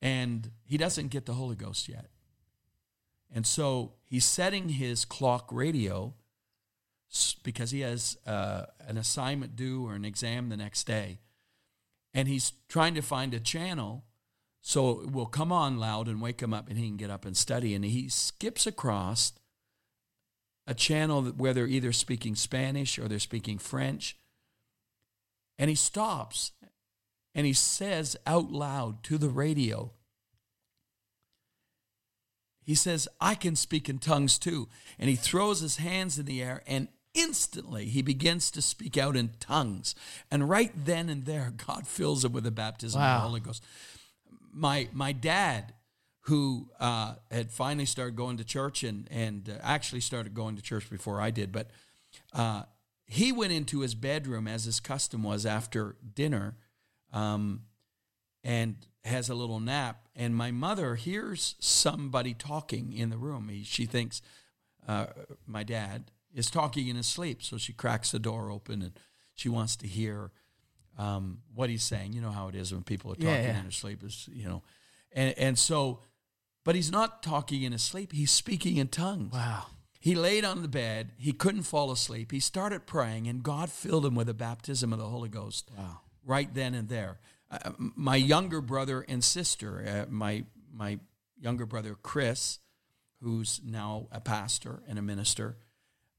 And 0.00 0.50
he 0.64 0.78
doesn't 0.78 1.08
get 1.08 1.26
the 1.26 1.34
Holy 1.34 1.56
Ghost 1.56 1.86
yet. 1.86 2.06
And 3.34 3.46
so 3.46 3.92
he's 4.04 4.24
setting 4.24 4.70
his 4.70 5.04
clock 5.04 5.48
radio 5.52 6.14
because 7.42 7.70
he 7.70 7.80
has 7.80 8.18
uh, 8.26 8.66
an 8.86 8.96
assignment 8.98 9.56
due 9.56 9.86
or 9.86 9.94
an 9.94 10.04
exam 10.04 10.48
the 10.48 10.56
next 10.56 10.84
day. 10.84 11.18
And 12.12 12.28
he's 12.28 12.52
trying 12.68 12.94
to 12.94 13.02
find 13.02 13.34
a 13.34 13.40
channel 13.40 14.04
so 14.62 15.00
it 15.02 15.12
will 15.12 15.26
come 15.26 15.52
on 15.52 15.78
loud 15.78 16.08
and 16.08 16.20
wake 16.20 16.42
him 16.42 16.52
up 16.52 16.68
and 16.68 16.76
he 16.76 16.88
can 16.88 16.96
get 16.96 17.10
up 17.10 17.24
and 17.24 17.36
study. 17.36 17.74
And 17.74 17.84
he 17.84 18.08
skips 18.08 18.66
across 18.66 19.32
a 20.66 20.74
channel 20.74 21.22
where 21.22 21.54
they're 21.54 21.68
either 21.68 21.92
speaking 21.92 22.34
Spanish 22.34 22.98
or 22.98 23.06
they're 23.06 23.20
speaking 23.20 23.58
French. 23.58 24.16
And 25.58 25.70
he 25.70 25.76
stops 25.76 26.50
and 27.32 27.46
he 27.46 27.52
says 27.52 28.16
out 28.26 28.50
loud 28.50 29.04
to 29.04 29.18
the 29.18 29.28
radio, 29.28 29.92
he 32.64 32.74
says, 32.74 33.06
I 33.20 33.36
can 33.36 33.54
speak 33.54 33.88
in 33.88 34.00
tongues 34.00 34.36
too. 34.36 34.68
And 34.98 35.08
he 35.08 35.14
throws 35.14 35.60
his 35.60 35.76
hands 35.76 36.18
in 36.18 36.26
the 36.26 36.42
air 36.42 36.64
and 36.66 36.88
instantly 37.16 37.86
he 37.86 38.02
begins 38.02 38.50
to 38.52 38.62
speak 38.62 38.96
out 38.96 39.16
in 39.16 39.30
tongues. 39.40 39.94
And 40.30 40.48
right 40.48 40.72
then 40.76 41.08
and 41.08 41.24
there, 41.24 41.52
God 41.66 41.86
fills 41.88 42.24
him 42.24 42.32
with 42.32 42.44
the 42.44 42.50
baptism 42.52 43.00
of 43.00 43.22
the 43.22 43.28
Holy 43.28 43.40
Ghost. 43.40 43.64
My, 44.52 44.88
my 44.92 45.12
dad, 45.12 45.72
who 46.20 46.68
uh, 46.80 47.14
had 47.30 47.50
finally 47.50 47.86
started 47.86 48.16
going 48.16 48.36
to 48.36 48.44
church 48.44 48.82
and, 48.82 49.08
and 49.10 49.48
uh, 49.48 49.52
actually 49.62 50.00
started 50.00 50.34
going 50.34 50.56
to 50.56 50.62
church 50.62 50.90
before 50.90 51.20
I 51.20 51.30
did, 51.30 51.52
but 51.52 51.70
uh, 52.32 52.62
he 53.06 53.30
went 53.32 53.52
into 53.52 53.80
his 53.80 53.94
bedroom 53.94 54.48
as 54.48 54.64
his 54.64 54.80
custom 54.80 55.22
was 55.22 55.46
after 55.46 55.96
dinner 56.14 56.56
um, 57.12 57.62
and 58.42 58.76
has 59.04 59.28
a 59.28 59.34
little 59.34 59.60
nap. 59.60 60.08
And 60.16 60.34
my 60.34 60.50
mother 60.50 60.96
hears 60.96 61.54
somebody 61.60 62.34
talking 62.34 62.92
in 62.92 63.10
the 63.10 63.16
room. 63.16 63.48
He, 63.48 63.62
she 63.62 63.86
thinks 63.86 64.20
uh, 64.88 65.06
my 65.46 65.62
dad 65.62 66.10
is 66.36 66.50
talking 66.50 66.86
in 66.86 66.94
his 66.94 67.06
sleep. 67.08 67.42
So 67.42 67.58
she 67.58 67.72
cracks 67.72 68.12
the 68.12 68.20
door 68.20 68.50
open 68.50 68.82
and 68.82 68.92
she 69.34 69.48
wants 69.48 69.74
to 69.76 69.88
hear 69.88 70.30
um, 70.98 71.38
what 71.54 71.68
he's 71.68 71.82
saying. 71.82 72.12
You 72.12 72.20
know 72.20 72.30
how 72.30 72.46
it 72.48 72.54
is 72.54 72.72
when 72.72 72.82
people 72.84 73.10
are 73.10 73.16
talking 73.16 73.28
Yeah, 73.30 73.42
yeah. 73.42 73.56
in 73.58 73.62
their 73.64 73.70
sleep. 73.72 74.04
Is 74.04 74.28
you 74.32 74.44
know, 74.48 74.62
and 75.12 75.36
and 75.38 75.58
so, 75.58 76.00
but 76.64 76.74
he's 76.76 76.92
not 76.92 77.22
talking 77.22 77.62
in 77.62 77.72
his 77.72 77.82
sleep. 77.82 78.12
He's 78.12 78.30
speaking 78.30 78.76
in 78.76 78.88
tongues. 78.88 79.32
Wow. 79.32 79.64
He 79.98 80.14
laid 80.14 80.44
on 80.44 80.62
the 80.62 80.68
bed. 80.68 81.10
He 81.16 81.32
couldn't 81.32 81.64
fall 81.64 81.90
asleep. 81.90 82.30
He 82.30 82.38
started 82.38 82.86
praying, 82.86 83.26
and 83.26 83.42
God 83.42 83.70
filled 83.70 84.06
him 84.06 84.14
with 84.14 84.28
the 84.28 84.34
baptism 84.34 84.92
of 84.92 85.00
the 85.00 85.06
Holy 85.08 85.28
Ghost 85.28 85.68
Wow. 85.76 86.00
right 86.24 86.52
then 86.54 86.74
and 86.74 86.88
there. 86.88 87.18
Uh, 87.50 87.72
my 87.78 88.14
younger 88.16 88.60
brother 88.60 89.04
and 89.08 89.24
sister, 89.24 89.84
uh, 90.08 90.10
my 90.10 90.44
my 90.72 90.98
younger 91.40 91.66
brother 91.66 91.96
Chris, 92.02 92.58
who's 93.20 93.60
now 93.64 94.06
a 94.12 94.20
pastor 94.20 94.82
and 94.88 94.98
a 94.98 95.02
minister, 95.02 95.56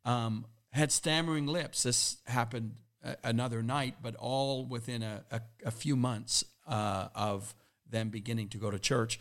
um, 0.08 0.46
had 0.72 0.92
stammering 0.92 1.46
lips. 1.46 1.84
This 1.84 2.18
happened 2.26 2.76
uh, 3.04 3.16
another 3.24 3.62
night, 3.62 3.96
but 4.02 4.16
all 4.16 4.66
within 4.66 5.04
a, 5.04 5.24
a, 5.30 5.42
a 5.66 5.72
few 5.72 5.96
months 5.96 6.44
uh, 6.66 7.10
of 7.14 7.54
them 7.90 8.10
beginning 8.10 8.48
to 8.50 8.58
go 8.58 8.72
to 8.72 8.80
church. 8.80 9.20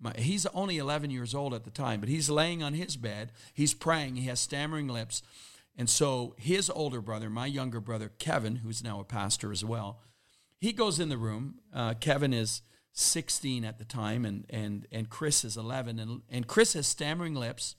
My, 0.00 0.12
he's 0.16 0.46
only 0.46 0.78
11 0.78 1.10
years 1.10 1.34
old 1.34 1.52
at 1.54 1.64
the 1.64 1.70
time, 1.70 1.98
but 2.00 2.08
he's 2.08 2.30
laying 2.30 2.62
on 2.62 2.74
his 2.74 2.96
bed. 2.96 3.32
He's 3.52 3.74
praying. 3.74 4.16
He 4.16 4.28
has 4.28 4.38
stammering 4.38 4.86
lips. 4.86 5.22
And 5.76 5.90
so 5.90 6.34
his 6.38 6.70
older 6.70 7.00
brother, 7.00 7.28
my 7.28 7.46
younger 7.46 7.80
brother, 7.80 8.12
Kevin, 8.18 8.56
who's 8.56 8.82
now 8.82 9.00
a 9.00 9.04
pastor 9.04 9.50
as 9.50 9.64
well, 9.64 10.00
he 10.60 10.72
goes 10.72 11.00
in 11.00 11.08
the 11.08 11.16
room. 11.16 11.56
Uh, 11.74 11.94
Kevin 11.94 12.32
is 12.32 12.62
16 12.92 13.64
at 13.64 13.78
the 13.78 13.84
time, 13.84 14.24
and, 14.24 14.44
and, 14.50 14.86
and 14.92 15.08
Chris 15.08 15.44
is 15.44 15.56
11. 15.56 15.98
And, 15.98 16.22
and 16.30 16.46
Chris 16.46 16.74
has 16.74 16.86
stammering 16.86 17.34
lips. 17.34 17.74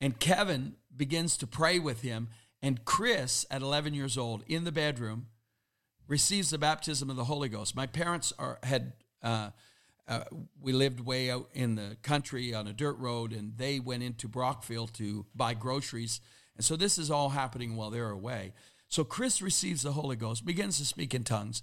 And 0.00 0.18
Kevin 0.18 0.74
begins 0.96 1.36
to 1.38 1.46
pray 1.46 1.78
with 1.78 2.02
him. 2.02 2.28
And 2.62 2.84
Chris, 2.84 3.44
at 3.50 3.62
11 3.62 3.94
years 3.94 4.16
old, 4.16 4.44
in 4.46 4.64
the 4.64 4.72
bedroom, 4.72 5.26
receives 6.06 6.50
the 6.50 6.58
baptism 6.58 7.10
of 7.10 7.16
the 7.16 7.24
Holy 7.24 7.48
Ghost. 7.48 7.74
My 7.74 7.86
parents 7.86 8.32
are, 8.38 8.58
had, 8.62 8.92
uh, 9.22 9.50
uh, 10.06 10.24
we 10.60 10.72
lived 10.72 11.00
way 11.00 11.30
out 11.30 11.48
in 11.54 11.74
the 11.74 11.96
country 12.02 12.54
on 12.54 12.66
a 12.66 12.72
dirt 12.72 12.98
road, 12.98 13.32
and 13.32 13.56
they 13.56 13.80
went 13.80 14.02
into 14.02 14.28
Brockville 14.28 14.86
to 14.88 15.26
buy 15.34 15.54
groceries. 15.54 16.20
And 16.56 16.64
so 16.64 16.76
this 16.76 16.98
is 16.98 17.10
all 17.10 17.30
happening 17.30 17.76
while 17.76 17.90
they're 17.90 18.10
away. 18.10 18.52
So 18.88 19.04
Chris 19.04 19.40
receives 19.40 19.82
the 19.82 19.92
Holy 19.92 20.16
Ghost, 20.16 20.44
begins 20.44 20.78
to 20.78 20.84
speak 20.84 21.14
in 21.14 21.24
tongues. 21.24 21.62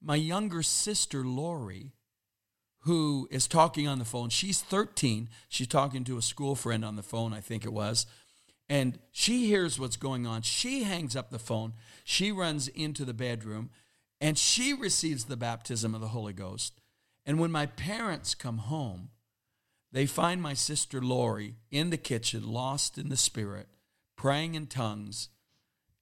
My 0.00 0.16
younger 0.16 0.62
sister, 0.62 1.24
Lori, 1.24 1.92
who 2.86 3.26
is 3.32 3.48
talking 3.48 3.88
on 3.88 3.98
the 3.98 4.04
phone. 4.04 4.28
She's 4.28 4.60
13. 4.62 5.28
She's 5.48 5.66
talking 5.66 6.04
to 6.04 6.18
a 6.18 6.22
school 6.22 6.54
friend 6.54 6.84
on 6.84 6.94
the 6.94 7.02
phone, 7.02 7.32
I 7.32 7.40
think 7.40 7.64
it 7.64 7.72
was. 7.72 8.06
And 8.68 8.98
she 9.12 9.46
hears 9.46 9.78
what's 9.78 9.96
going 9.96 10.26
on. 10.26 10.42
She 10.42 10.82
hangs 10.82 11.14
up 11.14 11.30
the 11.30 11.38
phone. 11.38 11.74
She 12.04 12.32
runs 12.32 12.68
into 12.68 13.04
the 13.04 13.14
bedroom 13.14 13.70
and 14.20 14.36
she 14.38 14.72
receives 14.72 15.24
the 15.24 15.36
baptism 15.36 15.94
of 15.94 16.00
the 16.00 16.08
Holy 16.08 16.32
Ghost. 16.32 16.80
And 17.24 17.38
when 17.38 17.52
my 17.52 17.66
parents 17.66 18.34
come 18.34 18.58
home, 18.58 19.10
they 19.92 20.06
find 20.06 20.42
my 20.42 20.54
sister 20.54 21.00
Lori 21.00 21.56
in 21.70 21.90
the 21.90 21.96
kitchen, 21.96 22.46
lost 22.46 22.98
in 22.98 23.08
the 23.08 23.16
spirit, 23.16 23.68
praying 24.16 24.54
in 24.54 24.66
tongues. 24.66 25.28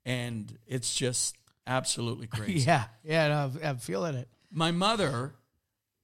And 0.06 0.58
it's 0.66 0.94
just 0.94 1.36
absolutely 1.66 2.26
crazy 2.28 2.60
Yeah. 2.60 2.84
Yeah. 3.02 3.28
no, 3.28 3.52
I'm, 3.62 3.78
feeling 3.78 4.14
it. 4.14 4.28
my 4.50 4.70
mother 4.70 5.34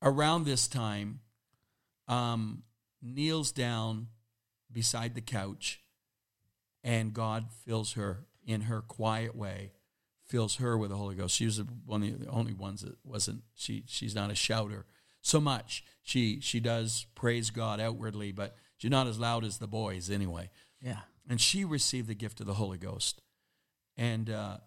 around 0.02 0.44
this 0.44 0.68
time 0.68 1.20
um, 2.08 2.64
kneels 3.02 3.52
down 3.52 4.08
beside 4.72 5.14
the 5.14 5.20
couch 5.20 5.80
and 6.84 7.12
god 7.12 7.46
fills 7.64 7.92
her 7.92 8.24
in 8.46 8.62
her 8.62 8.80
quiet 8.80 9.34
way 9.36 9.72
fills 10.26 10.56
her 10.56 10.76
with 10.78 10.90
the 10.90 10.96
holy 10.96 11.14
ghost 11.14 11.34
she 11.36 11.44
was 11.44 11.56
the- 11.58 11.64
one 11.84 12.02
of 12.02 12.20
the 12.20 12.26
only 12.28 12.54
ones 12.54 12.82
that 12.82 12.96
wasn't 13.04 13.42
she 13.54 13.82
she's 13.86 14.14
not 14.14 14.30
a 14.30 14.34
shouter 14.34 14.86
so 15.22 15.40
much 15.40 15.84
she 16.02 16.40
she 16.40 16.60
does 16.60 17.06
praise 17.14 17.50
god 17.50 17.80
outwardly 17.80 18.32
but 18.32 18.56
she's 18.76 18.90
not 18.90 19.06
as 19.06 19.18
loud 19.18 19.44
as 19.44 19.58
the 19.58 19.66
boys 19.66 20.08
anyway 20.10 20.48
Yeah. 20.80 21.00
and 21.28 21.40
she 21.40 21.64
received 21.64 22.08
the 22.08 22.14
gift 22.14 22.40
of 22.40 22.46
the 22.46 22.54
Holy 22.54 22.78
Ghost. 22.78 23.20
And 23.96 24.30
uh, 24.30 24.58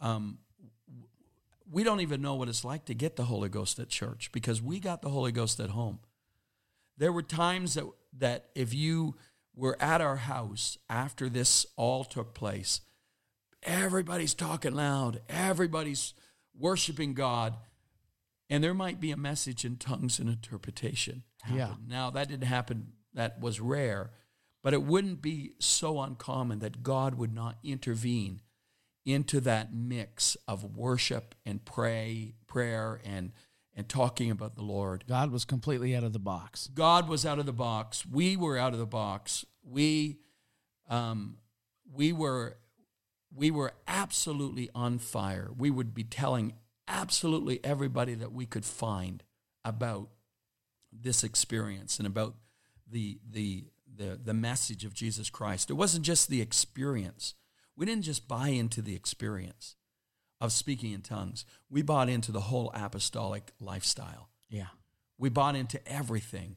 um, 0.00 0.38
we 1.70 1.84
don't 1.84 2.00
even 2.00 2.20
know 2.22 2.34
what 2.34 2.48
it's 2.48 2.64
like 2.64 2.84
to 2.86 2.94
get 2.94 3.16
the 3.16 3.24
Holy 3.24 3.48
Ghost 3.48 3.78
at 3.78 3.88
church 3.88 4.30
because 4.32 4.60
we 4.62 4.80
got 4.80 5.02
the 5.02 5.10
Holy 5.10 5.30
Ghost 5.32 5.60
at 5.60 5.70
home. 5.70 6.00
There 6.96 7.12
were 7.12 7.22
times 7.22 7.74
that 7.74 7.84
that 8.18 8.46
if 8.56 8.74
you 8.74 9.14
were 9.58 9.76
at 9.82 10.00
our 10.00 10.16
house 10.16 10.78
after 10.88 11.28
this 11.28 11.66
all 11.76 12.04
took 12.04 12.32
place, 12.32 12.80
everybody's 13.62 14.34
talking 14.34 14.74
loud, 14.74 15.20
everybody's 15.28 16.14
worshiping 16.56 17.12
God, 17.12 17.54
and 18.48 18.62
there 18.62 18.74
might 18.74 19.00
be 19.00 19.10
a 19.10 19.16
message 19.16 19.64
in 19.64 19.76
tongues 19.76 20.18
and 20.18 20.28
interpretation. 20.28 21.24
Yeah. 21.52 21.74
Now 21.86 22.10
that 22.10 22.28
didn't 22.28 22.46
happen. 22.46 22.92
That 23.14 23.40
was 23.40 23.60
rare, 23.60 24.12
but 24.62 24.74
it 24.74 24.82
wouldn't 24.82 25.20
be 25.20 25.52
so 25.58 26.00
uncommon 26.00 26.60
that 26.60 26.84
God 26.84 27.16
would 27.16 27.34
not 27.34 27.58
intervene 27.64 28.42
into 29.04 29.40
that 29.40 29.74
mix 29.74 30.36
of 30.46 30.76
worship 30.76 31.34
and 31.44 31.64
pray, 31.64 32.34
prayer 32.46 33.00
and 33.04 33.32
and 33.78 33.88
talking 33.88 34.28
about 34.28 34.56
the 34.56 34.62
Lord. 34.62 35.04
God 35.06 35.30
was 35.30 35.44
completely 35.44 35.94
out 35.94 36.02
of 36.02 36.12
the 36.12 36.18
box. 36.18 36.68
God 36.74 37.08
was 37.08 37.24
out 37.24 37.38
of 37.38 37.46
the 37.46 37.52
box. 37.52 38.04
We 38.04 38.36
were 38.36 38.58
out 38.58 38.72
of 38.72 38.80
the 38.80 38.86
box. 38.86 39.44
We, 39.62 40.18
um, 40.90 41.36
we 41.94 42.12
were, 42.12 42.58
we 43.32 43.52
were 43.52 43.74
absolutely 43.86 44.68
on 44.74 44.98
fire. 44.98 45.50
We 45.56 45.70
would 45.70 45.94
be 45.94 46.02
telling 46.02 46.54
absolutely 46.88 47.60
everybody 47.62 48.14
that 48.14 48.32
we 48.32 48.46
could 48.46 48.64
find 48.64 49.22
about 49.64 50.08
this 50.92 51.22
experience 51.22 51.98
and 51.98 52.06
about 52.06 52.34
the 52.90 53.20
the 53.30 53.66
the 53.94 54.18
the 54.20 54.34
message 54.34 54.84
of 54.84 54.94
Jesus 54.94 55.30
Christ. 55.30 55.70
It 55.70 55.74
wasn't 55.74 56.04
just 56.04 56.28
the 56.28 56.40
experience. 56.40 57.34
We 57.76 57.86
didn't 57.86 58.04
just 58.04 58.26
buy 58.26 58.48
into 58.48 58.82
the 58.82 58.96
experience 58.96 59.76
of 60.40 60.52
speaking 60.52 60.92
in 60.92 61.02
tongues. 61.02 61.44
We 61.68 61.82
bought 61.82 62.08
into 62.08 62.32
the 62.32 62.40
whole 62.40 62.70
apostolic 62.74 63.52
lifestyle. 63.60 64.28
Yeah. 64.48 64.68
we 65.18 65.28
bought 65.28 65.56
into 65.56 65.86
everything 65.86 66.56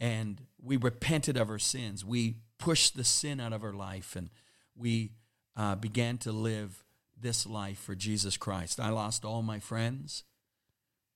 and 0.00 0.40
we 0.60 0.76
repented 0.76 1.36
of 1.36 1.50
our 1.50 1.58
sins. 1.58 2.04
We 2.04 2.38
pushed 2.58 2.96
the 2.96 3.04
sin 3.04 3.38
out 3.38 3.52
of 3.52 3.62
our 3.62 3.72
life 3.72 4.16
and 4.16 4.30
we 4.74 5.12
uh, 5.56 5.76
began 5.76 6.18
to 6.18 6.32
live 6.32 6.84
this 7.20 7.46
life 7.46 7.78
for 7.78 7.94
jesus 7.94 8.36
christ. 8.36 8.80
I 8.80 8.88
lost 8.88 9.24
all 9.24 9.42
my 9.42 9.60
friends 9.60 10.24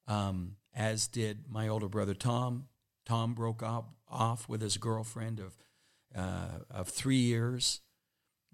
um, 0.07 0.57
as 0.75 1.09
did 1.09 1.45
my 1.49 1.67
older 1.67 1.89
brother 1.89 2.15
tom. 2.15 2.69
Tom 3.05 3.35
broke 3.35 3.63
up, 3.63 3.91
off 4.09 4.49
with 4.49 4.61
his 4.61 4.77
girlfriend 4.77 5.41
of, 5.41 5.57
uh, 6.15 6.61
of 6.71 6.89
three 6.89 7.17
years 7.17 7.81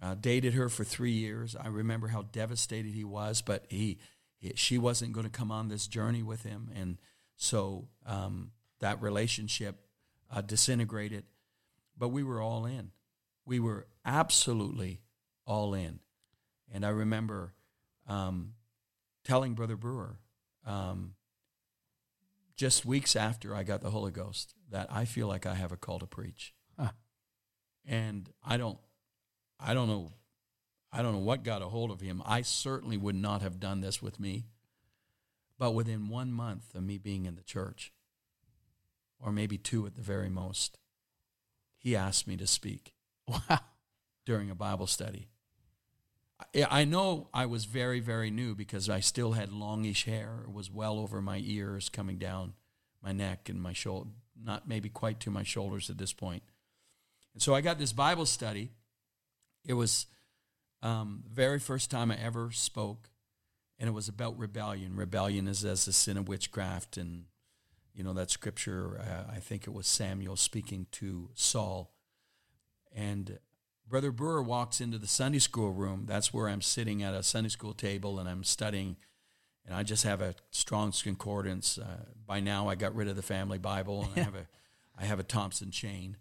uh, 0.03 0.15
dated 0.21 0.55
her 0.55 0.69
for 0.69 0.83
three 0.83 1.13
years. 1.13 1.55
I 1.55 1.69
remember 1.69 2.09
how 2.09 2.23
devastated 2.23 2.93
he 2.93 3.05
was, 3.05 3.41
but 3.41 3.67
he, 3.69 3.99
he 4.37 4.53
she 4.57 4.77
wasn't 4.77 5.13
going 5.13 5.25
to 5.25 5.31
come 5.31 5.53
on 5.53 5.69
this 5.69 5.87
journey 5.87 6.23
with 6.23 6.43
him, 6.43 6.69
and 6.75 6.99
so 7.37 7.89
um, 8.05 8.51
that 8.81 9.01
relationship 9.01 9.77
uh, 10.31 10.41
disintegrated. 10.41 11.25
But 11.97 12.09
we 12.09 12.25
were 12.25 12.41
all 12.41 12.67
in. 12.67 12.91
We 13.47 13.61
were 13.61 13.87
absolutely 14.05 15.01
all 15.47 15.73
in, 15.73 16.01
and 16.73 16.85
I 16.85 16.89
remember 16.89 17.55
um, 18.09 18.55
telling 19.25 19.55
Brother 19.55 19.77
Brewer 19.77 20.19
um, 20.67 21.15
just 22.57 22.85
weeks 22.85 23.15
after 23.15 23.55
I 23.55 23.63
got 23.63 23.83
the 23.83 23.91
Holy 23.91 24.11
Ghost 24.11 24.55
that 24.71 24.89
I 24.91 25.05
feel 25.05 25.29
like 25.29 25.47
I 25.47 25.55
have 25.55 25.71
a 25.71 25.77
call 25.77 26.01
to 26.01 26.07
preach, 26.07 26.55
Huh. 26.79 26.91
and 27.87 28.29
I 28.45 28.57
don't 28.57 28.79
I 29.65 29.75
don't 29.75 29.89
know. 29.89 30.13
I 30.93 31.03
don't 31.03 31.13
know 31.13 31.19
what 31.19 31.43
got 31.45 31.63
a 31.63 31.67
hold 31.67 31.91
of 31.91 32.01
him. 32.01 32.23
I 32.27 32.43
certainly 32.43 32.97
would 32.97 33.15
not 33.15 33.41
have 33.43 33.61
done 33.61 33.81
this 33.81 34.03
with 34.03 34.21
me. 34.21 34.45
But 35.59 35.73
within 35.73 36.09
one 36.09 36.33
month 36.33 36.75
of 36.75 36.83
me 36.83 36.99
being 36.99 37.25
in 37.25 37.37
the 37.37 37.43
church, 37.43 37.93
or 39.21 39.31
maybe 39.31 39.57
two 39.57 39.87
at 39.87 39.95
the 39.95 40.03
very 40.03 40.29
most, 40.29 40.79
he 41.79 41.95
asked 41.95 42.27
me 42.27 42.37
to 42.37 42.47
speak 42.47 42.93
Wow. 43.29 43.61
during 44.27 44.51
a 44.51 44.55
Bible 44.55 44.87
study. 44.87 45.29
I 46.55 46.81
I 46.81 46.85
know 46.85 47.29
I 47.33 47.47
was 47.47 47.65
very, 47.65 48.01
very 48.01 48.31
new 48.31 48.55
because 48.57 48.89
I 48.91 48.99
still 49.01 49.33
had 49.33 49.53
longish 49.53 50.05
hair. 50.05 50.41
It 50.45 50.53
was 50.53 50.71
well 50.71 50.99
over 50.99 51.23
my 51.23 51.41
ears, 51.45 51.89
coming 51.89 52.19
down 52.19 52.55
my 53.01 53.13
neck 53.13 53.49
and 53.49 53.63
my 53.63 53.73
shoulder, 53.73 54.11
not 54.43 54.67
maybe 54.69 54.89
quite 54.89 55.21
to 55.21 55.31
my 55.31 55.45
shoulders 55.45 55.89
at 55.91 55.99
this 55.99 56.13
point. 56.13 56.43
And 57.35 57.43
so 57.43 57.55
I 57.55 57.61
got 57.61 57.79
this 57.79 57.93
Bible 57.93 58.27
study. 58.27 58.73
It 59.65 59.75
was 59.75 60.07
um, 60.83 61.23
the 61.29 61.35
very 61.35 61.59
first 61.59 61.91
time 61.91 62.11
I 62.11 62.17
ever 62.17 62.51
spoke, 62.51 63.09
and 63.79 63.89
it 63.89 63.93
was 63.93 64.09
about 64.09 64.39
rebellion. 64.39 64.97
Rebellion 64.97 65.49
is 65.49 65.65
as 65.65 65.87
a 65.87 65.93
sin 65.93 66.17
of 66.17 66.29
witchcraft, 66.29 66.97
and 66.97 67.25
you 67.95 68.03
know 68.03 68.13
that 68.15 68.31
scripture. 68.31 69.01
Uh, 69.01 69.33
I 69.33 69.39
think 69.39 69.67
it 69.67 69.73
was 69.73 69.87
Samuel 69.87 70.37
speaking 70.37 70.87
to 70.93 71.31
Saul, 71.35 71.93
and 72.95 73.39
Brother 73.93 74.11
Brewer 74.11 74.43
walks 74.43 74.81
into 74.81 74.97
the 74.97 75.07
Sunday 75.07 75.39
school 75.39 75.71
room. 75.71 76.05
That's 76.07 76.33
where 76.33 76.49
I'm 76.49 76.63
sitting 76.63 77.03
at 77.03 77.13
a 77.13 77.23
Sunday 77.23 77.51
school 77.51 77.75
table 77.75 78.19
and 78.19 78.27
I'm 78.27 78.43
studying. 78.43 78.97
And 79.67 79.75
I 79.75 79.83
just 79.83 80.05
have 80.05 80.23
a 80.23 80.35
Strong's 80.51 81.03
Concordance. 81.03 81.77
Uh, 81.77 82.07
by 82.27 82.41
now, 82.41 82.69
I 82.69 82.75
got 82.75 82.95
rid 82.95 83.07
of 83.09 83.17
the 83.17 83.23
family 83.23 83.59
Bible 83.59 84.05
and 84.05 84.19
I 84.19 84.25
have 84.25 84.35
a, 84.35 84.47
I 84.99 85.05
have 85.05 85.21
a 85.21 85.25
Thompson 85.25 85.71
chain. 85.71 86.17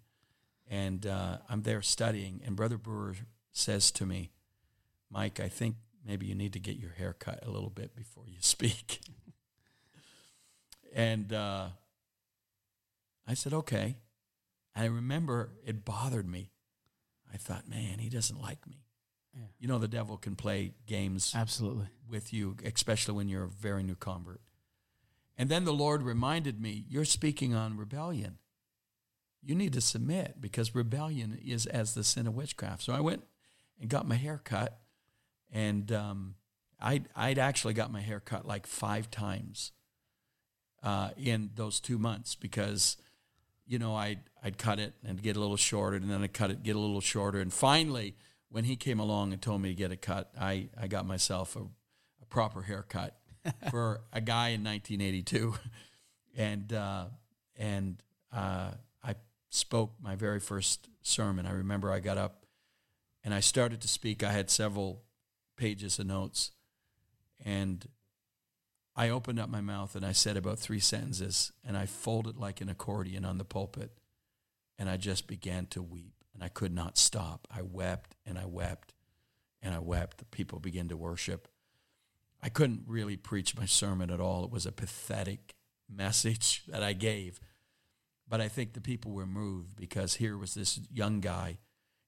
And 0.68 1.06
uh, 1.06 1.38
I'm 1.48 1.62
there 1.62 1.80
studying. 1.80 2.42
And 2.44 2.56
Brother 2.56 2.76
Brewer 2.76 3.14
says 3.52 3.90
to 3.92 4.06
me, 4.06 4.30
Mike, 5.10 5.40
I 5.40 5.48
think 5.48 5.76
maybe 6.06 6.26
you 6.26 6.34
need 6.34 6.52
to 6.54 6.58
get 6.58 6.76
your 6.76 6.92
hair 6.92 7.12
cut 7.12 7.46
a 7.46 7.50
little 7.50 7.70
bit 7.70 7.94
before 7.94 8.24
you 8.26 8.36
speak. 8.40 9.00
and 10.94 11.32
uh, 11.32 11.68
I 13.26 13.34
said, 13.34 13.52
okay. 13.52 13.96
I 14.74 14.86
remember 14.86 15.50
it 15.66 15.84
bothered 15.84 16.26
me. 16.26 16.50
I 17.32 17.36
thought, 17.36 17.68
man, 17.68 17.98
he 17.98 18.08
doesn't 18.08 18.40
like 18.40 18.66
me. 18.66 18.84
Yeah. 19.34 19.46
You 19.58 19.68
know, 19.68 19.78
the 19.78 19.88
devil 19.88 20.16
can 20.16 20.36
play 20.36 20.72
games 20.86 21.32
Absolutely. 21.34 21.86
with 22.08 22.32
you, 22.32 22.56
especially 22.64 23.14
when 23.14 23.28
you're 23.28 23.44
a 23.44 23.48
very 23.48 23.82
new 23.82 23.94
convert. 23.94 24.40
And 25.38 25.48
then 25.48 25.64
the 25.64 25.72
Lord 25.72 26.02
reminded 26.02 26.60
me, 26.60 26.84
you're 26.88 27.06
speaking 27.06 27.54
on 27.54 27.76
rebellion. 27.76 28.38
You 29.42 29.54
need 29.54 29.72
to 29.72 29.80
submit 29.80 30.40
because 30.40 30.74
rebellion 30.74 31.38
is 31.44 31.66
as 31.66 31.94
the 31.94 32.04
sin 32.04 32.26
of 32.26 32.34
witchcraft. 32.34 32.82
So 32.82 32.92
I 32.92 33.00
went 33.00 33.24
and 33.82 33.90
got 33.90 34.06
my 34.06 34.14
hair 34.14 34.40
cut, 34.42 34.78
and 35.52 35.90
um, 35.92 36.36
I'd, 36.80 37.08
I'd 37.16 37.38
actually 37.38 37.74
got 37.74 37.92
my 37.92 38.00
hair 38.00 38.20
cut 38.20 38.46
like 38.46 38.66
five 38.66 39.10
times 39.10 39.72
uh, 40.84 41.10
in 41.16 41.50
those 41.56 41.80
two 41.80 41.98
months 41.98 42.36
because, 42.36 42.96
you 43.66 43.80
know, 43.80 43.96
I'd, 43.96 44.20
I'd 44.42 44.56
cut 44.56 44.78
it 44.78 44.94
and 45.04 45.20
get 45.20 45.36
a 45.36 45.40
little 45.40 45.56
shorter, 45.56 45.96
and 45.96 46.08
then 46.08 46.22
I'd 46.22 46.32
cut 46.32 46.52
it, 46.52 46.62
get 46.62 46.76
a 46.76 46.78
little 46.78 47.00
shorter. 47.00 47.40
And 47.40 47.52
finally, 47.52 48.14
when 48.50 48.64
he 48.64 48.76
came 48.76 49.00
along 49.00 49.32
and 49.32 49.42
told 49.42 49.60
me 49.60 49.70
to 49.70 49.74
get 49.74 49.90
a 49.90 49.96
cut, 49.96 50.30
I, 50.40 50.68
I 50.80 50.86
got 50.86 51.04
myself 51.04 51.56
a, 51.56 51.62
a 52.22 52.26
proper 52.30 52.62
haircut 52.62 53.16
for 53.70 54.02
a 54.12 54.20
guy 54.20 54.50
in 54.50 54.62
1982. 54.62 55.54
And, 56.36 56.72
uh, 56.72 57.06
and 57.56 58.00
uh, 58.32 58.70
I 59.02 59.14
spoke 59.50 59.92
my 60.00 60.14
very 60.14 60.38
first 60.38 60.88
sermon. 61.02 61.46
I 61.46 61.52
remember 61.52 61.90
I 61.90 61.98
got 61.98 62.16
up 62.16 62.41
and 63.24 63.32
I 63.32 63.40
started 63.40 63.80
to 63.82 63.88
speak. 63.88 64.22
I 64.22 64.32
had 64.32 64.50
several 64.50 65.02
pages 65.56 65.98
of 65.98 66.06
notes. 66.06 66.52
And 67.44 67.86
I 68.94 69.08
opened 69.08 69.40
up 69.40 69.48
my 69.48 69.60
mouth 69.60 69.94
and 69.94 70.04
I 70.04 70.12
said 70.12 70.36
about 70.36 70.58
three 70.58 70.80
sentences 70.80 71.52
and 71.64 71.76
I 71.76 71.86
folded 71.86 72.38
like 72.38 72.60
an 72.60 72.68
accordion 72.68 73.24
on 73.24 73.38
the 73.38 73.44
pulpit 73.44 73.92
and 74.78 74.88
I 74.88 74.96
just 74.96 75.26
began 75.26 75.66
to 75.66 75.82
weep 75.82 76.14
and 76.34 76.42
I 76.42 76.48
could 76.48 76.74
not 76.74 76.98
stop. 76.98 77.48
I 77.50 77.62
wept 77.62 78.16
and 78.26 78.38
I 78.38 78.44
wept 78.44 78.94
and 79.62 79.74
I 79.74 79.78
wept. 79.78 80.18
The 80.18 80.24
people 80.26 80.58
began 80.58 80.88
to 80.88 80.96
worship. 80.96 81.48
I 82.42 82.48
couldn't 82.48 82.82
really 82.86 83.16
preach 83.16 83.56
my 83.56 83.66
sermon 83.66 84.10
at 84.10 84.20
all. 84.20 84.44
It 84.44 84.50
was 84.50 84.66
a 84.66 84.72
pathetic 84.72 85.54
message 85.88 86.64
that 86.68 86.82
I 86.82 86.92
gave. 86.92 87.40
But 88.28 88.40
I 88.40 88.48
think 88.48 88.72
the 88.72 88.80
people 88.80 89.12
were 89.12 89.26
moved 89.26 89.76
because 89.76 90.14
here 90.14 90.36
was 90.36 90.54
this 90.54 90.80
young 90.92 91.20
guy. 91.20 91.58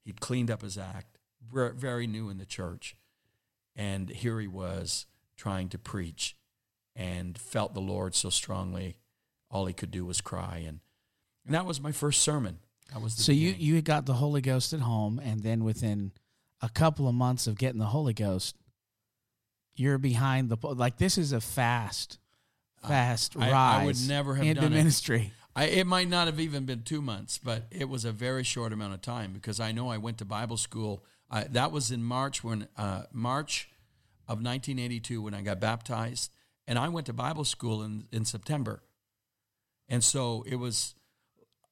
He'd 0.04 0.20
cleaned 0.20 0.50
up 0.50 0.62
his 0.62 0.76
act, 0.78 1.18
very 1.50 2.06
new 2.06 2.28
in 2.28 2.38
the 2.38 2.46
church. 2.46 2.94
And 3.74 4.08
here 4.10 4.38
he 4.40 4.46
was 4.46 5.06
trying 5.36 5.68
to 5.70 5.78
preach 5.78 6.36
and 6.94 7.36
felt 7.38 7.74
the 7.74 7.80
Lord 7.80 8.14
so 8.14 8.30
strongly. 8.30 8.98
All 9.50 9.66
he 9.66 9.72
could 9.72 9.90
do 9.90 10.04
was 10.04 10.20
cry. 10.20 10.58
And, 10.66 10.80
and 11.46 11.54
that 11.54 11.64
was 11.66 11.80
my 11.80 11.90
first 11.92 12.22
sermon. 12.22 12.58
That 12.92 13.02
was 13.02 13.16
the 13.16 13.22
So 13.22 13.32
you 13.32 13.52
beginning. 13.52 13.66
you 13.74 13.82
got 13.82 14.06
the 14.06 14.14
Holy 14.14 14.40
Ghost 14.40 14.72
at 14.72 14.80
home, 14.80 15.18
and 15.24 15.42
then 15.42 15.64
within 15.64 16.12
a 16.60 16.68
couple 16.68 17.08
of 17.08 17.14
months 17.14 17.46
of 17.46 17.56
getting 17.56 17.78
the 17.80 17.86
Holy 17.86 18.12
Ghost, 18.12 18.56
you're 19.74 19.98
behind 19.98 20.50
the 20.50 20.56
like. 20.74 20.98
This 20.98 21.18
is 21.18 21.32
a 21.32 21.40
fast, 21.40 22.18
fast 22.86 23.36
I- 23.36 23.50
rise. 23.50 23.82
I 23.82 23.84
would 23.86 24.08
never 24.08 24.34
have 24.36 24.44
into 24.46 24.60
done 24.60 24.72
it. 24.74 24.76
I, 25.56 25.66
it 25.66 25.86
might 25.86 26.08
not 26.08 26.26
have 26.26 26.40
even 26.40 26.64
been 26.64 26.82
two 26.82 27.00
months, 27.00 27.38
but 27.38 27.64
it 27.70 27.88
was 27.88 28.04
a 28.04 28.12
very 28.12 28.42
short 28.42 28.72
amount 28.72 28.94
of 28.94 29.02
time 29.02 29.32
because 29.32 29.60
I 29.60 29.70
know 29.72 29.88
I 29.88 29.98
went 29.98 30.18
to 30.18 30.24
Bible 30.24 30.56
school. 30.56 31.04
I, 31.30 31.44
that 31.44 31.70
was 31.70 31.90
in 31.90 32.02
March 32.02 32.42
when 32.42 32.66
uh, 32.76 33.04
March 33.12 33.68
of 34.26 34.38
1982 34.38 35.22
when 35.22 35.34
I 35.34 35.42
got 35.42 35.60
baptized, 35.60 36.30
and 36.66 36.78
I 36.78 36.88
went 36.88 37.06
to 37.06 37.12
Bible 37.12 37.44
school 37.44 37.82
in, 37.82 38.04
in 38.10 38.24
September, 38.24 38.82
and 39.88 40.02
so 40.02 40.44
it 40.46 40.56
was. 40.56 40.94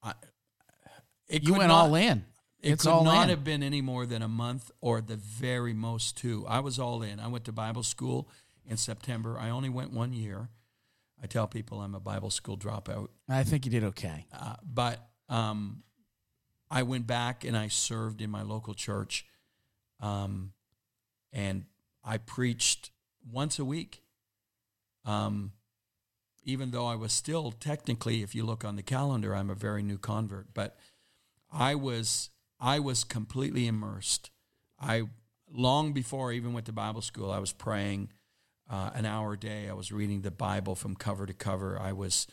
I, 0.03 0.15
it 1.29 1.43
You 1.45 1.53
went 1.55 1.69
not- 1.69 1.87
all 1.87 1.95
in. 1.95 2.25
It 2.61 2.75
It's 2.75 2.85
could 2.85 3.03
not 3.03 3.25
in. 3.25 3.29
have 3.31 3.43
been 3.43 3.63
any 3.65 3.81
more 3.81 4.07
than 4.07 4.23
a 4.23 4.29
month 4.29 4.71
or 4.81 5.01
the 5.01 5.17
very 5.17 5.73
most 5.73 6.17
two. 6.17 6.45
I 6.47 6.61
was 6.61 6.79
all 6.79 7.03
in. 7.03 7.19
I 7.19 7.27
went 7.27 7.45
to 7.47 7.53
Bible 7.53 7.83
school 7.83 8.29
in 8.65 8.77
September. 8.77 9.37
I 9.37 9.51
only 9.51 9.69
went 9.69 9.93
one 9.93 10.13
year. 10.13 10.49
I 11.23 11.27
tell 11.27 11.47
people 11.47 11.81
I'm 11.81 11.95
a 11.95 12.01
Bible 12.01 12.31
school 12.31 12.59
dropout. 12.59 13.09
I 13.29 13.45
think 13.45 13.65
you 13.65 13.71
did 13.71 13.85
okay. 13.85 14.27
Uh, 14.33 14.57
but 14.63 15.09
um, 15.29 15.83
I 16.71 16.83
went 16.83 17.07
back 17.07 17.45
and 17.45 17.57
I 17.57 17.69
served 17.69 18.21
in 18.21 18.31
my 18.31 18.43
local 18.43 18.75
church, 18.75 19.25
um, 20.01 20.53
and 21.33 21.65
I 22.05 22.19
preached 22.19 22.91
once 23.31 23.59
a 23.59 23.65
week. 23.65 24.03
Um, 25.05 25.53
even 26.45 26.73
though 26.73 26.87
I 26.87 26.97
was 26.97 27.13
still 27.13 27.53
technically, 27.53 28.23
if 28.23 28.35
you 28.35 28.45
look 28.45 28.65
on 28.65 28.75
the 28.75 28.83
calendar, 28.83 29.35
I'm 29.35 29.51
a 29.51 29.55
very 29.55 29.83
new 29.83 29.99
convert, 29.99 30.53
but 30.55 30.77
I 31.53 31.77
was 31.77 32.31
I 32.59 32.81
was 32.81 33.05
completely 33.05 33.67
immersed. 33.67 34.31
I 34.81 35.05
long 35.53 35.93
before 35.93 36.33
I 36.33 36.35
even 36.35 36.53
went 36.53 36.67
to 36.67 36.73
Bible 36.73 37.03
school, 37.03 37.31
I 37.31 37.39
was 37.39 37.53
praying 37.53 38.11
uh, 38.71 38.91
an 38.95 39.07
hour 39.07 39.35
a 39.35 39.39
day. 39.39 39.69
I 39.69 39.75
was 39.75 39.93
reading 39.93 40.23
the 40.23 40.31
Bible 40.31 40.75
from 40.75 40.97
cover 40.97 41.27
to 41.27 41.33
cover. 41.33 41.79
I 41.81 41.93
was 41.93 42.27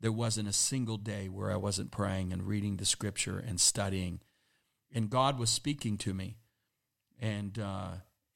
there 0.00 0.12
wasn't 0.12 0.48
a 0.48 0.52
single 0.52 0.96
day 0.96 1.28
where 1.28 1.50
I 1.50 1.56
wasn't 1.56 1.90
praying 1.90 2.32
and 2.32 2.46
reading 2.46 2.76
the 2.76 2.84
Scripture 2.84 3.38
and 3.38 3.60
studying, 3.60 4.20
and 4.94 5.10
God 5.10 5.38
was 5.38 5.50
speaking 5.50 5.98
to 5.98 6.14
me, 6.14 6.36
and 7.20 7.58
uh, 7.58 7.90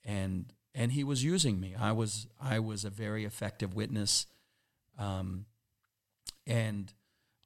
and 0.05 0.53
and 0.75 0.93
He 0.93 1.05
was 1.05 1.23
using 1.23 1.61
me. 1.61 1.75
I 1.79 1.93
was 1.93 2.27
I 2.41 2.59
was 2.59 2.85
a 2.85 2.91
very 2.91 3.25
effective 3.25 3.75
witness, 3.75 4.27
um, 4.99 5.47
and 6.47 6.93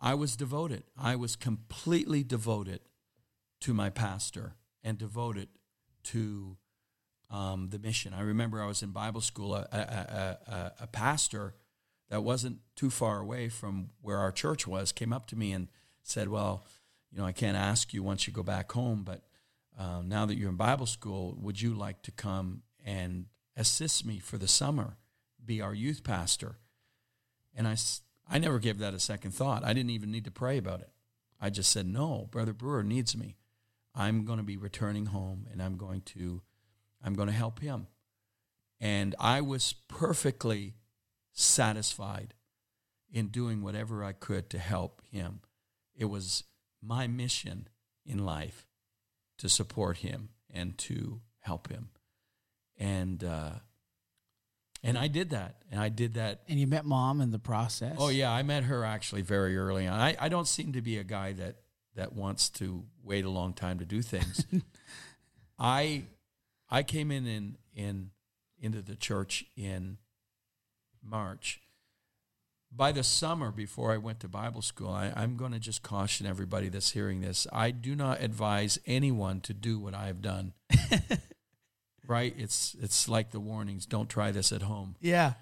I 0.00 0.14
was 0.14 0.36
devoted. 0.36 0.84
I 0.98 1.16
was 1.16 1.36
completely 1.36 2.22
devoted 2.22 2.80
to 3.60 3.74
my 3.74 3.90
pastor 3.90 4.54
and 4.82 4.98
devoted 4.98 5.48
to 6.04 6.56
um, 7.30 7.68
the 7.70 7.78
mission. 7.78 8.14
I 8.14 8.20
remember 8.22 8.62
I 8.62 8.66
was 8.66 8.82
in 8.82 8.90
Bible 8.90 9.20
school. 9.20 9.54
A, 9.54 9.66
a, 9.72 10.52
a, 10.52 10.72
a, 10.80 10.86
pastor 10.86 11.54
that 12.08 12.22
wasn't 12.22 12.58
too 12.76 12.90
far 12.90 13.18
away 13.18 13.48
from 13.48 13.90
where 14.00 14.18
our 14.18 14.30
church 14.30 14.66
was 14.66 14.92
came 14.92 15.12
up 15.12 15.26
to 15.28 15.36
me 15.36 15.52
and 15.52 15.68
said, 16.02 16.28
"Well, 16.28 16.64
you 17.10 17.18
know, 17.18 17.24
I 17.24 17.32
can't 17.32 17.56
ask 17.56 17.92
you 17.92 18.02
once 18.02 18.26
you 18.26 18.32
go 18.32 18.42
back 18.42 18.70
home, 18.72 19.02
but 19.02 19.22
uh, 19.78 20.02
now 20.04 20.26
that 20.26 20.36
you're 20.36 20.50
in 20.50 20.56
Bible 20.56 20.86
school, 20.86 21.36
would 21.40 21.60
you 21.60 21.74
like 21.74 22.02
to 22.02 22.12
come 22.12 22.62
and 22.84 23.26
assist 23.56 24.06
me 24.06 24.18
for 24.18 24.38
the 24.38 24.48
summer, 24.48 24.96
be 25.44 25.60
our 25.60 25.74
youth 25.74 26.04
pastor?" 26.04 26.58
And 27.54 27.66
I, 27.66 27.76
I 28.28 28.38
never 28.38 28.58
gave 28.58 28.78
that 28.78 28.94
a 28.94 29.00
second 29.00 29.32
thought. 29.32 29.64
I 29.64 29.72
didn't 29.72 29.90
even 29.90 30.10
need 30.10 30.26
to 30.26 30.30
pray 30.30 30.58
about 30.58 30.80
it. 30.80 30.90
I 31.40 31.50
just 31.50 31.72
said, 31.72 31.86
"No, 31.86 32.28
Brother 32.30 32.52
Brewer 32.52 32.84
needs 32.84 33.16
me. 33.16 33.36
I'm 33.96 34.24
going 34.24 34.38
to 34.38 34.44
be 34.44 34.58
returning 34.58 35.06
home, 35.06 35.46
and 35.50 35.62
I'm 35.62 35.76
going 35.76 36.02
to, 36.02 36.42
I'm 37.06 37.14
going 37.14 37.28
to 37.28 37.34
help 37.34 37.60
him." 37.60 37.86
And 38.78 39.14
I 39.18 39.40
was 39.40 39.74
perfectly 39.88 40.74
satisfied 41.32 42.34
in 43.10 43.28
doing 43.28 43.62
whatever 43.62 44.04
I 44.04 44.12
could 44.12 44.50
to 44.50 44.58
help 44.58 45.00
him. 45.10 45.40
It 45.94 46.06
was 46.06 46.44
my 46.82 47.06
mission 47.06 47.68
in 48.04 48.24
life 48.24 48.66
to 49.38 49.48
support 49.48 49.98
him 49.98 50.30
and 50.52 50.76
to 50.78 51.20
help 51.40 51.68
him. 51.68 51.90
And 52.78 53.24
uh, 53.24 53.52
and 54.82 54.98
I 54.98 55.08
did 55.08 55.30
that. 55.30 55.56
And 55.70 55.80
I 55.80 55.88
did 55.88 56.14
that. 56.14 56.42
And 56.48 56.60
you 56.60 56.66
met 56.66 56.84
mom 56.84 57.20
in 57.20 57.30
the 57.30 57.38
process. 57.38 57.96
Oh 57.98 58.08
yeah, 58.08 58.30
I 58.30 58.42
met 58.42 58.64
her 58.64 58.84
actually 58.84 59.22
very 59.22 59.56
early 59.56 59.86
on. 59.86 59.98
I, 59.98 60.16
I 60.18 60.28
don't 60.28 60.46
seem 60.46 60.72
to 60.74 60.82
be 60.82 60.98
a 60.98 61.04
guy 61.04 61.32
that 61.34 61.56
that 61.94 62.12
wants 62.12 62.50
to 62.50 62.84
wait 63.02 63.24
a 63.24 63.30
long 63.30 63.54
time 63.54 63.78
to 63.78 63.86
do 63.86 64.02
things. 64.02 64.44
I 65.58 66.04
I 66.70 66.82
came 66.82 67.10
in 67.10 67.26
in 67.26 67.58
in 67.74 68.10
into 68.58 68.82
the 68.82 68.96
church 68.96 69.44
in 69.56 69.98
March. 71.02 71.60
By 72.72 72.92
the 72.92 73.04
summer, 73.04 73.50
before 73.50 73.92
I 73.92 73.96
went 73.96 74.20
to 74.20 74.28
Bible 74.28 74.60
school, 74.60 74.90
I, 74.90 75.12
I'm 75.14 75.36
going 75.36 75.52
to 75.52 75.58
just 75.58 75.82
caution 75.82 76.26
everybody 76.26 76.68
that's 76.68 76.90
hearing 76.90 77.20
this. 77.20 77.46
I 77.52 77.70
do 77.70 77.94
not 77.94 78.20
advise 78.20 78.78
anyone 78.86 79.40
to 79.42 79.54
do 79.54 79.78
what 79.78 79.94
I 79.94 80.08
have 80.08 80.20
done. 80.20 80.52
right? 82.06 82.34
It's 82.36 82.76
it's 82.80 83.08
like 83.08 83.30
the 83.30 83.40
warnings. 83.40 83.86
Don't 83.86 84.08
try 84.08 84.30
this 84.30 84.52
at 84.52 84.62
home. 84.62 84.96
Yeah. 85.00 85.34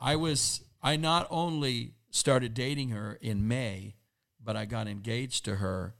I 0.00 0.16
was 0.16 0.62
I 0.82 0.96
not 0.96 1.26
only 1.30 1.94
started 2.10 2.54
dating 2.54 2.90
her 2.90 3.18
in 3.20 3.46
May, 3.48 3.96
but 4.42 4.56
I 4.56 4.64
got 4.64 4.86
engaged 4.86 5.44
to 5.46 5.56
her 5.56 5.94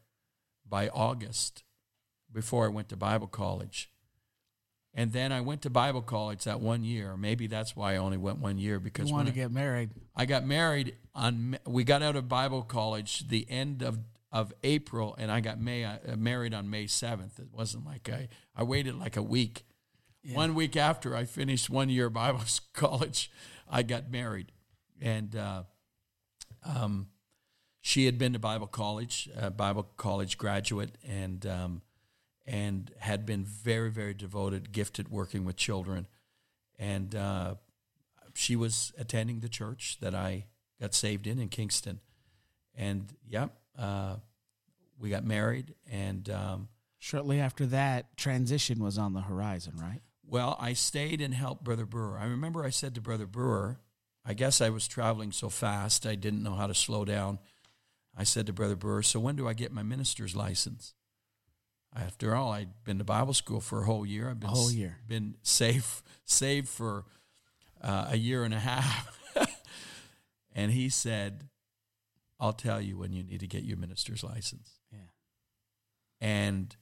by 0.69 0.89
August. 0.89 1.63
before 2.33 2.65
I 2.65 2.69
went 2.69 2.89
to 2.89 2.97
Bible 2.97 3.29
college. 3.29 3.91
And 4.97 5.13
then 5.13 5.33
I 5.33 5.41
went 5.41 5.63
to 5.63 5.71
Bible 5.71 6.03
college 6.03 6.45
that 6.45 6.61
one 6.61 6.85
year. 6.85 7.17
Maybe 7.17 7.49
that's 7.49 7.75
why 7.75 7.95
I 7.95 7.97
only 7.97 8.17
went 8.17 8.39
one 8.39 8.59
year 8.59 8.79
because 8.79 9.09
You 9.09 9.17
when 9.17 9.25
want 9.25 9.35
to 9.35 9.41
I- 9.41 9.45
get 9.45 9.51
married. 9.51 9.91
I 10.15 10.25
got 10.25 10.45
married 10.47 10.95
on. 11.15 11.59
We 11.67 11.83
got 11.85 12.01
out 12.03 12.15
of 12.17 12.29
Bible 12.29 12.63
college 12.63 13.27
the 13.29 13.45
end 13.51 13.83
of 13.83 13.99
of 14.31 14.53
April, 14.65 15.15
and 15.19 15.31
I 15.31 15.41
got 15.41 15.61
May 15.61 15.85
uh, 15.85 15.99
married 16.17 16.55
on 16.55 16.71
May 16.71 16.87
seventh. 16.87 17.39
It 17.41 17.49
wasn't 17.53 17.85
like 17.85 18.09
I 18.09 18.29
I 18.55 18.63
waited 18.63 18.95
like 18.95 19.17
a 19.17 19.23
week. 19.23 19.65
One 20.33 20.55
week 20.55 20.75
after 20.77 21.15
I 21.15 21.25
finished 21.27 21.69
one 21.69 21.91
year 21.91 22.09
Bible 22.09 22.41
college, 22.73 23.31
I 23.69 23.83
got 23.83 24.11
married, 24.11 24.53
and 25.01 25.35
uh, 25.37 25.65
um, 26.65 27.09
she 27.81 28.07
had 28.07 28.17
been 28.19 28.33
to 28.33 28.39
Bible 28.39 28.67
college, 28.67 29.29
a 29.37 29.51
Bible 29.51 29.83
college 29.97 30.39
graduate, 30.39 30.97
and 31.07 31.45
um, 31.47 31.83
and 32.47 32.91
had 32.99 33.25
been 33.25 33.45
very 33.45 33.91
very 33.91 34.15
devoted, 34.15 34.73
gifted 34.73 35.09
working 35.09 35.45
with 35.45 35.57
children, 35.57 36.07
and. 36.79 37.15
Uh, 37.15 37.55
she 38.35 38.57
was 38.57 38.93
attending 38.99 39.41
the 39.41 39.49
church 39.49 39.99
that 40.01 40.15
I 40.15 40.47
got 40.81 40.95
saved 40.95 41.27
in 41.27 41.39
in 41.39 41.49
Kingston, 41.49 42.01
and 42.75 43.13
yep, 43.29 43.57
uh, 43.79 44.17
we 44.99 45.09
got 45.09 45.25
married. 45.25 45.75
And 45.91 46.29
um, 46.31 46.69
Shortly 46.99 47.41
after 47.41 47.67
that, 47.67 48.17
transition 48.17 48.83
was 48.83 48.99
on 48.99 49.13
the 49.13 49.21
horizon, 49.21 49.75
right? 49.81 50.01
well, 50.27 50.57
I 50.59 50.73
stayed 50.73 51.21
and 51.21 51.35
helped 51.35 51.63
Brother 51.63 51.87
Brewer. 51.87 52.19
I 52.19 52.25
remember 52.25 52.65
I 52.65 52.71
said 52.71 52.95
to 52.95 53.01
Brother 53.01 53.27
Brewer, 53.27 53.79
I 54.25 54.35
guess 54.35 54.61
I 54.61 54.71
was 54.71 54.89
traveling 54.89 55.31
so 55.31 55.49
fast 55.49 56.07
I 56.07 56.15
didn't 56.15 56.43
know 56.43 56.55
how 56.55 56.67
to 56.67 56.75
slow 56.75 57.05
down. 57.05 57.39
I 58.17 58.25
said 58.25 58.47
to 58.47 58.53
Brother 58.53 58.77
Brewer, 58.77 59.03
"So 59.03 59.21
when 59.21 59.37
do 59.37 59.47
I 59.47 59.55
get 59.55 59.73
my 59.73 59.83
minister's 59.83 60.35
license?" 60.35 60.95
After 61.95 62.35
all, 62.35 62.51
I'd 62.53 62.83
been 62.85 62.99
to 62.99 63.05
Bible 63.05 63.35
school 63.35 63.61
for 63.61 63.83
a 63.83 63.85
whole 63.85 64.05
year. 64.05 64.29
I've 64.29 64.41
been 64.41 64.51
A 64.51 64.53
whole 64.53 64.73
year. 64.73 64.99
been 65.07 65.37
safe 65.43 66.03
saved 66.25 66.69
for 66.69 67.05
uh, 67.81 68.09
a 68.11 68.17
year 68.17 68.43
and 68.45 68.53
a 68.53 68.59
half. 68.59 69.17
and 70.55 70.73
he 70.73 70.89
said, 70.89 71.49
I'll 72.41 72.53
tell 72.53 72.81
you 72.81 72.99
when 72.99 73.13
you 73.13 73.23
need 73.23 73.39
to 73.41 73.47
get 73.47 73.63
your 73.63 73.77
minister's 73.77 74.25
license. 74.25 74.81
Yeah. 74.91 74.99
And 76.21 76.75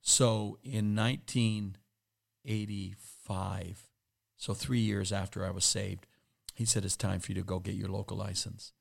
so 0.00 0.58
in 0.62 0.94
1985, 0.94 3.88
so 4.36 4.54
three 4.54 4.80
years 4.80 5.12
after 5.12 5.44
I 5.44 5.50
was 5.50 5.64
saved, 5.64 6.06
he 6.54 6.64
said, 6.64 6.84
It's 6.84 6.96
time 6.96 7.18
for 7.20 7.32
you 7.32 7.36
to 7.36 7.42
go 7.44 7.58
get 7.58 7.74
your 7.74 7.88
local 7.88 8.16
license. 8.16 8.72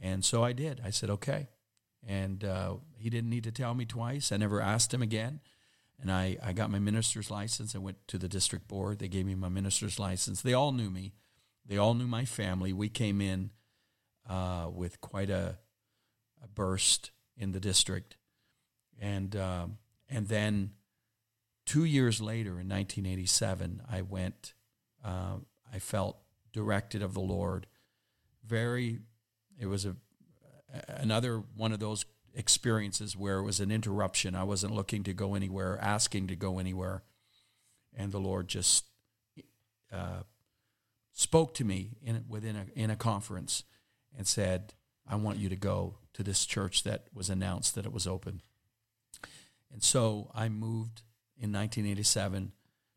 And 0.00 0.24
so 0.24 0.44
I 0.44 0.52
did. 0.52 0.80
I 0.84 0.90
said, 0.90 1.10
Okay. 1.10 1.48
And 2.06 2.44
uh, 2.44 2.76
he 2.96 3.10
didn't 3.10 3.30
need 3.30 3.44
to 3.44 3.52
tell 3.52 3.74
me 3.74 3.84
twice. 3.84 4.32
I 4.32 4.36
never 4.36 4.60
asked 4.60 4.92
him 4.92 5.02
again. 5.02 5.40
And 6.00 6.10
I, 6.10 6.38
I 6.42 6.52
got 6.52 6.70
my 6.70 6.78
minister's 6.78 7.30
license. 7.30 7.74
I 7.74 7.78
went 7.78 7.98
to 8.08 8.18
the 8.18 8.28
district 8.28 8.68
board. 8.68 8.98
They 8.98 9.08
gave 9.08 9.26
me 9.26 9.34
my 9.34 9.50
minister's 9.50 9.98
license. 9.98 10.40
They 10.40 10.54
all 10.54 10.72
knew 10.72 10.90
me. 10.90 11.12
They 11.66 11.76
all 11.76 11.94
knew 11.94 12.06
my 12.06 12.24
family. 12.24 12.72
We 12.72 12.88
came 12.88 13.20
in 13.20 13.50
uh, 14.28 14.68
with 14.72 15.00
quite 15.00 15.28
a, 15.28 15.58
a 16.42 16.48
burst 16.48 17.10
in 17.36 17.52
the 17.52 17.60
district. 17.60 18.16
And, 18.98 19.36
um, 19.36 19.78
and 20.08 20.28
then 20.28 20.72
two 21.66 21.84
years 21.84 22.20
later, 22.20 22.52
in 22.52 22.68
1987, 22.68 23.82
I 23.90 24.02
went, 24.02 24.54
uh, 25.04 25.36
I 25.72 25.78
felt 25.78 26.18
directed 26.52 27.02
of 27.02 27.14
the 27.14 27.20
Lord. 27.20 27.66
Very, 28.46 29.00
it 29.58 29.66
was 29.66 29.84
a, 29.84 29.96
another 30.88 31.42
one 31.56 31.72
of 31.72 31.80
those 31.80 32.04
experiences 32.34 33.16
where 33.16 33.38
it 33.38 33.42
was 33.42 33.60
an 33.60 33.70
interruption. 33.70 34.34
I 34.34 34.44
wasn't 34.44 34.74
looking 34.74 35.02
to 35.04 35.12
go 35.12 35.34
anywhere, 35.34 35.78
asking 35.80 36.28
to 36.28 36.36
go 36.36 36.58
anywhere. 36.58 37.02
And 37.96 38.12
the 38.12 38.20
Lord 38.20 38.48
just 38.48 38.84
uh, 39.92 40.22
spoke 41.12 41.54
to 41.54 41.64
me 41.64 41.90
in, 42.02 42.24
within 42.28 42.56
a, 42.56 42.66
in 42.74 42.90
a 42.90 42.96
conference 42.96 43.64
and 44.16 44.26
said, 44.26 44.74
I 45.08 45.16
want 45.16 45.38
you 45.38 45.48
to 45.48 45.56
go 45.56 45.96
to 46.14 46.22
this 46.22 46.46
church 46.46 46.84
that 46.84 47.06
was 47.12 47.28
announced 47.28 47.74
that 47.74 47.86
it 47.86 47.92
was 47.92 48.06
open. 48.06 48.42
And 49.72 49.82
so 49.82 50.30
I 50.34 50.48
moved 50.48 51.02
in 51.36 51.52
1987 51.52 52.52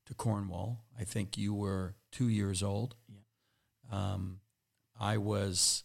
to 0.06 0.14
Cornwall. 0.14 0.84
I 1.00 1.04
think 1.04 1.38
you 1.38 1.54
were 1.54 1.96
two 2.12 2.28
years 2.28 2.62
old. 2.62 2.96
Um, 3.92 4.40
I 5.00 5.18
was 5.18 5.84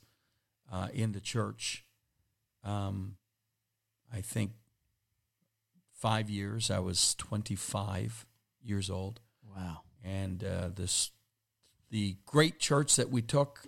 uh, 0.72 0.88
in 0.92 1.12
the 1.12 1.20
church, 1.20 1.84
um, 2.64 3.16
I 4.12 4.20
think, 4.20 4.52
five 5.92 6.30
years. 6.30 6.70
I 6.70 6.78
was 6.78 7.14
25 7.16 8.26
years 8.62 8.90
old. 8.90 9.20
Wow. 9.56 9.80
And 10.04 10.44
uh, 10.44 10.68
this, 10.74 11.10
the 11.90 12.16
great 12.26 12.58
church 12.58 12.96
that 12.96 13.10
we 13.10 13.22
took 13.22 13.66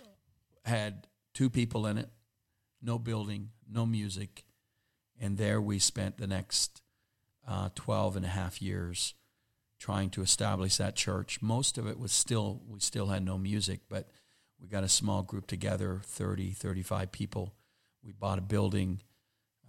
had 0.64 1.06
two 1.34 1.50
people 1.50 1.86
in 1.86 1.98
it, 1.98 2.10
no 2.82 2.98
building, 2.98 3.50
no 3.70 3.86
music. 3.86 4.44
And 5.20 5.36
there 5.36 5.60
we 5.60 5.78
spent 5.78 6.18
the 6.18 6.26
next 6.26 6.82
uh, 7.46 7.70
12 7.74 8.16
and 8.16 8.24
a 8.24 8.28
half 8.28 8.62
years 8.62 9.14
trying 9.78 10.10
to 10.10 10.22
establish 10.22 10.76
that 10.76 10.94
church. 10.94 11.40
Most 11.40 11.78
of 11.78 11.86
it 11.86 11.98
was 11.98 12.12
still, 12.12 12.60
we 12.68 12.80
still 12.80 13.06
had 13.06 13.24
no 13.24 13.38
music, 13.38 13.80
but 13.88 14.08
we 14.60 14.68
got 14.68 14.84
a 14.84 14.88
small 14.88 15.22
group 15.22 15.46
together 15.46 16.00
30, 16.04 16.50
35 16.52 17.12
people. 17.12 17.54
We 18.04 18.12
bought 18.12 18.38
a 18.38 18.42
building, 18.42 19.02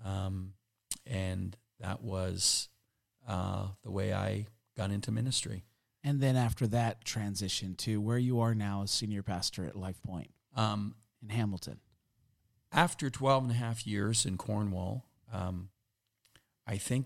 um, 0.06 0.54
and 1.06 1.56
that 1.80 2.02
was 2.02 2.70
uh, 3.28 3.68
the 3.84 3.92
way 3.92 4.14
I 4.14 4.48
got 4.78 4.92
into 4.92 5.12
ministry. 5.12 5.64
And 6.04 6.20
then 6.20 6.36
after 6.36 6.66
that 6.68 7.06
transition 7.06 7.76
to 7.76 8.02
where 8.02 8.18
you 8.18 8.40
are 8.40 8.56
now 8.56 8.84
as 8.84 8.92
senior 8.92 9.22
pastor 9.22 9.66
at 9.66 9.76
Life 9.76 10.02
Point 10.02 10.32
Um, 10.56 10.96
in 11.22 11.30
Hamilton. 11.30 11.80
after 12.72 13.10
12 13.10 13.44
and 13.44 13.52
a 13.52 13.56
half 13.56 13.86
years 13.86 14.26
in 14.26 14.38
Cornwall, 14.38 15.06
um, 15.32 15.70
I 16.66 16.78
think 16.78 17.06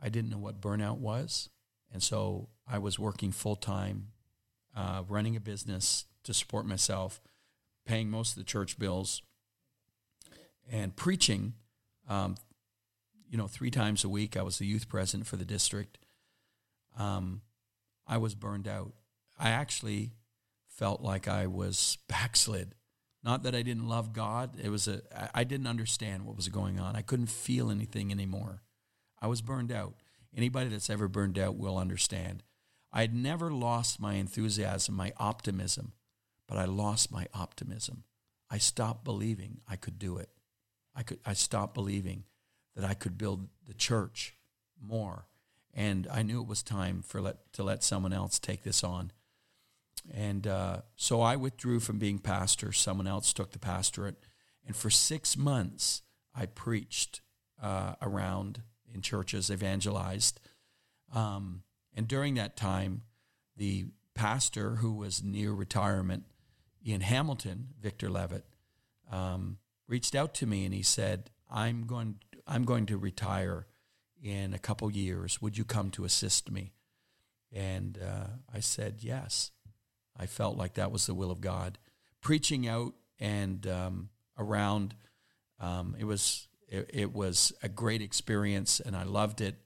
I 0.00 0.08
didn't 0.08 0.30
know 0.30 0.38
what 0.38 0.60
burnout 0.60 0.98
was. 0.98 1.48
And 1.92 2.02
so 2.02 2.48
I 2.66 2.78
was 2.78 2.98
working 2.98 3.30
full 3.32 3.56
time, 3.56 4.08
uh, 4.76 5.04
running 5.08 5.36
a 5.36 5.40
business 5.40 6.04
to 6.24 6.34
support 6.34 6.66
myself, 6.66 7.20
paying 7.86 8.10
most 8.10 8.32
of 8.32 8.38
the 8.38 8.44
church 8.44 8.78
bills, 8.78 9.22
and 10.70 10.94
preaching. 10.96 11.54
Um, 12.08 12.36
you 13.28 13.38
know, 13.38 13.46
three 13.46 13.70
times 13.70 14.04
a 14.04 14.08
week. 14.08 14.36
I 14.36 14.42
was 14.42 14.58
the 14.58 14.66
youth 14.66 14.88
president 14.88 15.26
for 15.26 15.36
the 15.36 15.44
district. 15.44 15.98
Um, 16.96 17.40
I 18.06 18.18
was 18.18 18.34
burned 18.34 18.68
out. 18.68 18.92
I 19.38 19.50
actually 19.50 20.12
felt 20.68 21.00
like 21.00 21.26
I 21.26 21.46
was 21.46 21.98
backslid. 22.08 22.74
Not 23.22 23.42
that 23.42 23.54
I 23.54 23.62
didn't 23.62 23.88
love 23.88 24.12
God. 24.12 24.56
It 24.62 24.68
was 24.68 24.86
a 24.86 25.00
I- 25.34 25.44
didn't 25.44 25.66
understand 25.66 26.26
what 26.26 26.36
was 26.36 26.48
going 26.48 26.78
on. 26.78 26.94
I 26.94 27.02
couldn't 27.02 27.30
feel 27.30 27.70
anything 27.70 28.12
anymore. 28.12 28.62
I 29.20 29.26
was 29.26 29.40
burned 29.40 29.72
out. 29.72 29.94
Anybody 30.36 30.68
that's 30.68 30.90
ever 30.90 31.08
burned 31.08 31.38
out 31.38 31.56
will 31.56 31.78
understand. 31.78 32.42
I 32.92 33.00
had 33.00 33.14
never 33.14 33.50
lost 33.50 33.98
my 33.98 34.14
enthusiasm, 34.14 34.94
my 34.94 35.12
optimism, 35.16 35.92
but 36.46 36.58
I 36.58 36.64
lost 36.64 37.12
my 37.12 37.26
optimism. 37.34 38.04
I 38.50 38.58
stopped 38.58 39.04
believing 39.04 39.60
I 39.68 39.76
could 39.76 39.98
do 39.98 40.18
it. 40.18 40.30
I 40.94 41.02
could 41.02 41.18
I 41.24 41.32
stopped 41.32 41.74
believing 41.74 42.24
that 42.76 42.84
I 42.84 42.94
could 42.94 43.18
build 43.18 43.48
the 43.66 43.74
church 43.74 44.36
more. 44.80 45.26
And 45.72 46.06
I 46.12 46.22
knew 46.22 46.40
it 46.40 46.46
was 46.46 46.62
time 46.62 47.02
for 47.02 47.20
let 47.20 47.52
to 47.54 47.62
let 47.62 47.82
someone 47.82 48.12
else 48.12 48.38
take 48.38 48.62
this 48.62 48.84
on. 48.84 49.10
And 50.12 50.46
uh, 50.46 50.82
so 50.96 51.20
I 51.20 51.36
withdrew 51.36 51.80
from 51.80 51.98
being 51.98 52.18
pastor. 52.18 52.72
Someone 52.72 53.06
else 53.06 53.32
took 53.32 53.52
the 53.52 53.58
pastorate. 53.58 54.16
And 54.66 54.76
for 54.76 54.90
six 54.90 55.36
months, 55.36 56.02
I 56.34 56.46
preached 56.46 57.22
uh, 57.62 57.94
around 58.02 58.62
in 58.92 59.00
churches, 59.00 59.50
evangelized. 59.50 60.40
Um, 61.14 61.62
and 61.94 62.06
during 62.06 62.34
that 62.34 62.56
time, 62.56 63.02
the 63.56 63.86
pastor 64.14 64.76
who 64.76 64.92
was 64.92 65.22
near 65.22 65.52
retirement 65.52 66.24
in 66.92 67.00
Hamilton, 67.00 67.68
Victor 67.80 68.10
Levitt, 68.10 68.44
um, 69.10 69.58
reached 69.88 70.14
out 70.14 70.34
to 70.34 70.46
me 70.46 70.64
and 70.64 70.74
he 70.74 70.82
said, 70.82 71.30
"I'm 71.50 71.86
going, 71.86 72.16
I'm 72.46 72.64
going 72.64 72.86
to 72.86 72.98
retire 72.98 73.66
in 74.22 74.52
a 74.52 74.58
couple 74.58 74.90
years. 74.90 75.40
Would 75.40 75.56
you 75.56 75.64
come 75.64 75.90
to 75.92 76.04
assist 76.04 76.50
me?" 76.50 76.74
And 77.52 77.98
uh, 77.98 78.26
I 78.52 78.60
said, 78.60 78.96
"Yes." 79.00 79.50
I 80.16 80.26
felt 80.26 80.56
like 80.56 80.74
that 80.74 80.92
was 80.92 81.06
the 81.06 81.14
will 81.14 81.30
of 81.30 81.40
God. 81.40 81.78
Preaching 82.20 82.68
out 82.68 82.94
and 83.18 83.66
um, 83.66 84.10
around, 84.38 84.94
um, 85.60 85.96
it 85.98 86.04
was 86.04 86.48
it, 86.68 86.90
it 86.92 87.12
was 87.12 87.52
a 87.62 87.68
great 87.68 88.02
experience, 88.02 88.80
and 88.80 88.96
I 88.96 89.02
loved 89.02 89.40
it. 89.40 89.56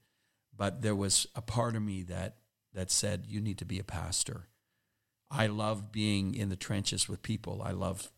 But 0.57 0.83
there 0.83 0.97
was 0.97 1.27
a 1.35 1.43
part 1.43 1.77
of 1.77 1.83
me 1.83 2.03
that 2.05 2.37
that 2.75 2.91
said, 2.91 3.27
"You 3.29 3.41
need 3.41 3.59
to 3.59 3.65
be 3.65 3.79
a 3.79 3.85
pastor." 3.85 4.49
I 5.31 5.47
love 5.47 5.93
being 5.93 6.35
in 6.35 6.49
the 6.49 6.57
trenches 6.57 7.09
with 7.09 7.23
people. 7.23 7.63
I 7.65 7.73
love 7.73 8.11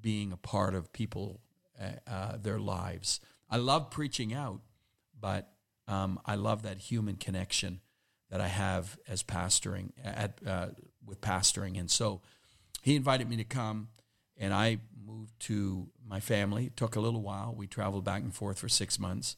being 0.00 0.32
a 0.32 0.36
part 0.36 0.74
of 0.74 0.92
people, 0.92 1.40
uh, 1.80 2.10
uh, 2.10 2.36
their 2.36 2.58
lives. 2.58 3.20
I 3.50 3.56
love 3.56 3.90
preaching 3.90 4.32
out, 4.32 4.60
but 5.18 5.50
um, 5.86 6.18
I 6.24 6.34
love 6.36 6.62
that 6.62 6.78
human 6.78 7.16
connection 7.16 7.80
that 8.30 8.40
I 8.40 8.48
have 8.48 8.98
as 9.06 9.22
pastoring 9.22 9.90
at 10.02 10.38
uh, 10.46 10.68
with 11.06 11.20
pastoring, 11.20 11.78
and 11.78 11.90
so 11.90 12.22
he 12.82 12.96
invited 12.96 13.28
me 13.28 13.36
to 13.36 13.44
come, 13.44 13.88
and 14.36 14.52
I 14.52 14.78
moved 15.06 15.38
to 15.40 15.88
my 16.06 16.20
family. 16.20 16.66
It 16.66 16.76
took 16.76 16.96
a 16.96 17.00
little 17.00 17.22
while. 17.22 17.54
We 17.54 17.66
traveled 17.66 18.04
back 18.04 18.22
and 18.22 18.34
forth 18.34 18.58
for 18.58 18.68
six 18.68 18.98
months, 18.98 19.36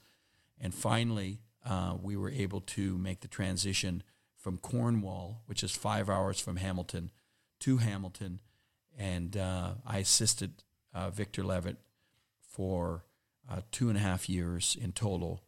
and 0.61 0.72
finally 0.72 1.41
uh, 1.64 1.97
we 2.01 2.16
were 2.16 2.31
able 2.31 2.61
to 2.61 2.97
make 2.97 3.20
the 3.20 3.29
transition 3.29 4.03
from 4.47 4.59
Cornwall, 4.59 5.42
which 5.47 5.64
is 5.64 5.74
five 5.74 6.09
hours 6.09 6.38
from 6.38 6.55
Hamilton, 6.55 7.11
to 7.59 7.78
Hamilton, 7.78 8.38
and 8.97 9.36
uh, 9.36 9.70
I 9.84 9.99
assisted 9.99 10.62
uh, 10.94 11.11
Victor 11.11 11.42
Levitt 11.42 11.78
for 12.49 13.07
uh, 13.51 13.62
two 13.72 13.88
and 13.88 13.99
a 13.99 14.01
half 14.01 14.28
years 14.28 14.76
in 14.80 14.92
total, 14.92 15.42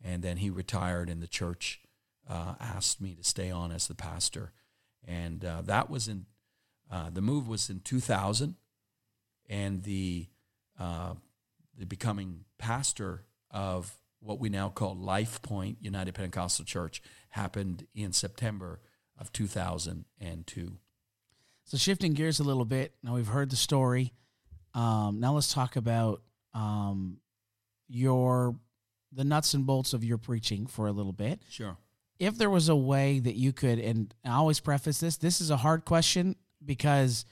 and 0.00 0.22
then 0.22 0.36
he 0.36 0.50
retired, 0.50 1.10
and 1.10 1.20
the 1.20 1.26
church 1.26 1.80
uh, 2.30 2.54
asked 2.60 3.00
me 3.00 3.16
to 3.16 3.24
stay 3.24 3.50
on 3.50 3.72
as 3.72 3.88
the 3.88 3.94
pastor, 3.96 4.52
and 5.04 5.44
uh, 5.44 5.60
that 5.62 5.90
was 5.90 6.06
in 6.06 6.26
uh, 6.92 7.10
the 7.10 7.20
move 7.20 7.48
was 7.48 7.68
in 7.68 7.80
2000, 7.80 8.54
and 9.50 9.82
the 9.82 10.28
the 10.78 11.86
becoming 11.88 12.44
pastor 12.56 13.24
of 13.50 13.98
what 14.24 14.40
we 14.40 14.48
now 14.48 14.70
call 14.70 14.96
Life 14.96 15.42
Point 15.42 15.78
United 15.80 16.14
Pentecostal 16.14 16.64
Church 16.64 17.02
happened 17.30 17.86
in 17.94 18.12
September 18.12 18.80
of 19.18 19.32
2002. 19.32 20.78
So 21.64 21.76
shifting 21.76 22.14
gears 22.14 22.40
a 22.40 22.44
little 22.44 22.64
bit. 22.64 22.94
Now 23.02 23.14
we've 23.14 23.28
heard 23.28 23.50
the 23.50 23.56
story. 23.56 24.12
Um, 24.72 25.20
now 25.20 25.34
let's 25.34 25.52
talk 25.52 25.76
about 25.76 26.22
um, 26.54 27.18
your 27.88 28.56
the 29.12 29.24
nuts 29.24 29.54
and 29.54 29.64
bolts 29.64 29.92
of 29.92 30.02
your 30.02 30.18
preaching 30.18 30.66
for 30.66 30.88
a 30.88 30.92
little 30.92 31.12
bit. 31.12 31.40
Sure. 31.48 31.76
If 32.18 32.36
there 32.36 32.50
was 32.50 32.68
a 32.68 32.76
way 32.76 33.20
that 33.20 33.36
you 33.36 33.52
could, 33.52 33.78
and 33.78 34.12
I 34.24 34.30
always 34.30 34.58
preface 34.58 34.98
this, 34.98 35.16
this 35.18 35.40
is 35.40 35.50
a 35.50 35.56
hard 35.56 35.84
question 35.84 36.34
because 36.64 37.24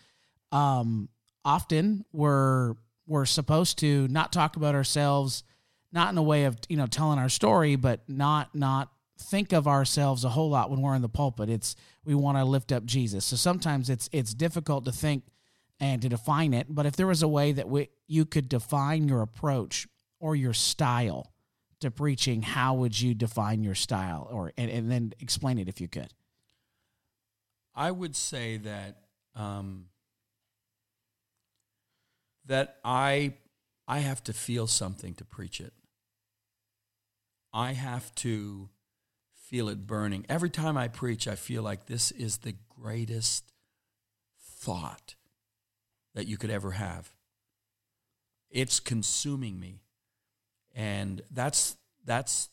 um, 0.52 1.08
often 1.44 2.04
we're 2.12 2.74
we're 3.06 3.24
supposed 3.24 3.78
to 3.78 4.06
not 4.08 4.32
talk 4.32 4.56
about 4.56 4.74
ourselves, 4.74 5.42
not 5.92 6.10
in 6.10 6.18
a 6.18 6.22
way 6.22 6.44
of 6.44 6.58
you 6.68 6.76
know 6.76 6.86
telling 6.86 7.18
our 7.18 7.28
story, 7.28 7.76
but 7.76 8.00
not 8.08 8.54
not 8.54 8.90
think 9.18 9.52
of 9.52 9.68
ourselves 9.68 10.24
a 10.24 10.30
whole 10.30 10.50
lot 10.50 10.70
when 10.70 10.80
we're 10.80 10.94
in 10.94 11.02
the 11.02 11.08
pulpit. 11.08 11.48
It's 11.48 11.76
we 12.04 12.14
want 12.14 12.38
to 12.38 12.44
lift 12.44 12.72
up 12.72 12.84
Jesus. 12.84 13.24
So 13.24 13.36
sometimes 13.36 13.90
it's 13.90 14.08
it's 14.12 14.34
difficult 14.34 14.84
to 14.86 14.92
think 14.92 15.24
and 15.80 16.00
to 16.02 16.08
define 16.08 16.54
it. 16.54 16.66
But 16.68 16.86
if 16.86 16.96
there 16.96 17.06
was 17.06 17.22
a 17.22 17.28
way 17.28 17.52
that 17.52 17.68
we, 17.68 17.88
you 18.06 18.24
could 18.24 18.48
define 18.48 19.08
your 19.08 19.20
approach 19.20 19.88
or 20.20 20.36
your 20.36 20.54
style 20.54 21.32
to 21.80 21.90
preaching, 21.90 22.42
how 22.42 22.74
would 22.74 22.98
you 23.00 23.14
define 23.14 23.64
your 23.64 23.74
style, 23.74 24.28
or 24.30 24.52
and, 24.56 24.70
and 24.70 24.90
then 24.90 25.12
explain 25.20 25.58
it 25.58 25.68
if 25.68 25.80
you 25.80 25.88
could? 25.88 26.12
I 27.74 27.90
would 27.90 28.14
say 28.14 28.58
that 28.58 28.98
um, 29.34 29.86
that 32.46 32.78
I 32.84 33.34
I 33.88 33.98
have 33.98 34.22
to 34.24 34.32
feel 34.32 34.66
something 34.66 35.14
to 35.14 35.24
preach 35.24 35.60
it. 35.60 35.72
I 37.52 37.72
have 37.72 38.14
to 38.16 38.68
feel 39.34 39.68
it 39.68 39.86
burning. 39.86 40.24
Every 40.28 40.50
time 40.50 40.76
I 40.76 40.88
preach, 40.88 41.28
I 41.28 41.34
feel 41.34 41.62
like 41.62 41.86
this 41.86 42.10
is 42.10 42.38
the 42.38 42.54
greatest 42.80 43.52
thought 44.40 45.14
that 46.14 46.26
you 46.26 46.36
could 46.36 46.50
ever 46.50 46.72
have. 46.72 47.12
It's 48.50 48.80
consuming 48.80 49.60
me. 49.60 49.82
And 50.74 51.22
that's 51.30 51.76
that's 52.04 52.48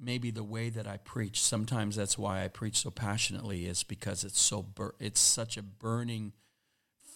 maybe 0.00 0.30
the 0.30 0.44
way 0.44 0.70
that 0.70 0.86
I 0.86 0.98
preach. 0.98 1.42
Sometimes 1.42 1.96
that's 1.96 2.18
why 2.18 2.44
I 2.44 2.48
preach 2.48 2.78
so 2.78 2.90
passionately 2.90 3.66
is 3.66 3.82
because 3.82 4.24
it's 4.24 4.40
so 4.40 4.62
bur- 4.62 4.94
it's 4.98 5.20
such 5.20 5.56
a 5.56 5.62
burning 5.62 6.32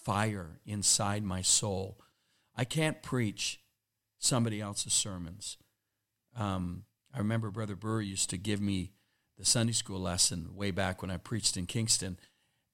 fire 0.02 0.60
inside 0.64 1.22
my 1.22 1.42
soul. 1.42 1.98
I 2.56 2.64
can't 2.64 3.02
preach 3.02 3.60
somebody 4.18 4.60
else's 4.60 4.92
sermons. 4.92 5.56
Um, 6.36 6.84
I 7.12 7.18
remember 7.18 7.50
Brother 7.50 7.76
Brewer 7.76 8.02
used 8.02 8.30
to 8.30 8.38
give 8.38 8.60
me 8.60 8.92
the 9.38 9.44
Sunday 9.44 9.72
school 9.72 10.00
lesson 10.00 10.54
way 10.54 10.70
back 10.70 11.02
when 11.02 11.10
I 11.10 11.16
preached 11.16 11.56
in 11.56 11.66
Kingston, 11.66 12.18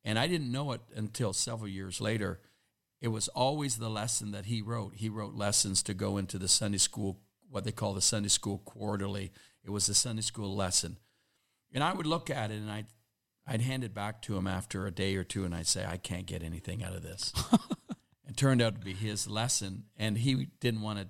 and 0.05 0.18
I 0.18 0.26
didn't 0.26 0.53
know 0.53 0.72
it 0.72 0.80
until 0.95 1.32
several 1.32 1.68
years 1.68 2.01
later. 2.01 2.41
It 3.01 3.09
was 3.09 3.28
always 3.28 3.76
the 3.76 3.91
lesson 3.91 4.32
that 4.32 4.47
he 4.47 4.62
wrote. 4.62 4.95
He 4.97 5.09
wrote 5.09 5.34
lessons 5.34 5.82
to 5.84 5.95
go 5.95 6.16
into 6.16 6.39
the 6.39 6.49
Sunday 6.49 6.78
school, 6.78 7.20
what 7.51 7.64
they 7.64 7.72
call 7.72 7.95
the 7.95 8.01
Sunday 8.01 8.28
school 8.28 8.59
quarterly. 8.59 9.32
It 9.64 9.70
was 9.70 9.89
a 9.89 9.95
Sunday 9.95 10.22
school 10.22 10.55
lesson. 10.55 10.99
And 11.72 11.84
I 11.84 11.93
would 11.93 12.07
look 12.07 12.30
at 12.30 12.51
it 12.51 12.55
and 12.55 12.70
I'd, 12.70 12.87
I'd 13.47 13.61
hand 13.61 13.84
it 13.84 13.95
back 13.95 14.22
to 14.22 14.37
him 14.37 14.47
after 14.47 14.87
a 14.87 14.91
day 14.91 15.16
or 15.16 15.24
two 15.24 15.45
and 15.45 15.55
I'd 15.55 15.66
say, 15.66 15.84
I 15.84 15.99
can't 15.99 16.26
get 16.26 16.43
anything 16.43 16.82
out 16.82 16.95
of 16.95 17.03
this. 17.03 17.32
it 18.28 18.37
turned 18.37 18.62
out 18.62 18.76
to 18.76 18.80
be 18.80 18.95
his 18.95 19.28
lesson, 19.28 19.84
and 19.97 20.16
he 20.18 20.49
didn't 20.61 20.80
want 20.80 20.99
to 21.01 21.09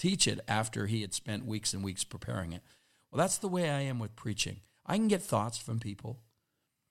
teach 0.00 0.26
it 0.26 0.40
after 0.48 0.86
he 0.86 1.02
had 1.02 1.12
spent 1.12 1.44
weeks 1.44 1.74
and 1.74 1.84
weeks 1.84 2.04
preparing 2.04 2.52
it. 2.54 2.62
Well, 3.10 3.18
that's 3.18 3.36
the 3.36 3.48
way 3.48 3.68
I 3.68 3.82
am 3.82 3.98
with 3.98 4.16
preaching. 4.16 4.60
I 4.86 4.96
can 4.96 5.08
get 5.08 5.22
thoughts 5.22 5.58
from 5.58 5.78
people. 5.78 6.20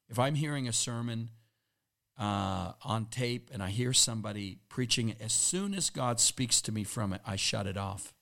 If 0.09 0.19
I'm 0.19 0.35
hearing 0.35 0.67
a 0.67 0.73
sermon 0.73 1.29
uh, 2.19 2.73
on 2.83 3.07
tape 3.07 3.49
and 3.51 3.63
I 3.63 3.69
hear 3.69 3.93
somebody 3.93 4.59
preaching, 4.69 5.15
as 5.19 5.33
soon 5.33 5.73
as 5.73 5.89
God 5.89 6.19
speaks 6.19 6.61
to 6.61 6.71
me 6.71 6.83
from 6.83 7.11
it, 7.11 7.21
I 7.25 7.35
shut 7.35 7.65
it 7.65 7.77
off 7.77 8.13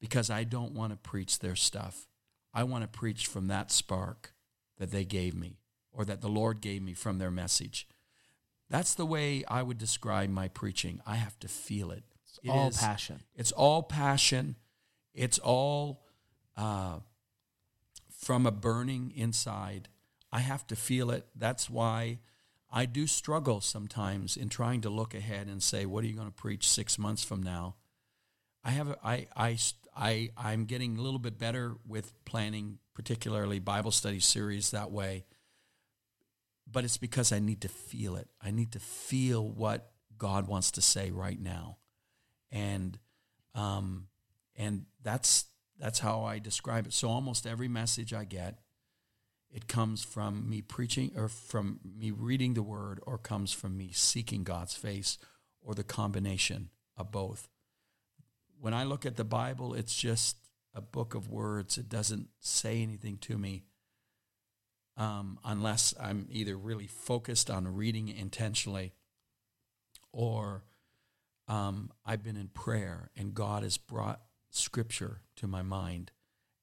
because 0.00 0.30
I 0.30 0.44
don't 0.44 0.72
want 0.72 0.92
to 0.92 0.96
preach 1.10 1.40
their 1.40 1.56
stuff. 1.56 2.08
I 2.54 2.64
want 2.64 2.82
to 2.82 2.98
preach 2.98 3.26
from 3.26 3.48
that 3.48 3.70
spark 3.70 4.32
that 4.78 4.90
they 4.90 5.04
gave 5.04 5.34
me 5.34 5.58
or 5.92 6.06
that 6.06 6.22
the 6.22 6.28
Lord 6.28 6.62
gave 6.62 6.82
me 6.82 6.94
from 6.94 7.18
their 7.18 7.30
message. 7.30 7.86
That's 8.70 8.94
the 8.94 9.06
way 9.06 9.44
I 9.48 9.62
would 9.62 9.78
describe 9.78 10.30
my 10.30 10.48
preaching. 10.48 11.02
I 11.06 11.16
have 11.16 11.38
to 11.40 11.48
feel 11.48 11.90
it. 11.90 12.04
It's 12.30 12.40
it 12.42 12.50
all 12.50 12.68
is, 12.68 12.78
passion. 12.78 13.20
It's 13.34 13.52
all 13.52 13.82
passion. 13.82 14.56
It's 15.14 15.38
all 15.38 16.04
uh, 16.56 17.00
from 18.10 18.46
a 18.46 18.50
burning 18.52 19.12
inside. 19.14 19.88
I 20.32 20.40
have 20.40 20.66
to 20.68 20.76
feel 20.76 21.10
it. 21.10 21.26
That's 21.34 21.68
why 21.68 22.20
I 22.70 22.86
do 22.86 23.06
struggle 23.06 23.60
sometimes 23.60 24.36
in 24.36 24.48
trying 24.48 24.80
to 24.82 24.90
look 24.90 25.14
ahead 25.14 25.48
and 25.48 25.62
say, 25.62 25.86
what 25.86 26.04
are 26.04 26.06
you 26.06 26.14
going 26.14 26.28
to 26.28 26.32
preach 26.32 26.68
six 26.68 26.98
months 26.98 27.24
from 27.24 27.42
now? 27.42 27.74
I 28.62 28.70
have, 28.70 28.90
a, 28.90 28.98
I, 29.02 29.26
I, 29.36 29.58
I, 29.96 30.30
I'm 30.36 30.66
getting 30.66 30.96
a 30.96 31.00
little 31.00 31.18
bit 31.18 31.38
better 31.38 31.76
with 31.86 32.12
planning, 32.24 32.78
particularly 32.94 33.58
Bible 33.58 33.90
study 33.90 34.20
series 34.20 34.70
that 34.70 34.92
way. 34.92 35.24
But 36.70 36.84
it's 36.84 36.98
because 36.98 37.32
I 37.32 37.40
need 37.40 37.62
to 37.62 37.68
feel 37.68 38.14
it. 38.14 38.28
I 38.40 38.52
need 38.52 38.70
to 38.72 38.78
feel 38.78 39.48
what 39.48 39.90
God 40.16 40.46
wants 40.46 40.70
to 40.72 40.82
say 40.82 41.10
right 41.10 41.40
now, 41.40 41.78
and 42.50 42.98
um, 43.54 44.08
and 44.56 44.86
that's 45.02 45.46
that's 45.78 46.00
how 46.00 46.24
I 46.24 46.38
describe 46.38 46.86
it. 46.86 46.92
So 46.92 47.08
almost 47.08 47.46
every 47.46 47.68
message 47.68 48.12
I 48.12 48.24
get, 48.24 48.58
it 49.50 49.66
comes 49.66 50.04
from 50.04 50.48
me 50.48 50.60
preaching 50.60 51.12
or 51.16 51.28
from 51.28 51.80
me 51.82 52.10
reading 52.10 52.54
the 52.54 52.62
word 52.62 53.00
or 53.06 53.18
comes 53.18 53.52
from 53.52 53.76
me 53.76 53.90
seeking 53.92 54.44
God's 54.44 54.74
face 54.74 55.18
or 55.62 55.74
the 55.74 55.84
combination 55.84 56.68
of 56.96 57.10
both. 57.10 57.48
When 58.60 58.74
I 58.74 58.84
look 58.84 59.06
at 59.06 59.16
the 59.16 59.24
Bible, 59.24 59.72
it's 59.72 59.96
just 59.96 60.36
a 60.74 60.82
book 60.82 61.14
of 61.14 61.30
words. 61.30 61.78
It 61.78 61.88
doesn't 61.88 62.28
say 62.40 62.82
anything 62.82 63.16
to 63.22 63.38
me 63.38 63.64
um, 64.96 65.38
unless 65.44 65.94
I'm 65.98 66.26
either 66.30 66.56
really 66.56 66.86
focused 66.86 67.50
on 67.50 67.74
reading 67.74 68.08
intentionally 68.08 68.92
or 70.12 70.62
um, 71.50 71.90
I've 72.06 72.22
been 72.22 72.36
in 72.36 72.46
prayer 72.48 73.10
and 73.16 73.34
God 73.34 73.64
has 73.64 73.76
brought 73.76 74.20
scripture 74.50 75.22
to 75.36 75.48
my 75.48 75.62
mind 75.62 76.12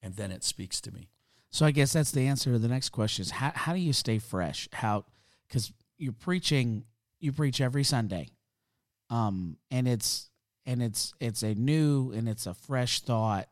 and 0.02 0.16
then 0.16 0.32
it 0.32 0.42
speaks 0.42 0.80
to 0.80 0.90
me. 0.92 1.10
So 1.50 1.66
I 1.66 1.72
guess 1.72 1.92
that's 1.92 2.10
the 2.10 2.26
answer 2.26 2.52
to 2.52 2.58
the 2.58 2.68
next 2.68 2.88
question 2.88 3.22
is 3.22 3.32
how, 3.32 3.52
how 3.54 3.74
do 3.74 3.80
you 3.80 3.92
stay 3.92 4.18
fresh? 4.18 4.66
How, 4.72 5.04
cause 5.52 5.72
you're 5.98 6.12
preaching, 6.12 6.84
you 7.20 7.32
preach 7.32 7.60
every 7.60 7.84
Sunday. 7.84 8.30
Um, 9.10 9.58
and 9.70 9.86
it's, 9.86 10.30
and 10.64 10.82
it's, 10.82 11.12
it's 11.20 11.42
a 11.42 11.54
new 11.54 12.10
and 12.12 12.26
it's 12.26 12.46
a 12.46 12.54
fresh 12.54 13.00
thought 13.00 13.48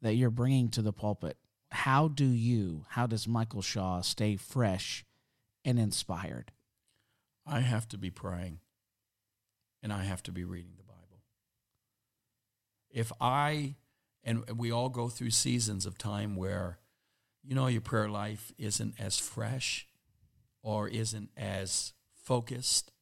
that 0.00 0.14
you're 0.14 0.30
bringing 0.30 0.68
to 0.70 0.82
the 0.82 0.92
pulpit. 0.92 1.36
How 1.72 2.06
do 2.06 2.26
you, 2.26 2.84
how 2.90 3.08
does 3.08 3.26
Michael 3.26 3.62
Shaw 3.62 4.00
stay 4.00 4.36
fresh 4.36 5.04
and 5.64 5.78
inspired? 5.80 6.52
I 7.44 7.60
have 7.60 7.88
to 7.88 7.98
be 7.98 8.10
praying 8.10 8.60
and 9.82 9.92
I 9.92 10.04
have 10.04 10.22
to 10.24 10.32
be 10.32 10.44
reading 10.44 10.72
the 10.76 10.84
Bible. 10.84 11.22
If 12.90 13.12
I, 13.20 13.76
and 14.22 14.44
we 14.56 14.70
all 14.70 14.88
go 14.88 15.08
through 15.08 15.30
seasons 15.30 15.86
of 15.86 15.98
time 15.98 16.36
where 16.36 16.78
you 17.42 17.54
know 17.54 17.66
your 17.66 17.80
prayer 17.80 18.08
life 18.08 18.52
isn't 18.58 18.94
as 18.98 19.18
fresh 19.18 19.88
or 20.62 20.88
isn't 20.88 21.30
as 21.36 21.92
focused, 22.14 22.92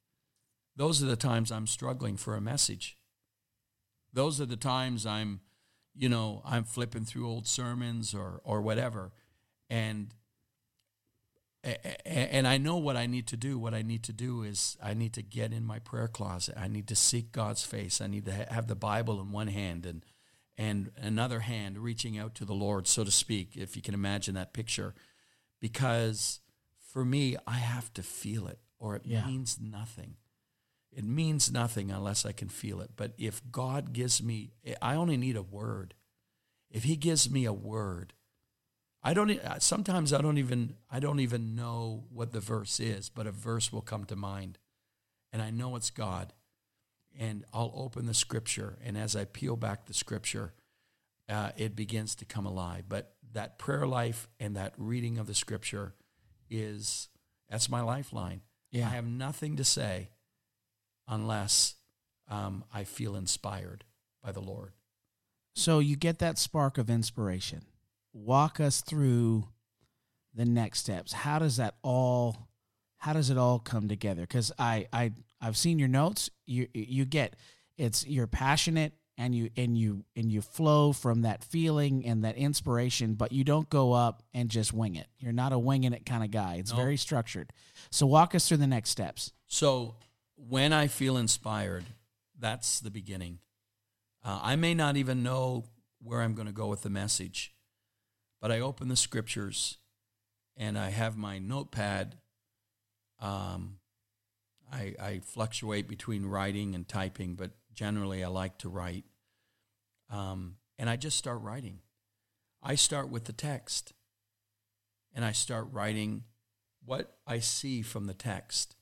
those 0.76 1.02
are 1.02 1.06
the 1.06 1.16
times 1.16 1.52
I'm 1.52 1.66
struggling 1.66 2.16
for 2.16 2.34
a 2.34 2.40
message. 2.40 2.96
Those 4.12 4.40
are 4.40 4.46
the 4.46 4.56
times 4.56 5.04
I'm, 5.04 5.40
you 5.94 6.08
know, 6.08 6.42
I'm 6.44 6.64
flipping 6.64 7.04
through 7.04 7.28
old 7.28 7.46
sermons 7.46 8.14
or 8.14 8.40
or 8.44 8.62
whatever, 8.62 9.12
and 9.68 10.14
and 11.62 12.48
I 12.48 12.56
know 12.56 12.78
what 12.78 12.96
I 12.96 13.06
need 13.06 13.26
to 13.28 13.36
do. 13.36 13.58
What 13.58 13.74
I 13.74 13.82
need 13.82 14.02
to 14.04 14.12
do 14.12 14.42
is 14.42 14.78
I 14.82 14.94
need 14.94 15.12
to 15.14 15.22
get 15.22 15.52
in 15.52 15.64
my 15.64 15.78
prayer 15.78 16.08
closet. 16.08 16.54
I 16.58 16.68
need 16.68 16.88
to 16.88 16.96
seek 16.96 17.32
God's 17.32 17.64
face. 17.64 18.00
I 18.00 18.06
need 18.06 18.24
to 18.24 18.32
have 18.32 18.66
the 18.66 18.74
Bible 18.74 19.20
in 19.20 19.30
one 19.30 19.48
hand 19.48 19.84
and 19.84 20.04
and 20.56 20.90
another 21.00 21.40
hand 21.40 21.78
reaching 21.78 22.18
out 22.18 22.34
to 22.34 22.44
the 22.44 22.52
Lord, 22.52 22.86
so 22.86 23.02
to 23.02 23.10
speak, 23.10 23.56
if 23.56 23.76
you 23.76 23.82
can 23.82 23.94
imagine 23.94 24.34
that 24.34 24.52
picture. 24.52 24.94
Because 25.58 26.40
for 26.92 27.02
me, 27.02 27.36
I 27.46 27.54
have 27.54 27.92
to 27.94 28.02
feel 28.02 28.46
it, 28.46 28.58
or 28.78 28.96
it 28.96 29.02
yeah. 29.06 29.24
means 29.26 29.58
nothing. 29.58 30.16
It 30.92 31.04
means 31.04 31.50
nothing 31.50 31.90
unless 31.90 32.26
I 32.26 32.32
can 32.32 32.48
feel 32.48 32.80
it. 32.82 32.90
But 32.96 33.12
if 33.16 33.40
God 33.50 33.94
gives 33.94 34.22
me, 34.22 34.50
I 34.82 34.96
only 34.96 35.16
need 35.16 35.36
a 35.36 35.42
word. 35.42 35.94
If 36.70 36.84
He 36.84 36.96
gives 36.96 37.30
me 37.30 37.46
a 37.46 37.52
word, 37.52 38.12
I 39.02 39.14
don't. 39.14 39.40
Sometimes 39.60 40.12
I 40.12 40.20
don't 40.20 40.38
even. 40.38 40.76
I 40.90 41.00
don't 41.00 41.20
even 41.20 41.56
know 41.56 42.04
what 42.12 42.32
the 42.32 42.40
verse 42.40 42.80
is, 42.80 43.08
but 43.08 43.26
a 43.26 43.32
verse 43.32 43.72
will 43.72 43.80
come 43.80 44.04
to 44.04 44.16
mind, 44.16 44.58
and 45.32 45.40
I 45.40 45.50
know 45.50 45.76
it's 45.76 45.90
God. 45.90 46.32
And 47.18 47.44
I'll 47.52 47.72
open 47.74 48.06
the 48.06 48.14
Scripture, 48.14 48.78
and 48.84 48.96
as 48.96 49.16
I 49.16 49.24
peel 49.24 49.56
back 49.56 49.86
the 49.86 49.94
Scripture, 49.94 50.52
uh, 51.28 51.50
it 51.56 51.74
begins 51.74 52.14
to 52.16 52.24
come 52.24 52.46
alive. 52.46 52.84
But 52.88 53.14
that 53.32 53.58
prayer 53.58 53.86
life 53.86 54.28
and 54.38 54.54
that 54.56 54.74
reading 54.76 55.18
of 55.18 55.26
the 55.26 55.34
Scripture 55.34 55.94
is 56.48 57.08
that's 57.48 57.68
my 57.68 57.80
lifeline. 57.80 58.42
Yeah. 58.70 58.86
I 58.86 58.90
have 58.90 59.06
nothing 59.06 59.56
to 59.56 59.64
say 59.64 60.10
unless 61.08 61.74
um, 62.28 62.64
I 62.72 62.84
feel 62.84 63.16
inspired 63.16 63.84
by 64.22 64.32
the 64.32 64.40
Lord. 64.40 64.72
So 65.54 65.80
you 65.80 65.96
get 65.96 66.20
that 66.20 66.38
spark 66.38 66.78
of 66.78 66.88
inspiration. 66.88 67.62
Walk 68.12 68.60
us 68.60 68.80
through 68.80 69.48
the 70.34 70.44
next 70.44 70.80
steps. 70.80 71.12
How 71.12 71.38
does 71.38 71.56
that 71.56 71.74
all 71.82 72.48
how 72.98 73.14
does 73.14 73.30
it 73.30 73.38
all 73.38 73.58
come 73.58 73.88
together? 73.88 74.22
Because 74.22 74.52
I, 74.58 74.86
I 74.92 75.12
I've 75.40 75.56
seen 75.56 75.78
your 75.78 75.88
notes. 75.88 76.30
You 76.46 76.68
you 76.74 77.04
get 77.04 77.36
it's 77.76 78.06
you're 78.06 78.26
passionate 78.26 78.92
and 79.16 79.34
you 79.34 79.50
and 79.56 79.76
you 79.76 80.04
and 80.16 80.30
you 80.32 80.40
flow 80.40 80.92
from 80.92 81.22
that 81.22 81.44
feeling 81.44 82.04
and 82.06 82.24
that 82.24 82.36
inspiration, 82.36 83.14
but 83.14 83.32
you 83.32 83.44
don't 83.44 83.68
go 83.68 83.92
up 83.92 84.22
and 84.32 84.48
just 84.48 84.72
wing 84.72 84.96
it. 84.96 85.06
You're 85.18 85.32
not 85.32 85.52
a 85.52 85.58
winging 85.58 85.92
it 85.92 86.06
kind 86.06 86.24
of 86.24 86.30
guy. 86.30 86.56
It's 86.56 86.72
very 86.72 86.96
structured. 86.96 87.52
So 87.90 88.06
walk 88.06 88.34
us 88.34 88.48
through 88.48 88.58
the 88.58 88.66
next 88.66 88.90
steps. 88.90 89.32
So 89.46 89.96
when 90.36 90.72
I 90.72 90.86
feel 90.86 91.16
inspired, 91.16 91.84
that's 92.38 92.80
the 92.80 92.90
beginning. 92.90 93.40
Uh, 94.24 94.40
I 94.42 94.56
may 94.56 94.74
not 94.74 94.96
even 94.96 95.22
know 95.22 95.64
where 96.02 96.22
I'm 96.22 96.34
going 96.34 96.46
to 96.46 96.52
go 96.52 96.68
with 96.68 96.82
the 96.82 96.90
message, 96.90 97.54
but 98.40 98.50
I 98.50 98.60
open 98.60 98.88
the 98.88 98.96
scriptures 98.96 99.78
and 100.56 100.78
I 100.78 100.90
have 100.90 101.16
my 101.16 101.38
notepad. 101.38 102.16
Um, 103.20 103.78
I, 104.72 104.94
I 105.00 105.20
fluctuate 105.24 105.88
between 105.88 106.26
writing 106.26 106.74
and 106.74 106.88
typing, 106.88 107.34
but 107.34 107.50
generally 107.72 108.24
I 108.24 108.28
like 108.28 108.58
to 108.58 108.68
write. 108.68 109.04
Um, 110.10 110.56
and 110.78 110.88
I 110.88 110.96
just 110.96 111.18
start 111.18 111.40
writing. 111.42 111.80
I 112.62 112.74
start 112.74 113.10
with 113.10 113.24
the 113.24 113.32
text 113.32 113.92
and 115.14 115.24
I 115.24 115.32
start 115.32 115.68
writing 115.70 116.24
what 116.84 117.18
I 117.26 117.40
see 117.40 117.82
from 117.82 118.06
the 118.06 118.14
text. 118.14 118.76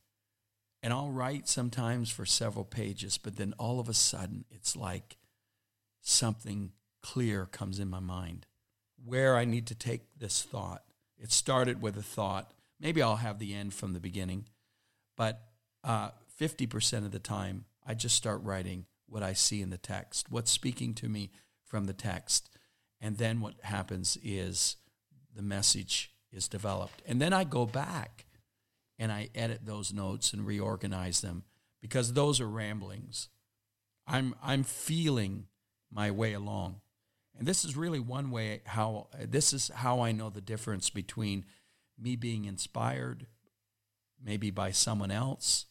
And 0.83 0.93
I'll 0.93 1.11
write 1.11 1.49
sometimes 1.49 2.11
for 2.11 2.25
several 2.25 2.65
pages, 2.65 3.19
but 3.19 3.37
then 3.37 3.53
all 3.59 3.81
of 3.81 3.89
a 3.89 3.95
sudden 3.95 4.45
it's 4.51 4.77
like 4.77 5.17
something 6.01 6.73
clear 7.03 7.47
comes 7.47 7.81
in 7.81 7.89
my 7.89 8.01
mind 8.01 8.47
where 9.05 9.36
I 9.36 9.44
need 9.44 9.66
to 9.68 9.74
take 9.74 10.03
this 10.18 10.42
thought. 10.42 10.82
It 11.18 11.32
started 11.32 11.82
with 11.82 11.96
a 11.96 12.03
thought. 12.03 12.53
Maybe 12.80 13.03
I'll 13.03 13.16
have 13.16 13.38
the 13.38 13.55
end 13.55 13.74
from 13.74 13.92
the 13.92 14.01
beginning, 14.01 14.46
but 15.16 15.40
uh, 15.84 16.11
50% 16.40 16.99
of 16.99 17.11
the 17.11 17.18
time, 17.18 17.64
I 17.86 17.94
just 17.94 18.16
start 18.16 18.42
writing 18.42 18.86
what 19.07 19.22
I 19.22 19.32
see 19.32 19.62
in 19.62 19.70
the 19.70 19.78
text, 19.78 20.30
what's 20.30 20.51
speaking 20.51 20.94
to 20.94 21.09
me 21.09 21.30
from 21.64 21.86
the 21.86 21.92
text. 21.92 22.51
And 23.01 23.16
then 23.16 23.40
what 23.40 23.55
happens 23.62 24.18
is 24.22 24.76
the 25.34 25.42
message 25.42 26.12
is 26.32 26.49
developed. 26.49 27.03
And 27.07 27.20
then 27.20 27.32
I 27.32 27.44
go 27.44 27.66
back 27.66 28.26
and 28.99 29.11
I 29.11 29.30
edit 29.34 29.61
those 29.64 29.92
notes 29.92 30.32
and 30.32 30.46
reorganize 30.46 31.20
them 31.20 31.44
because 31.80 32.12
those 32.12 32.40
are 32.40 32.49
ramblings. 32.49 33.28
I'm, 34.07 34.34
I'm 34.42 34.64
feeling 34.64 35.46
my 35.90 36.11
way 36.11 36.32
along. 36.32 36.80
And 37.39 37.47
this 37.47 37.64
is 37.64 37.76
really 37.76 38.01
one 38.01 38.30
way 38.30 38.62
how 38.66 39.07
this 39.18 39.53
is 39.53 39.70
how 39.72 40.01
I 40.01 40.11
know 40.11 40.28
the 40.28 40.41
difference 40.41 40.91
between 40.91 41.45
me 41.99 42.16
being 42.16 42.45
inspired 42.45 43.26
maybe 44.22 44.51
by 44.51 44.72
someone 44.72 45.12
else 45.12 45.66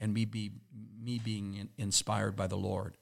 and 0.00 0.12
me 0.12 0.24
be 0.24 0.52
me 1.00 1.18
being 1.18 1.68
inspired 1.78 2.34
by 2.34 2.48
the 2.48 2.56
Lord. 2.56 2.98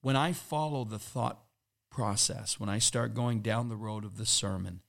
When 0.00 0.16
I 0.16 0.32
follow 0.32 0.84
the 0.84 0.98
thought 0.98 1.44
process, 1.90 2.58
when 2.58 2.68
I 2.68 2.78
start 2.78 3.14
going 3.14 3.40
down 3.40 3.68
the 3.68 3.76
road 3.76 4.04
of 4.04 4.18
the 4.18 4.26
sermon 4.26 4.80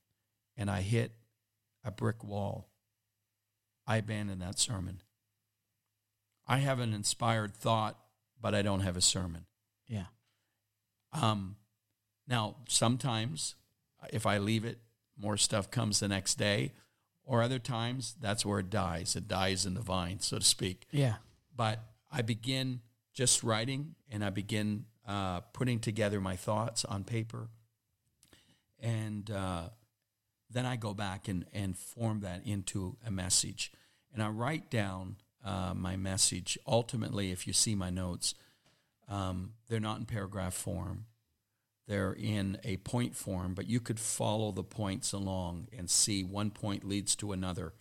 and 0.55 0.71
I 0.71 0.81
hit 0.81 1.11
a 1.83 1.91
brick 1.91 2.23
wall, 2.23 2.69
I 3.85 3.97
abandon 3.97 4.39
that 4.39 4.57
sermon. 4.57 5.01
I 6.47 6.57
have 6.57 6.79
an 6.79 6.93
inspired 6.93 7.53
thought, 7.53 7.97
but 8.41 8.55
I 8.55 8.61
don't 8.61 8.81
have 8.81 8.97
a 8.97 9.01
sermon. 9.01 9.45
Yeah. 9.87 10.07
Um, 11.13 11.57
now, 12.27 12.57
sometimes 12.67 13.55
if 14.11 14.25
I 14.25 14.37
leave 14.37 14.65
it, 14.65 14.79
more 15.17 15.37
stuff 15.37 15.71
comes 15.71 15.99
the 15.99 16.07
next 16.07 16.35
day, 16.35 16.73
or 17.23 17.41
other 17.41 17.59
times 17.59 18.15
that's 18.21 18.45
where 18.45 18.59
it 18.59 18.69
dies. 18.69 19.15
It 19.15 19.27
dies 19.27 19.65
in 19.65 19.73
the 19.73 19.81
vine, 19.81 20.19
so 20.19 20.37
to 20.39 20.45
speak. 20.45 20.85
Yeah. 20.91 21.15
But 21.55 21.83
I 22.11 22.21
begin 22.21 22.81
just 23.13 23.43
writing 23.43 23.95
and 24.11 24.23
I 24.23 24.29
begin 24.29 24.85
uh, 25.07 25.41
putting 25.53 25.79
together 25.79 26.21
my 26.21 26.35
thoughts 26.35 26.85
on 26.85 27.03
paper. 27.03 27.49
And 28.79 29.29
uh, 29.31 29.69
then 30.49 30.65
I 30.65 30.75
go 30.75 30.93
back 30.93 31.27
and, 31.27 31.45
and 31.51 31.77
form 31.77 32.21
that 32.21 32.45
into 32.45 32.97
a 33.05 33.11
message. 33.11 33.71
And 34.13 34.21
I 34.21 34.29
write 34.29 34.69
down 34.69 35.17
uh, 35.43 35.73
my 35.75 35.95
message. 35.97 36.57
Ultimately, 36.67 37.31
if 37.31 37.47
you 37.47 37.53
see 37.53 37.75
my 37.75 37.89
notes, 37.89 38.35
um, 39.09 39.53
they're 39.67 39.79
not 39.79 39.99
in 39.99 40.05
paragraph 40.05 40.53
form 40.53 41.05
they're 41.87 42.13
in 42.13 42.59
a 42.63 42.77
point 42.77 43.15
form, 43.15 43.53
but 43.53 43.67
you 43.67 43.79
could 43.79 43.99
follow 43.99 44.51
the 44.51 44.63
points 44.63 45.13
along 45.13 45.69
and 45.75 45.89
see 45.89 46.23
one 46.23 46.51
point 46.51 46.83
leads 46.83 47.15
to 47.17 47.31
another. 47.31 47.73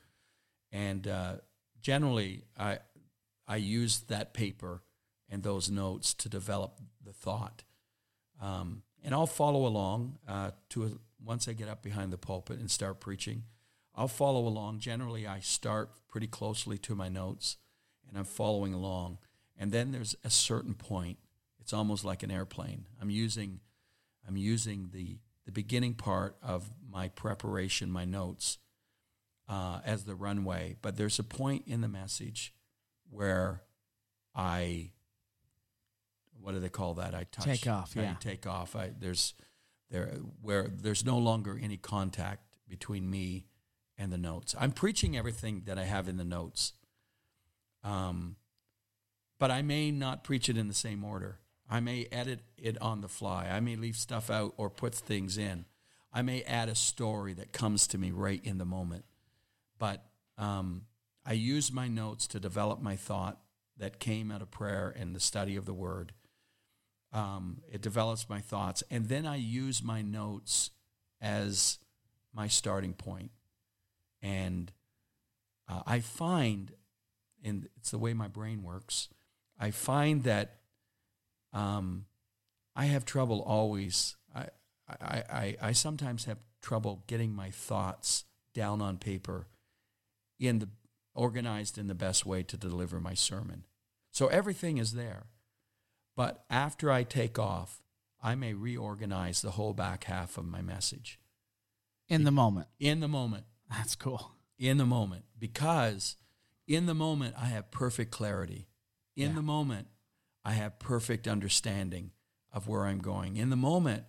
And 0.70 1.08
uh, 1.08 1.36
generally, 1.80 2.44
I 2.58 2.78
I 3.48 3.56
use 3.56 4.00
that 4.08 4.34
paper 4.34 4.82
and 5.28 5.42
those 5.42 5.70
notes 5.70 6.14
to 6.14 6.28
develop 6.28 6.80
the 7.04 7.12
thought. 7.12 7.64
Um, 8.40 8.82
and 9.02 9.14
I'll 9.14 9.26
follow 9.26 9.66
along 9.66 10.18
uh, 10.26 10.50
to 10.70 10.84
a, 10.84 10.90
once 11.24 11.48
I 11.48 11.52
get 11.52 11.68
up 11.68 11.82
behind 11.82 12.12
the 12.12 12.18
pulpit 12.18 12.58
and 12.58 12.70
start 12.70 13.00
preaching. 13.00 13.44
I'll 13.94 14.08
follow 14.08 14.46
along. 14.46 14.80
Generally, 14.80 15.26
I 15.26 15.40
start 15.40 15.90
pretty 16.08 16.26
closely 16.26 16.76
to 16.78 16.94
my 16.94 17.08
notes, 17.08 17.56
and 18.08 18.18
I'm 18.18 18.24
following 18.24 18.74
along. 18.74 19.18
And 19.56 19.72
then 19.72 19.90
there's 19.90 20.14
a 20.22 20.30
certain 20.30 20.74
point. 20.74 21.18
It's 21.60 21.72
almost 21.72 22.04
like 22.04 22.22
an 22.22 22.30
airplane. 22.30 22.86
I'm 23.00 23.10
using 23.10 23.60
I'm 24.26 24.36
using 24.36 24.90
the, 24.92 25.18
the 25.44 25.52
beginning 25.52 25.94
part 25.94 26.36
of 26.42 26.70
my 26.90 27.08
preparation, 27.08 27.90
my 27.90 28.04
notes, 28.04 28.58
uh, 29.48 29.80
as 29.84 30.04
the 30.04 30.14
runway. 30.14 30.76
But 30.82 30.96
there's 30.96 31.18
a 31.18 31.24
point 31.24 31.64
in 31.66 31.80
the 31.80 31.88
message 31.88 32.52
where 33.10 33.62
I, 34.34 34.90
what 36.40 36.52
do 36.52 36.60
they 36.60 36.68
call 36.68 36.94
that? 36.94 37.14
I 37.14 37.24
touch, 37.30 37.44
take 37.44 37.66
off. 37.66 37.92
Yeah, 37.94 38.16
take 38.20 38.46
off. 38.46 38.74
I, 38.74 38.90
there's 38.98 39.34
there 39.90 40.18
where 40.42 40.68
there's 40.68 41.04
no 41.04 41.18
longer 41.18 41.58
any 41.62 41.76
contact 41.76 42.42
between 42.68 43.08
me 43.08 43.46
and 43.96 44.12
the 44.12 44.18
notes. 44.18 44.54
I'm 44.58 44.72
preaching 44.72 45.16
everything 45.16 45.62
that 45.66 45.78
I 45.78 45.84
have 45.84 46.08
in 46.08 46.16
the 46.16 46.24
notes. 46.24 46.72
Um, 47.84 48.36
but 49.38 49.50
I 49.50 49.62
may 49.62 49.90
not 49.90 50.24
preach 50.24 50.48
it 50.48 50.56
in 50.56 50.66
the 50.68 50.74
same 50.74 51.04
order. 51.04 51.38
I 51.68 51.80
may 51.80 52.06
edit 52.12 52.40
it 52.56 52.80
on 52.80 53.00
the 53.00 53.08
fly. 53.08 53.48
I 53.50 53.60
may 53.60 53.76
leave 53.76 53.96
stuff 53.96 54.30
out 54.30 54.54
or 54.56 54.70
put 54.70 54.94
things 54.94 55.36
in. 55.36 55.64
I 56.12 56.22
may 56.22 56.42
add 56.42 56.68
a 56.68 56.74
story 56.74 57.34
that 57.34 57.52
comes 57.52 57.86
to 57.88 57.98
me 57.98 58.10
right 58.10 58.40
in 58.44 58.58
the 58.58 58.64
moment. 58.64 59.04
But 59.78 60.04
um, 60.38 60.82
I 61.24 61.32
use 61.32 61.72
my 61.72 61.88
notes 61.88 62.26
to 62.28 62.40
develop 62.40 62.80
my 62.80 62.96
thought 62.96 63.40
that 63.78 63.98
came 63.98 64.30
out 64.30 64.42
of 64.42 64.50
prayer 64.50 64.94
and 64.96 65.14
the 65.14 65.20
study 65.20 65.56
of 65.56 65.66
the 65.66 65.74
word. 65.74 66.12
Um, 67.12 67.62
it 67.70 67.82
develops 67.82 68.28
my 68.28 68.40
thoughts. 68.40 68.82
And 68.90 69.08
then 69.08 69.26
I 69.26 69.36
use 69.36 69.82
my 69.82 70.02
notes 70.02 70.70
as 71.20 71.78
my 72.32 72.46
starting 72.46 72.92
point. 72.92 73.30
And 74.22 74.72
uh, 75.68 75.82
I 75.86 76.00
find, 76.00 76.72
and 77.44 77.68
it's 77.76 77.90
the 77.90 77.98
way 77.98 78.14
my 78.14 78.28
brain 78.28 78.62
works, 78.62 79.08
I 79.58 79.70
find 79.70 80.22
that 80.24 80.60
um, 81.56 82.06
I 82.74 82.86
have 82.86 83.04
trouble 83.04 83.40
always. 83.42 84.16
I, 84.34 84.46
I, 84.88 85.22
I, 85.30 85.56
I 85.62 85.72
sometimes 85.72 86.26
have 86.26 86.38
trouble 86.60 87.02
getting 87.06 87.34
my 87.34 87.50
thoughts 87.50 88.24
down 88.54 88.82
on 88.82 88.98
paper 88.98 89.46
in 90.38 90.58
the 90.58 90.68
organized 91.14 91.78
in 91.78 91.86
the 91.86 91.94
best 91.94 92.26
way 92.26 92.42
to 92.42 92.56
deliver 92.58 93.00
my 93.00 93.14
sermon. 93.14 93.64
So 94.12 94.26
everything 94.26 94.76
is 94.78 94.92
there. 94.92 95.26
But 96.14 96.44
after 96.50 96.90
I 96.90 97.04
take 97.04 97.38
off, 97.38 97.82
I 98.22 98.34
may 98.34 98.52
reorganize 98.52 99.40
the 99.40 99.52
whole 99.52 99.72
back 99.72 100.04
half 100.04 100.36
of 100.36 100.46
my 100.46 100.60
message 100.62 101.18
In 102.08 102.24
the 102.24 102.30
moment. 102.30 102.68
in 102.78 103.00
the 103.00 103.08
moment. 103.08 103.44
That's 103.70 103.94
cool. 103.94 104.32
In 104.58 104.76
the 104.78 104.86
moment. 104.86 105.24
Because 105.38 106.16
in 106.66 106.86
the 106.86 106.94
moment, 106.94 107.34
I 107.38 107.46
have 107.46 107.70
perfect 107.70 108.10
clarity. 108.10 108.68
In 109.16 109.30
Yeah. 109.30 109.34
the 109.36 109.42
moment, 109.42 109.88
I 110.46 110.52
have 110.52 110.78
perfect 110.78 111.26
understanding 111.26 112.12
of 112.52 112.68
where 112.68 112.86
I'm 112.86 113.00
going. 113.00 113.36
In 113.36 113.50
the 113.50 113.56
moment, 113.56 114.04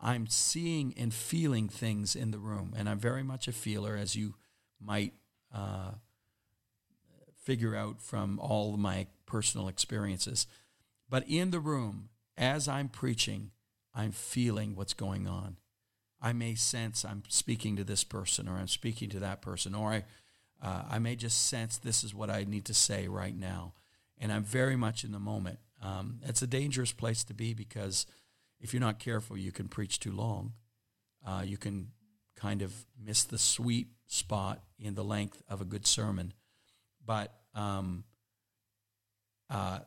I'm 0.00 0.26
seeing 0.26 0.94
and 0.96 1.12
feeling 1.12 1.68
things 1.68 2.16
in 2.16 2.30
the 2.30 2.38
room. 2.38 2.72
And 2.74 2.88
I'm 2.88 2.98
very 2.98 3.22
much 3.22 3.46
a 3.46 3.52
feeler, 3.52 3.94
as 3.94 4.16
you 4.16 4.36
might 4.80 5.12
uh, 5.54 5.90
figure 7.36 7.76
out 7.76 8.00
from 8.00 8.38
all 8.38 8.78
my 8.78 9.06
personal 9.26 9.68
experiences. 9.68 10.46
But 11.10 11.28
in 11.28 11.50
the 11.50 11.60
room, 11.60 12.08
as 12.38 12.68
I'm 12.68 12.88
preaching, 12.88 13.50
I'm 13.94 14.12
feeling 14.12 14.74
what's 14.74 14.94
going 14.94 15.26
on. 15.28 15.58
I 16.22 16.32
may 16.32 16.54
sense 16.54 17.04
I'm 17.04 17.22
speaking 17.28 17.76
to 17.76 17.84
this 17.84 18.02
person 18.02 18.48
or 18.48 18.56
I'm 18.56 18.68
speaking 18.68 19.10
to 19.10 19.20
that 19.20 19.42
person, 19.42 19.74
or 19.74 19.90
I, 19.90 20.04
uh, 20.62 20.84
I 20.88 20.98
may 21.00 21.16
just 21.16 21.48
sense 21.48 21.76
this 21.76 22.02
is 22.02 22.14
what 22.14 22.30
I 22.30 22.44
need 22.44 22.64
to 22.64 22.74
say 22.74 23.08
right 23.08 23.36
now. 23.36 23.74
And 24.18 24.32
I'm 24.32 24.44
very 24.44 24.76
much 24.76 25.04
in 25.04 25.12
the 25.12 25.18
moment. 25.18 25.58
Um, 25.82 26.20
it's 26.22 26.42
a 26.42 26.46
dangerous 26.46 26.92
place 26.92 27.24
to 27.24 27.34
be 27.34 27.54
because 27.54 28.06
if 28.60 28.72
you're 28.72 28.80
not 28.80 28.98
careful, 28.98 29.36
you 29.36 29.52
can 29.52 29.68
preach 29.68 29.98
too 29.98 30.12
long. 30.12 30.52
Uh, 31.26 31.42
you 31.44 31.56
can 31.56 31.88
kind 32.36 32.62
of 32.62 32.72
miss 33.02 33.24
the 33.24 33.38
sweet 33.38 33.88
spot 34.06 34.62
in 34.78 34.94
the 34.94 35.04
length 35.04 35.42
of 35.48 35.60
a 35.60 35.64
good 35.64 35.86
sermon. 35.86 36.32
But 37.04 37.34
um, 37.54 38.04
uh, 39.50 39.80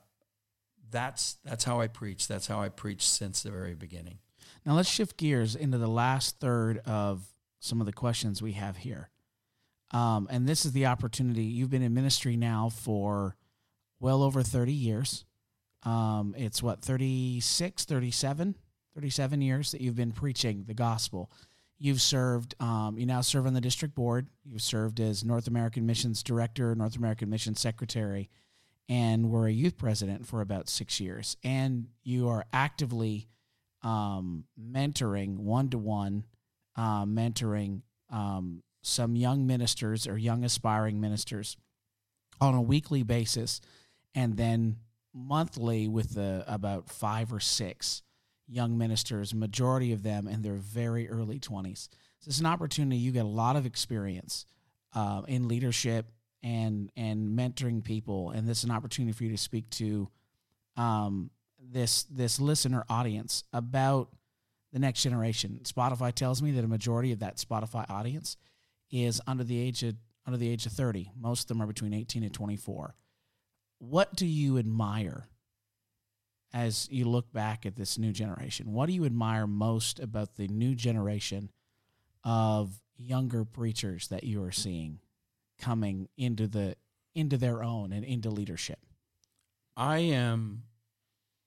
that's 0.92 1.38
that's 1.44 1.64
how 1.64 1.80
I 1.80 1.88
preach. 1.88 2.28
That's 2.28 2.48
how 2.48 2.62
I 2.62 2.70
preach 2.70 3.08
since 3.08 3.44
the 3.44 3.52
very 3.52 3.76
beginning. 3.76 4.20
Now 4.66 4.74
let's 4.74 4.90
shift 4.90 5.18
gears 5.18 5.56
into 5.56 5.78
the 5.78 5.88
last 5.88 6.40
third 6.40 6.80
of 6.86 7.26
some 7.60 7.80
of 7.80 7.86
the 7.86 7.94
questions 7.94 8.42
we 8.42 8.54
have 8.54 8.78
here. 8.78 9.10
Um, 9.92 10.28
and 10.30 10.48
this 10.48 10.66
is 10.66 10.74
the 10.74 10.88
opportunity. 10.88 11.44
You've 11.44 11.70
been 11.70 11.82
in 11.82 11.94
ministry 11.94 12.36
now 12.36 12.70
for 12.70 13.36
well 14.00 14.24
over 14.24 14.44
30 14.44 14.74
years. 14.74 15.26
Um, 15.86 16.34
it's 16.38 16.64
what, 16.64 16.82
36, 16.82 17.86
37, 17.86 18.56
37 18.96 19.42
years 19.42 19.72
that 19.72 19.82
you've 19.82 19.96
been 19.96 20.12
preaching 20.12 20.66
the 20.68 20.74
gospel. 20.74 21.32
You've 21.78 22.02
served, 22.02 22.56
um, 22.60 22.98
you 22.98 23.06
now 23.06 23.22
serve 23.22 23.46
on 23.46 23.54
the 23.54 23.62
district 23.62 23.96
board. 23.96 24.28
You've 24.44 24.62
served 24.62 25.00
as 25.00 25.24
North 25.24 25.48
American 25.48 25.86
Missions 25.86 26.24
Director, 26.24 26.74
North 26.74 26.96
American 26.96 27.30
Missions 27.30 27.60
Secretary, 27.60 28.30
and 28.88 29.30
were 29.30 29.48
a 29.48 29.52
youth 29.52 29.78
president 29.78 30.26
for 30.26 30.42
about 30.42 30.70
six 30.70 31.00
years. 31.00 31.38
And 31.44 31.88
you 32.04 32.30
are 32.30 32.46
actively 32.54 33.28
um, 33.84 34.46
mentoring 34.60 35.38
one 35.38 35.70
to 35.70 35.78
one, 35.78 36.24
mentoring 36.78 37.82
um, 38.10 38.64
some 38.82 39.16
young 39.16 39.46
ministers 39.46 40.08
or 40.08 40.18
young 40.18 40.44
aspiring 40.44 41.02
ministers 41.02 41.58
on 42.40 42.54
a 42.54 42.62
weekly 42.62 43.04
basis, 43.04 43.60
and 44.14 44.38
then 44.38 44.78
monthly 45.16 45.88
with 45.88 46.14
the, 46.14 46.44
about 46.48 46.90
five 46.90 47.32
or 47.32 47.40
six 47.40 48.04
young 48.48 48.78
ministers, 48.78 49.34
majority 49.34 49.94
of 49.94 50.04
them 50.04 50.28
in 50.28 50.42
their 50.42 50.56
very 50.56 51.10
early 51.10 51.40
20s. 51.40 51.90
So 52.20 52.30
it's 52.30 52.40
an 52.40 52.46
opportunity. 52.46 52.98
You 52.98 53.12
get 53.12 53.26
a 53.26 53.28
lot 53.28 53.56
of 53.56 53.66
experience 53.66 54.46
uh, 54.94 55.22
in 55.28 55.48
leadership 55.48 56.08
and 56.44 56.92
and 56.96 57.38
mentoring 57.38 57.84
people, 57.84 58.30
and 58.30 58.48
this 58.48 58.60
is 58.60 58.64
an 58.66 58.72
opportunity 58.72 59.14
for 59.14 59.24
you 59.24 59.32
to 59.32 59.38
speak 59.38 59.70
to 59.72 60.10
um, 60.78 61.32
this 61.60 62.04
this 62.04 62.40
listener 62.40 62.86
audience 62.90 63.44
about 63.52 64.10
the 64.72 64.80
next 64.80 65.02
generation. 65.02 65.60
Spotify 65.64 66.14
tells 66.14 66.42
me 66.42 66.52
that 66.52 66.64
a 66.64 66.68
majority 66.68 67.12
of 67.12 67.20
that 67.20 67.38
Spotify 67.38 67.90
audience 67.90 68.38
is 68.92 69.22
under 69.26 69.44
the 69.44 69.60
age 69.60 69.84
of 69.84 69.96
under 70.26 70.38
the 70.38 70.50
age 70.50 70.66
of 70.66 70.72
30. 70.72 71.12
Most 71.16 71.44
of 71.44 71.48
them 71.48 71.62
are 71.62 71.68
between 71.68 71.94
18 71.94 72.24
and 72.24 72.34
24. 72.34 72.96
What 73.90 74.16
do 74.16 74.26
you 74.26 74.58
admire 74.58 75.28
as 76.52 76.88
you 76.90 77.06
look 77.06 77.32
back 77.32 77.66
at 77.66 77.76
this 77.76 78.00
new 78.00 78.12
generation? 78.12 78.74
What 78.74 78.88
do 78.88 78.94
you 78.94 79.06
admire 79.06 79.46
most 79.46 80.00
about 80.00 80.36
the 80.36 80.48
new 80.48 80.74
generation 80.74 81.52
of 82.24 82.82
younger 82.98 83.46
preachers 83.46 84.08
that 84.08 84.24
you 84.24 84.42
are 84.44 84.52
seeing 84.52 85.00
coming 85.60 86.10
into 86.18 86.48
the 86.48 86.76
into 87.14 87.38
their 87.38 87.64
own 87.64 87.94
and 87.94 88.04
into 88.04 88.30
leadership? 88.30 88.80
I 89.78 90.00
am 90.00 90.64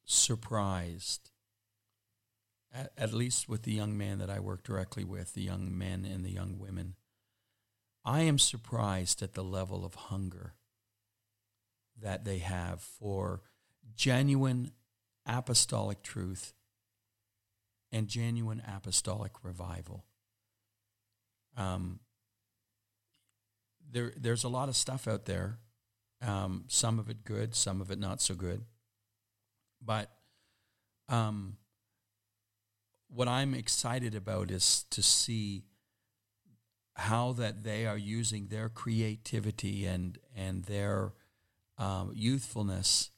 surprised, 0.05 1.31
at, 2.73 2.93
at, 2.97 3.13
least 3.13 3.49
with 3.49 3.63
the 3.63 3.73
young 3.73 3.99
man 3.99 4.19
that 4.19 4.31
I 4.31 4.39
work 4.39 4.63
directly 4.63 5.05
with, 5.05 5.35
the 5.35 5.43
young 5.43 5.77
men 5.77 6.05
and 6.05 6.25
the 6.25 6.33
young 6.33 6.59
women. 6.59 6.95
I 8.05 8.21
am 8.23 8.39
surprised 8.39 9.23
at 9.23 9.35
the 9.35 9.45
level 9.45 9.85
of 9.85 9.95
hunger 9.95 10.55
that 12.03 12.25
they 12.25 12.39
have 12.39 12.81
for 12.81 13.43
genuine 13.95 14.73
apostolic 15.27 16.03
truth 16.03 16.55
and 17.93 18.09
genuine 18.09 18.63
apostolic 18.67 19.33
revival. 19.43 20.05
Um, 21.57 22.01
there, 23.91 24.13
there's 24.17 24.45
a 24.45 24.49
lot 24.49 24.69
of 24.69 24.77
stuff 24.77 25.09
out 25.09 25.25
there 25.25 25.59
um, 26.23 26.65
some 26.69 26.99
of 26.99 27.09
it 27.09 27.25
good, 27.25 27.55
some 27.55 27.81
of 27.81 27.91
it 27.91 27.99
not 27.99 28.21
so 28.21 28.35
good. 28.35 28.65
But 29.81 30.11
um, 31.09 31.57
what 33.09 33.29
I'm 33.29 33.55
excited 33.55 34.15
about 34.15 34.51
is 34.51 34.85
to 34.91 35.03
see 35.03 35.65
how 36.97 37.33
that 37.35 37.63
they 37.63 37.87
are 37.87 37.97
using 37.97 38.49
their 38.49 38.69
creativity 38.69 39.87
and 39.87 40.19
and 40.37 40.65
their 40.65 41.13
um, 41.79 42.13
youthfulness, 42.15 43.11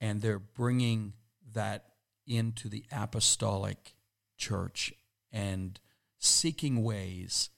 and 0.00 0.20
they're 0.20 0.38
bringing 0.38 1.14
that 1.52 1.86
into 2.26 2.68
the 2.68 2.84
apostolic 2.92 3.94
church 4.36 4.92
and 5.32 5.80
seeking 6.18 6.82
ways 6.82 7.50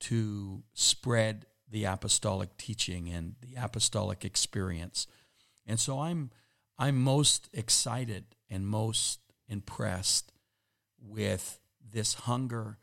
to 0.00 0.62
spread 0.72 1.46
the 1.70 1.84
apostolic 1.84 2.56
teaching 2.56 3.08
and 3.08 3.34
the 3.40 3.54
apostolic 3.60 4.24
experience. 4.24 5.06
And 5.66 5.80
so 5.80 6.00
I'm 6.00 6.30
I'm 6.78 7.02
most 7.02 7.48
excited 7.52 8.24
and 8.50 8.66
most 8.66 9.20
impressed 9.48 10.32
with 11.00 11.60
this 11.92 12.14
hunger 12.14 12.78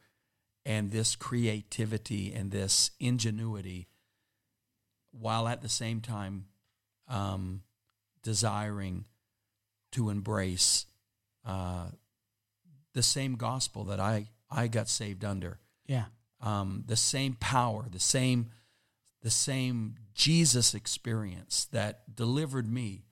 and 0.65 0.91
this 0.91 1.15
creativity 1.15 2.33
and 2.33 2.51
this 2.51 2.91
ingenuity 2.99 3.87
while 5.11 5.47
at 5.47 5.61
the 5.61 5.69
same 5.69 6.01
time 6.01 6.45
um, 7.07 7.61
desiring 8.23 9.05
to 9.91 10.09
embrace 10.09 10.85
uh, 11.45 11.87
the 12.93 13.03
same 13.03 13.35
gospel 13.35 13.83
that 13.85 13.99
I, 13.99 14.29
I 14.49 14.67
got 14.67 14.89
saved 14.89 15.23
under. 15.25 15.59
Yeah. 15.85 16.05
Um, 16.41 16.83
the 16.87 16.95
same 16.95 17.33
power, 17.33 17.85
the 17.91 17.99
same 17.99 18.49
the 19.21 19.29
same 19.29 19.95
Jesus 20.13 20.73
experience 20.73 21.65
that 21.71 22.15
delivered 22.15 22.67
me, 22.67 23.03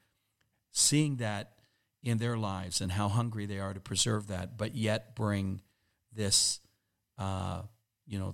seeing 0.72 1.18
that 1.18 1.54
in 2.02 2.18
their 2.18 2.38
lives 2.38 2.82
and 2.82 2.92
how 2.92 3.10
hungry 3.10 3.46
they 3.46 3.60
are 3.60 3.74
to 3.74 3.80
preserve 3.80 4.28
that, 4.28 4.58
but 4.58 4.76
yet 4.76 5.16
bring 5.16 5.62
this, 6.14 6.60
uh, 7.18 7.62
you 8.08 8.18
know, 8.18 8.34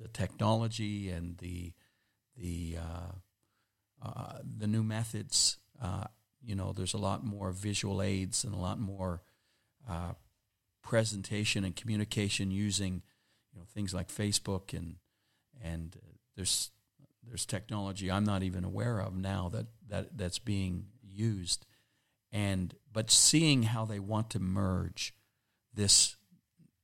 the 0.00 0.08
technology 0.08 1.10
and 1.10 1.36
the 1.38 1.72
the 2.40 2.78
uh, 2.78 4.06
uh, 4.06 4.38
the 4.58 4.66
new 4.66 4.82
methods. 4.82 5.58
Uh, 5.80 6.04
you 6.42 6.54
know, 6.54 6.72
there's 6.72 6.94
a 6.94 6.98
lot 6.98 7.24
more 7.24 7.52
visual 7.52 8.00
aids 8.00 8.44
and 8.44 8.54
a 8.54 8.58
lot 8.58 8.80
more 8.80 9.22
uh, 9.88 10.12
presentation 10.82 11.64
and 11.64 11.76
communication 11.76 12.50
using, 12.50 13.02
you 13.52 13.58
know, 13.58 13.66
things 13.74 13.92
like 13.92 14.08
Facebook 14.08 14.76
and 14.76 14.96
and 15.62 15.96
there's 16.36 16.70
there's 17.26 17.44
technology 17.44 18.10
I'm 18.10 18.24
not 18.24 18.42
even 18.42 18.64
aware 18.64 18.98
of 18.98 19.16
now 19.16 19.50
that, 19.50 19.66
that 19.88 20.16
that's 20.16 20.38
being 20.38 20.86
used. 21.02 21.66
And 22.32 22.74
but 22.92 23.10
seeing 23.10 23.64
how 23.64 23.84
they 23.84 23.98
want 23.98 24.30
to 24.30 24.40
merge 24.40 25.14
this 25.74 26.16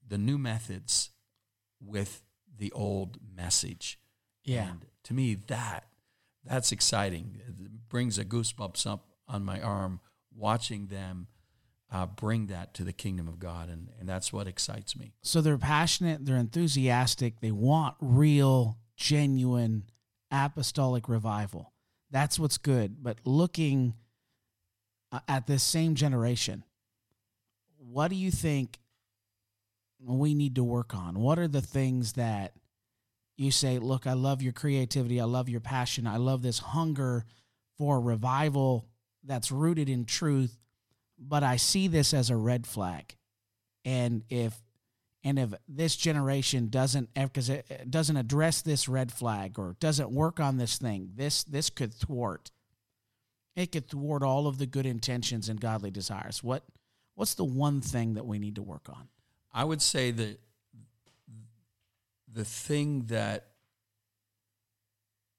the 0.07 0.19
new 0.19 0.39
methods 0.39 1.11
with 1.81 2.23
the 2.59 2.73
old 2.73 3.19
message. 3.35 3.99
Yeah. 4.47 4.71
And 4.71 4.87
to 5.05 5.15
me 5.15 5.35
that 5.49 5.85
that's 6.45 6.73
exciting. 6.73 7.41
It 7.47 7.89
brings 7.89 8.19
a 8.19 8.25
goosebumps 8.25 8.87
up 8.87 9.07
on 9.29 9.45
my 9.45 9.61
arm 9.61 10.01
watching 10.35 10.87
them 10.87 11.27
uh, 11.91 12.07
bring 12.07 12.47
that 12.47 12.75
to 12.75 12.85
the 12.85 12.93
kingdom 12.93 13.29
of 13.29 13.39
God, 13.39 13.69
and 13.69 13.89
and 14.01 14.09
that's 14.09 14.33
what 14.33 14.47
excites 14.47 14.97
me. 14.97 15.13
So 15.23 15.41
they're 15.41 15.59
passionate, 15.59 16.25
they're 16.25 16.37
enthusiastic, 16.37 17.41
they 17.41 17.53
want 17.53 17.95
real, 18.01 18.79
genuine 18.97 19.85
apostolic 20.31 21.09
revival. 21.09 21.73
That's 22.11 22.39
what's 22.39 22.59
good. 22.59 23.03
But 23.03 23.19
looking 23.25 23.95
uh, 25.13 25.21
at 25.29 25.47
this 25.47 25.63
same 25.63 25.95
generation, 25.95 26.65
what 27.79 28.09
do 28.09 28.17
you 28.17 28.31
think 28.31 28.79
we 30.01 30.35
need 30.35 30.57
to 30.57 30.65
work 30.65 30.95
on? 30.95 31.21
What 31.21 31.39
are 31.39 31.49
the 31.49 31.63
things 31.63 32.15
that 32.15 32.53
you 33.37 33.51
say, 33.51 33.79
look, 33.79 34.07
I 34.07 34.15
love 34.15 34.43
your 34.43 34.53
creativity, 34.53 35.21
I 35.21 35.25
love 35.25 35.49
your 35.49 35.61
passion, 35.61 36.07
I 36.07 36.17
love 36.17 36.43
this 36.43 36.59
hunger 36.59 37.25
for 37.77 38.01
revival 38.01 38.87
that's 39.25 39.53
rooted 39.53 39.89
in 39.89 40.05
truth, 40.05 40.59
but 41.19 41.43
I 41.43 41.57
see 41.57 41.89
this 41.89 42.15
as 42.15 42.31
a 42.31 42.37
red 42.37 42.67
flag. 42.67 43.17
And 43.85 44.23
if 44.31 44.55
and 45.23 45.41
if 45.41 45.55
this 45.69 45.97
generation 45.97 46.69
doesn't 46.69 47.13
because 47.15 47.51
it 47.51 47.91
doesn't 47.91 48.17
address 48.17 48.63
this 48.63 48.89
red 48.89 49.11
flag 49.11 49.59
or 49.59 49.77
doesn't 49.81 50.11
work 50.11 50.39
on 50.39 50.57
this 50.57 50.79
thing, 50.79 51.11
this 51.15 51.45
this 51.45 51.69
could 51.69 51.93
thwart. 51.93 52.51
It 53.57 53.73
could 53.73 53.89
thwart 53.89 54.23
all 54.23 54.47
of 54.47 54.59
the 54.59 54.67
good 54.67 54.87
intentions 54.87 55.49
and 55.49 55.61
godly 55.61 55.91
desires. 55.91 56.43
What 56.45 56.63
what's 57.15 57.35
the 57.35 57.45
one 57.45 57.81
thing 57.81 58.15
that 58.15 58.27
we 58.27 58.39
need 58.39 58.55
to 58.55 58.63
work 58.63 58.89
on? 58.89 59.09
I 59.53 59.65
would 59.65 59.83
say 59.83 60.11
that 60.13 60.39
the 62.37 62.45
thing 62.45 63.07
that 63.07 63.47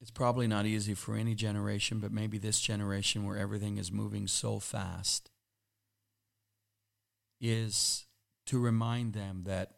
it's 0.01 0.09
probably 0.09 0.47
not 0.47 0.65
easy 0.65 0.95
for 0.95 1.15
any 1.15 1.35
generation, 1.35 1.99
but 1.99 2.11
maybe 2.11 2.39
this 2.39 2.59
generation 2.59 3.23
where 3.23 3.37
everything 3.37 3.77
is 3.77 3.91
moving 3.91 4.25
so 4.25 4.57
fast 4.57 5.29
is 7.39 8.07
to 8.47 8.59
remind 8.59 9.13
them 9.13 9.43
that 9.45 9.73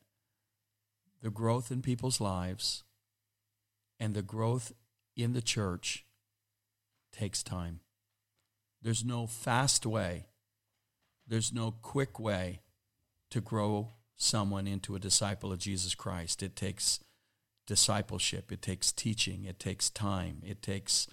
the 1.21 1.29
growth 1.29 1.71
in 1.71 1.81
people's 1.81 2.21
lives 2.21 2.83
and 3.99 4.13
the 4.13 4.21
growth 4.21 4.71
in 5.17 5.33
the 5.33 5.41
church 5.41 6.05
takes 7.11 7.43
time. 7.43 7.81
There's 8.81 9.03
no 9.03 9.27
fast 9.27 9.85
way, 9.85 10.27
there's 11.27 11.51
no 11.51 11.71
quick 11.81 12.17
way 12.17 12.61
to 13.29 13.41
grow 13.41 13.89
someone 14.15 14.67
into 14.67 14.95
a 14.95 14.99
disciple 14.99 15.51
of 15.51 15.59
Jesus 15.59 15.95
Christ. 15.95 16.41
It 16.41 16.55
takes 16.55 17.01
discipleship, 17.69 18.51
it 18.51 18.61
takes 18.61 18.91
teaching, 18.91 19.45
it 19.45 19.59
takes 19.59 19.89
time, 19.91 20.41
it 20.43 20.61
takes 20.61 21.07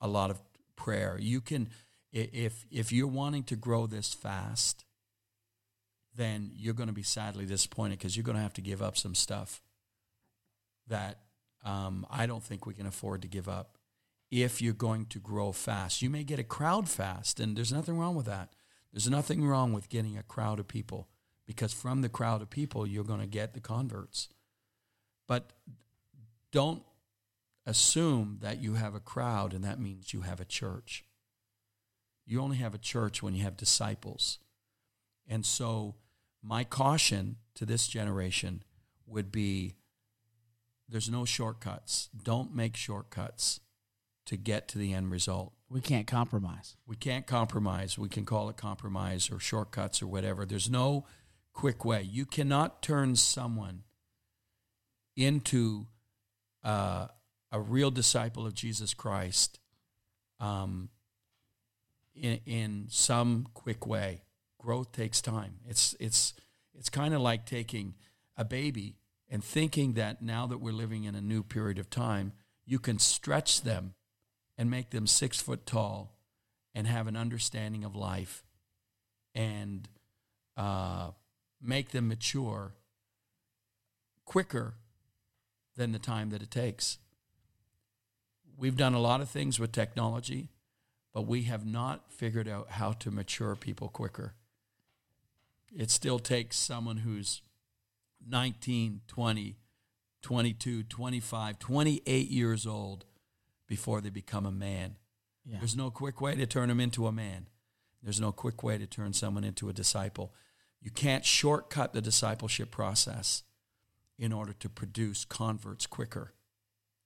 a 0.00 0.06
lot 0.06 0.30
of 0.30 0.40
prayer. 0.76 1.16
You 1.18 1.40
can 1.40 1.70
if 2.12 2.66
if 2.70 2.92
you're 2.92 3.08
wanting 3.08 3.44
to 3.44 3.56
grow 3.56 3.86
this 3.86 4.12
fast, 4.12 4.84
then 6.14 6.50
you're 6.54 6.74
going 6.74 6.88
to 6.88 6.92
be 6.94 7.02
sadly 7.02 7.46
disappointed 7.46 7.98
because 7.98 8.14
you're 8.14 8.24
going 8.24 8.36
to 8.36 8.42
have 8.42 8.52
to 8.52 8.60
give 8.60 8.82
up 8.82 8.98
some 8.98 9.14
stuff 9.14 9.62
that 10.86 11.20
um, 11.64 12.06
I 12.10 12.26
don't 12.26 12.42
think 12.42 12.66
we 12.66 12.74
can 12.74 12.86
afford 12.86 13.22
to 13.22 13.28
give 13.28 13.48
up 13.48 13.78
if 14.30 14.60
you're 14.60 14.74
going 14.74 15.06
to 15.06 15.18
grow 15.18 15.50
fast. 15.52 16.02
You 16.02 16.10
may 16.10 16.24
get 16.24 16.38
a 16.38 16.44
crowd 16.44 16.88
fast, 16.88 17.40
and 17.40 17.56
there's 17.56 17.72
nothing 17.72 17.96
wrong 17.96 18.14
with 18.14 18.26
that. 18.26 18.50
There's 18.92 19.08
nothing 19.08 19.46
wrong 19.46 19.72
with 19.72 19.88
getting 19.88 20.18
a 20.18 20.22
crowd 20.22 20.58
of 20.60 20.68
people 20.68 21.08
because 21.46 21.72
from 21.72 22.02
the 22.02 22.10
crowd 22.10 22.42
of 22.42 22.50
people, 22.50 22.86
you're 22.86 23.04
going 23.04 23.20
to 23.20 23.26
get 23.26 23.54
the 23.54 23.60
converts. 23.60 24.28
But 25.26 25.52
don't 26.52 26.82
assume 27.66 28.38
that 28.40 28.60
you 28.60 28.74
have 28.74 28.94
a 28.94 29.00
crowd 29.00 29.52
and 29.52 29.64
that 29.64 29.80
means 29.80 30.12
you 30.12 30.20
have 30.20 30.40
a 30.40 30.44
church. 30.44 31.04
You 32.24 32.40
only 32.40 32.58
have 32.58 32.74
a 32.74 32.78
church 32.78 33.22
when 33.22 33.34
you 33.34 33.42
have 33.42 33.56
disciples. 33.56 34.38
And 35.26 35.44
so, 35.44 35.96
my 36.42 36.64
caution 36.64 37.36
to 37.54 37.64
this 37.64 37.86
generation 37.86 38.62
would 39.06 39.30
be 39.30 39.74
there's 40.88 41.10
no 41.10 41.24
shortcuts. 41.24 42.08
Don't 42.22 42.54
make 42.54 42.76
shortcuts 42.76 43.60
to 44.26 44.36
get 44.36 44.68
to 44.68 44.78
the 44.78 44.92
end 44.92 45.10
result. 45.10 45.52
We 45.68 45.80
can't 45.80 46.06
compromise. 46.06 46.76
We 46.86 46.96
can't 46.96 47.26
compromise. 47.26 47.96
We 47.96 48.08
can 48.08 48.24
call 48.24 48.50
it 48.50 48.56
compromise 48.56 49.30
or 49.30 49.38
shortcuts 49.38 50.02
or 50.02 50.06
whatever. 50.06 50.44
There's 50.44 50.68
no 50.68 51.06
quick 51.52 51.84
way. 51.84 52.02
You 52.02 52.26
cannot 52.26 52.82
turn 52.82 53.16
someone 53.16 53.84
into 55.16 55.86
uh, 56.64 57.08
a 57.50 57.60
real 57.60 57.90
disciple 57.90 58.46
of 58.46 58.54
Jesus 58.54 58.94
Christ 58.94 59.60
um, 60.40 60.88
in, 62.14 62.40
in 62.46 62.86
some 62.88 63.46
quick 63.54 63.86
way. 63.86 64.22
Growth 64.58 64.92
takes 64.92 65.20
time. 65.20 65.56
It's, 65.68 65.94
it's, 65.98 66.34
it's 66.74 66.88
kind 66.88 67.14
of 67.14 67.20
like 67.20 67.46
taking 67.46 67.94
a 68.36 68.44
baby 68.44 68.96
and 69.28 69.42
thinking 69.42 69.94
that 69.94 70.22
now 70.22 70.46
that 70.46 70.58
we're 70.58 70.72
living 70.72 71.04
in 71.04 71.14
a 71.14 71.20
new 71.20 71.42
period 71.42 71.78
of 71.78 71.90
time, 71.90 72.32
you 72.64 72.78
can 72.78 72.98
stretch 72.98 73.62
them 73.62 73.94
and 74.56 74.70
make 74.70 74.90
them 74.90 75.06
six 75.06 75.40
foot 75.40 75.66
tall 75.66 76.16
and 76.74 76.86
have 76.86 77.06
an 77.06 77.16
understanding 77.16 77.84
of 77.84 77.96
life 77.96 78.44
and 79.34 79.88
uh, 80.56 81.10
make 81.60 81.90
them 81.90 82.08
mature 82.08 82.74
quicker 84.24 84.74
than 85.76 85.92
the 85.92 85.98
time 85.98 86.30
that 86.30 86.42
it 86.42 86.50
takes. 86.50 86.98
We've 88.56 88.76
done 88.76 88.94
a 88.94 89.00
lot 89.00 89.20
of 89.20 89.28
things 89.28 89.58
with 89.58 89.72
technology, 89.72 90.50
but 91.12 91.26
we 91.26 91.42
have 91.44 91.66
not 91.66 92.12
figured 92.12 92.48
out 92.48 92.72
how 92.72 92.92
to 92.92 93.10
mature 93.10 93.56
people 93.56 93.88
quicker. 93.88 94.34
It 95.74 95.90
still 95.90 96.18
takes 96.18 96.56
someone 96.58 96.98
who's 96.98 97.42
19, 98.28 99.00
20, 99.06 99.56
22, 100.22 100.82
25, 100.84 101.58
28 101.58 102.28
years 102.28 102.66
old 102.66 103.04
before 103.66 104.00
they 104.00 104.10
become 104.10 104.46
a 104.46 104.52
man. 104.52 104.96
Yeah. 105.44 105.58
There's 105.58 105.76
no 105.76 105.90
quick 105.90 106.20
way 106.20 106.34
to 106.34 106.46
turn 106.46 106.68
them 106.68 106.80
into 106.80 107.06
a 107.06 107.12
man. 107.12 107.48
There's 108.02 108.20
no 108.20 108.32
quick 108.32 108.62
way 108.62 108.78
to 108.78 108.86
turn 108.86 109.12
someone 109.12 109.44
into 109.44 109.68
a 109.68 109.72
disciple. 109.72 110.34
You 110.80 110.90
can't 110.90 111.24
shortcut 111.24 111.92
the 111.92 112.02
discipleship 112.02 112.70
process 112.70 113.44
in 114.18 114.32
order 114.32 114.52
to 114.52 114.68
produce 114.68 115.24
converts 115.24 115.86
quicker. 115.86 116.34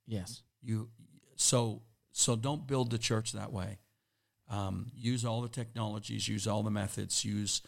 Yes. 0.05 0.43
You 0.61 0.89
so 1.35 1.83
so 2.11 2.35
don't 2.35 2.65
build 2.67 2.91
the 2.91 2.97
church 2.97 3.33
that 3.33 3.51
way. 3.51 3.79
Um, 4.49 4.87
use 4.95 5.25
all 5.25 5.41
the 5.41 5.49
technologies, 5.49 6.27
use 6.27 6.47
all 6.47 6.63
the 6.63 6.71
methods, 6.71 7.23
use. 7.25 7.61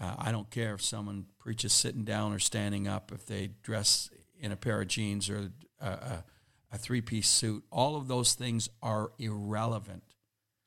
Uh, 0.00 0.14
I 0.18 0.32
don't 0.32 0.50
care 0.50 0.74
if 0.74 0.82
someone 0.82 1.26
preaches 1.38 1.72
sitting 1.72 2.04
down 2.04 2.32
or 2.32 2.38
standing 2.38 2.88
up, 2.88 3.12
if 3.12 3.26
they 3.26 3.50
dress 3.62 4.10
in 4.40 4.52
a 4.52 4.56
pair 4.56 4.80
of 4.80 4.88
jeans 4.88 5.28
or 5.30 5.50
a, 5.80 5.86
a, 5.86 6.24
a 6.72 6.78
three 6.78 7.00
piece 7.00 7.28
suit. 7.28 7.64
All 7.70 7.96
of 7.96 8.08
those 8.08 8.34
things 8.34 8.68
are 8.82 9.12
irrelevant. 9.18 10.02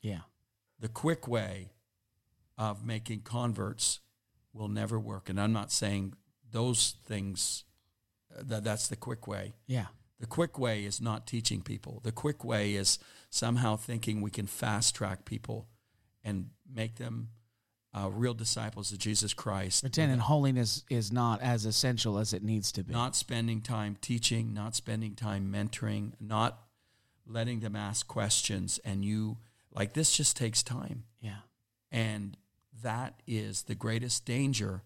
Yeah. 0.01 0.21
The 0.79 0.89
quick 0.89 1.27
way 1.27 1.71
of 2.57 2.85
making 2.85 3.21
converts 3.21 3.99
will 4.53 4.67
never 4.67 4.99
work. 4.99 5.29
And 5.29 5.39
I'm 5.39 5.53
not 5.53 5.71
saying 5.71 6.13
those 6.51 6.95
things 7.05 7.65
that 8.41 8.63
that's 8.63 8.87
the 8.87 8.95
quick 8.95 9.27
way. 9.27 9.53
Yeah. 9.65 9.87
The 10.19 10.27
quick 10.27 10.57
way 10.57 10.83
is 10.83 10.99
not 10.99 11.27
teaching 11.27 11.61
people. 11.61 12.01
The 12.03 12.11
quick 12.11 12.43
way 12.43 12.73
is 12.73 12.97
somehow 13.29 13.75
thinking 13.75 14.21
we 14.21 14.31
can 14.31 14.47
fast 14.47 14.95
track 14.95 15.25
people 15.25 15.67
and 16.23 16.49
make 16.71 16.95
them 16.95 17.29
uh, 17.93 18.09
real 18.09 18.33
disciples 18.33 18.91
of 18.91 18.97
Jesus 18.97 19.33
Christ. 19.33 19.83
Pretending 19.83 20.19
holiness 20.19 20.83
is 20.89 21.11
not 21.11 21.41
as 21.41 21.65
essential 21.65 22.17
as 22.17 22.33
it 22.33 22.43
needs 22.43 22.71
to 22.73 22.83
be. 22.83 22.93
Not 22.93 23.15
spending 23.15 23.61
time 23.61 23.97
teaching, 24.01 24.53
not 24.53 24.75
spending 24.75 25.15
time 25.15 25.51
mentoring, 25.53 26.13
not 26.19 26.59
letting 27.25 27.59
them 27.59 27.75
ask 27.75 28.07
questions. 28.07 28.79
And 28.83 29.05
you, 29.05 29.37
like, 29.71 29.93
this 29.93 30.15
just 30.15 30.35
takes 30.35 30.63
time. 30.63 31.03
Yeah. 31.21 31.41
And 31.91 32.37
that 32.83 33.21
is 33.25 33.63
the 33.63 33.75
greatest 33.75 34.25
danger 34.25 34.83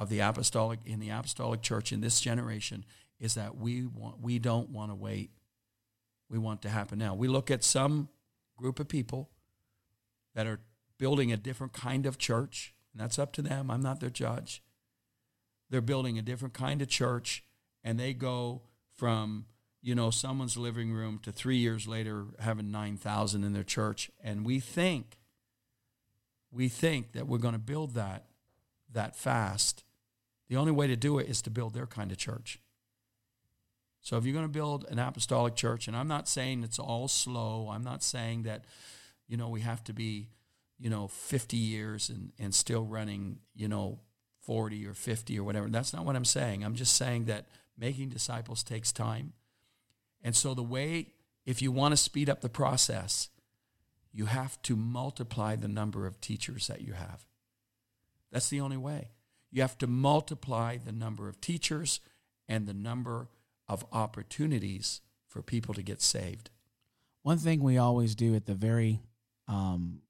of 0.00 0.08
the 0.08 0.20
apostolic 0.20 0.80
in 0.86 0.98
the 0.98 1.10
apostolic 1.10 1.60
church 1.60 1.92
in 1.92 2.00
this 2.00 2.20
generation 2.20 2.84
is 3.20 3.34
that 3.34 3.58
we 3.58 3.84
want 3.84 4.20
we 4.20 4.38
don't 4.38 4.70
want 4.70 4.90
to 4.90 4.94
wait. 4.94 5.30
We 6.30 6.38
want 6.38 6.62
to 6.62 6.70
happen 6.70 6.98
now. 6.98 7.14
We 7.14 7.28
look 7.28 7.50
at 7.50 7.62
some 7.62 8.08
group 8.56 8.80
of 8.80 8.88
people 8.88 9.28
that 10.34 10.46
are 10.46 10.60
building 10.96 11.32
a 11.32 11.36
different 11.36 11.74
kind 11.74 12.06
of 12.06 12.16
church, 12.16 12.74
and 12.92 13.00
that's 13.00 13.18
up 13.18 13.32
to 13.34 13.42
them. 13.42 13.70
I'm 13.70 13.82
not 13.82 14.00
their 14.00 14.10
judge. 14.10 14.62
They're 15.68 15.82
building 15.82 16.18
a 16.18 16.22
different 16.22 16.54
kind 16.54 16.80
of 16.80 16.88
church, 16.88 17.44
and 17.84 18.00
they 18.00 18.14
go 18.14 18.62
from 18.96 19.44
you 19.82 19.94
know 19.94 20.10
someone's 20.10 20.56
living 20.56 20.92
room 20.92 21.18
to 21.24 21.30
three 21.30 21.58
years 21.58 21.86
later 21.86 22.24
having 22.38 22.70
nine 22.70 22.96
thousand 22.96 23.44
in 23.44 23.52
their 23.52 23.64
church, 23.64 24.10
and 24.24 24.46
we 24.46 24.60
think 24.60 25.18
we 26.50 26.68
think 26.68 27.12
that 27.12 27.26
we're 27.26 27.36
going 27.36 27.52
to 27.52 27.60
build 27.60 27.92
that 27.96 28.24
that 28.90 29.14
fast 29.14 29.84
the 30.50 30.56
only 30.56 30.72
way 30.72 30.88
to 30.88 30.96
do 30.96 31.20
it 31.20 31.28
is 31.28 31.40
to 31.42 31.50
build 31.50 31.74
their 31.74 31.86
kind 31.86 32.10
of 32.10 32.18
church. 32.18 32.58
So 34.00 34.16
if 34.16 34.24
you're 34.24 34.34
going 34.34 34.46
to 34.46 34.52
build 34.52 34.84
an 34.90 34.98
apostolic 34.98 35.54
church, 35.54 35.86
and 35.86 35.96
I'm 35.96 36.08
not 36.08 36.28
saying 36.28 36.64
it's 36.64 36.80
all 36.80 37.06
slow, 37.06 37.70
I'm 37.72 37.84
not 37.84 38.02
saying 38.02 38.42
that, 38.42 38.64
you 39.28 39.36
know, 39.36 39.48
we 39.48 39.60
have 39.60 39.84
to 39.84 39.92
be, 39.92 40.26
you 40.76 40.90
know, 40.90 41.06
50 41.06 41.56
years 41.56 42.08
and, 42.08 42.32
and 42.36 42.52
still 42.52 42.84
running, 42.84 43.38
you 43.54 43.68
know, 43.68 44.00
40 44.40 44.84
or 44.88 44.92
50 44.94 45.38
or 45.38 45.44
whatever. 45.44 45.68
That's 45.68 45.92
not 45.92 46.04
what 46.04 46.16
I'm 46.16 46.24
saying. 46.24 46.64
I'm 46.64 46.74
just 46.74 46.96
saying 46.96 47.26
that 47.26 47.46
making 47.78 48.08
disciples 48.08 48.64
takes 48.64 48.90
time. 48.90 49.34
And 50.20 50.34
so 50.34 50.52
the 50.52 50.64
way, 50.64 51.12
if 51.46 51.62
you 51.62 51.70
want 51.70 51.92
to 51.92 51.96
speed 51.96 52.28
up 52.28 52.40
the 52.40 52.48
process, 52.48 53.28
you 54.12 54.26
have 54.26 54.60
to 54.62 54.74
multiply 54.74 55.54
the 55.54 55.68
number 55.68 56.08
of 56.08 56.20
teachers 56.20 56.66
that 56.66 56.80
you 56.80 56.94
have. 56.94 57.24
That's 58.32 58.48
the 58.48 58.60
only 58.60 58.76
way. 58.76 59.10
You 59.50 59.62
have 59.62 59.78
to 59.78 59.86
multiply 59.86 60.76
the 60.76 60.92
number 60.92 61.28
of 61.28 61.40
teachers 61.40 62.00
and 62.48 62.66
the 62.66 62.74
number 62.74 63.28
of 63.68 63.84
opportunities 63.92 65.00
for 65.26 65.42
people 65.42 65.74
to 65.74 65.82
get 65.82 66.02
saved. 66.02 66.50
One 67.22 67.38
thing 67.38 67.62
we 67.62 67.78
always 67.78 68.14
do 68.14 68.34
at 68.34 68.46
the 68.46 68.54
very 68.54 69.00
um, 69.48 70.00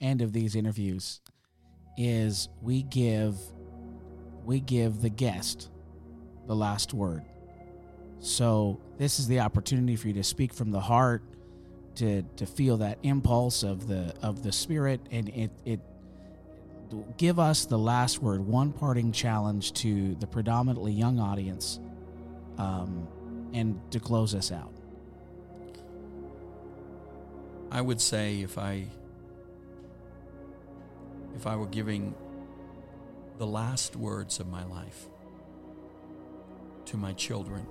end 0.00 0.22
of 0.22 0.32
these 0.32 0.54
interviews 0.54 1.20
is 1.96 2.48
we 2.60 2.82
give 2.82 3.36
we 4.44 4.60
give 4.60 5.02
the 5.02 5.10
guest 5.10 5.70
the 6.46 6.54
last 6.54 6.92
word. 6.92 7.22
So 8.18 8.80
this 8.98 9.20
is 9.20 9.28
the 9.28 9.40
opportunity 9.40 9.96
for 9.96 10.08
you 10.08 10.14
to 10.14 10.24
speak 10.24 10.52
from 10.52 10.70
the 10.70 10.80
heart, 10.80 11.22
to 11.96 12.22
to 12.36 12.46
feel 12.46 12.78
that 12.78 12.98
impulse 13.02 13.62
of 13.62 13.88
the 13.88 14.14
of 14.22 14.42
the 14.42 14.52
spirit, 14.52 15.00
and 15.10 15.28
it 15.28 15.50
it 15.64 15.80
give 17.16 17.38
us 17.38 17.64
the 17.64 17.78
last 17.78 18.22
word, 18.22 18.40
one 18.40 18.72
parting 18.72 19.12
challenge 19.12 19.72
to 19.74 20.14
the 20.16 20.26
predominantly 20.26 20.92
young 20.92 21.18
audience, 21.18 21.78
um, 22.58 23.08
and 23.52 23.80
to 23.90 24.00
close 24.00 24.34
us 24.34 24.50
out. 24.50 24.72
I 27.70 27.80
would 27.80 28.00
say 28.00 28.42
if 28.42 28.58
I 28.58 28.86
if 31.34 31.46
I 31.46 31.56
were 31.56 31.66
giving 31.66 32.14
the 33.38 33.46
last 33.46 33.96
words 33.96 34.40
of 34.40 34.48
my 34.48 34.64
life 34.64 35.08
to 36.84 36.96
my 36.96 37.12
children, 37.14 37.66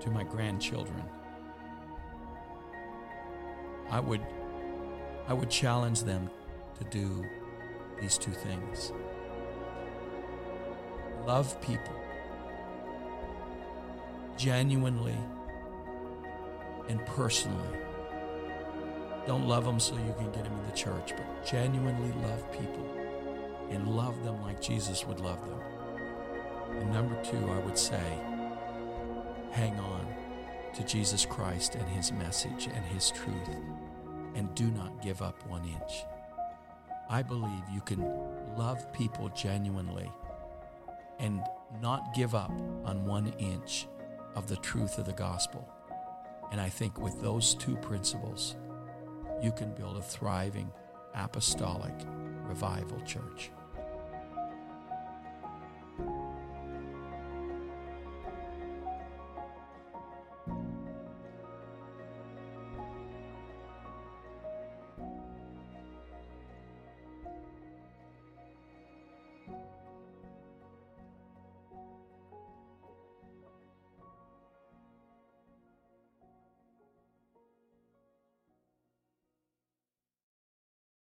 to 0.00 0.10
my 0.10 0.24
grandchildren, 0.24 1.04
I 3.88 4.00
would 4.00 4.22
I 5.28 5.32
would 5.32 5.50
challenge 5.50 6.02
them 6.02 6.28
to 6.80 6.84
do 6.86 7.24
these 8.00 8.18
two 8.18 8.32
things. 8.32 8.92
Love 11.26 11.60
people 11.60 11.94
genuinely 14.36 15.16
and 16.88 17.04
personally. 17.06 17.78
Don't 19.26 19.46
love 19.46 19.64
them 19.64 19.78
so 19.78 19.94
you 19.94 20.14
can 20.16 20.32
get 20.32 20.44
them 20.44 20.58
in 20.58 20.66
the 20.66 20.76
church, 20.76 21.12
but 21.16 21.46
genuinely 21.46 22.12
love 22.22 22.50
people 22.50 22.88
and 23.70 23.86
love 23.94 24.24
them 24.24 24.40
like 24.42 24.60
Jesus 24.60 25.06
would 25.06 25.20
love 25.20 25.40
them. 25.46 25.60
And 26.78 26.92
number 26.92 27.22
two, 27.22 27.36
I 27.36 27.58
would 27.58 27.78
say, 27.78 28.18
hang 29.52 29.78
on 29.78 30.06
to 30.74 30.84
Jesus 30.84 31.26
Christ 31.26 31.74
and 31.74 31.86
his 31.88 32.10
message 32.12 32.68
and 32.74 32.84
his 32.86 33.10
truth, 33.10 33.48
and 34.34 34.52
do 34.54 34.70
not 34.70 35.02
give 35.02 35.20
up 35.20 35.46
one 35.46 35.64
inch. 35.64 36.04
I 37.10 37.22
believe 37.22 37.68
you 37.72 37.80
can 37.80 38.00
love 38.56 38.92
people 38.92 39.30
genuinely 39.30 40.08
and 41.18 41.42
not 41.82 42.14
give 42.14 42.36
up 42.36 42.52
on 42.84 43.04
one 43.04 43.34
inch 43.36 43.88
of 44.36 44.46
the 44.46 44.56
truth 44.56 44.96
of 44.96 45.06
the 45.06 45.12
gospel. 45.12 45.68
And 46.52 46.60
I 46.60 46.68
think 46.68 47.00
with 47.00 47.20
those 47.20 47.54
two 47.54 47.76
principles, 47.78 48.54
you 49.42 49.50
can 49.50 49.74
build 49.74 49.96
a 49.96 50.02
thriving 50.02 50.70
apostolic 51.14 51.94
revival 52.44 53.00
church. 53.00 53.50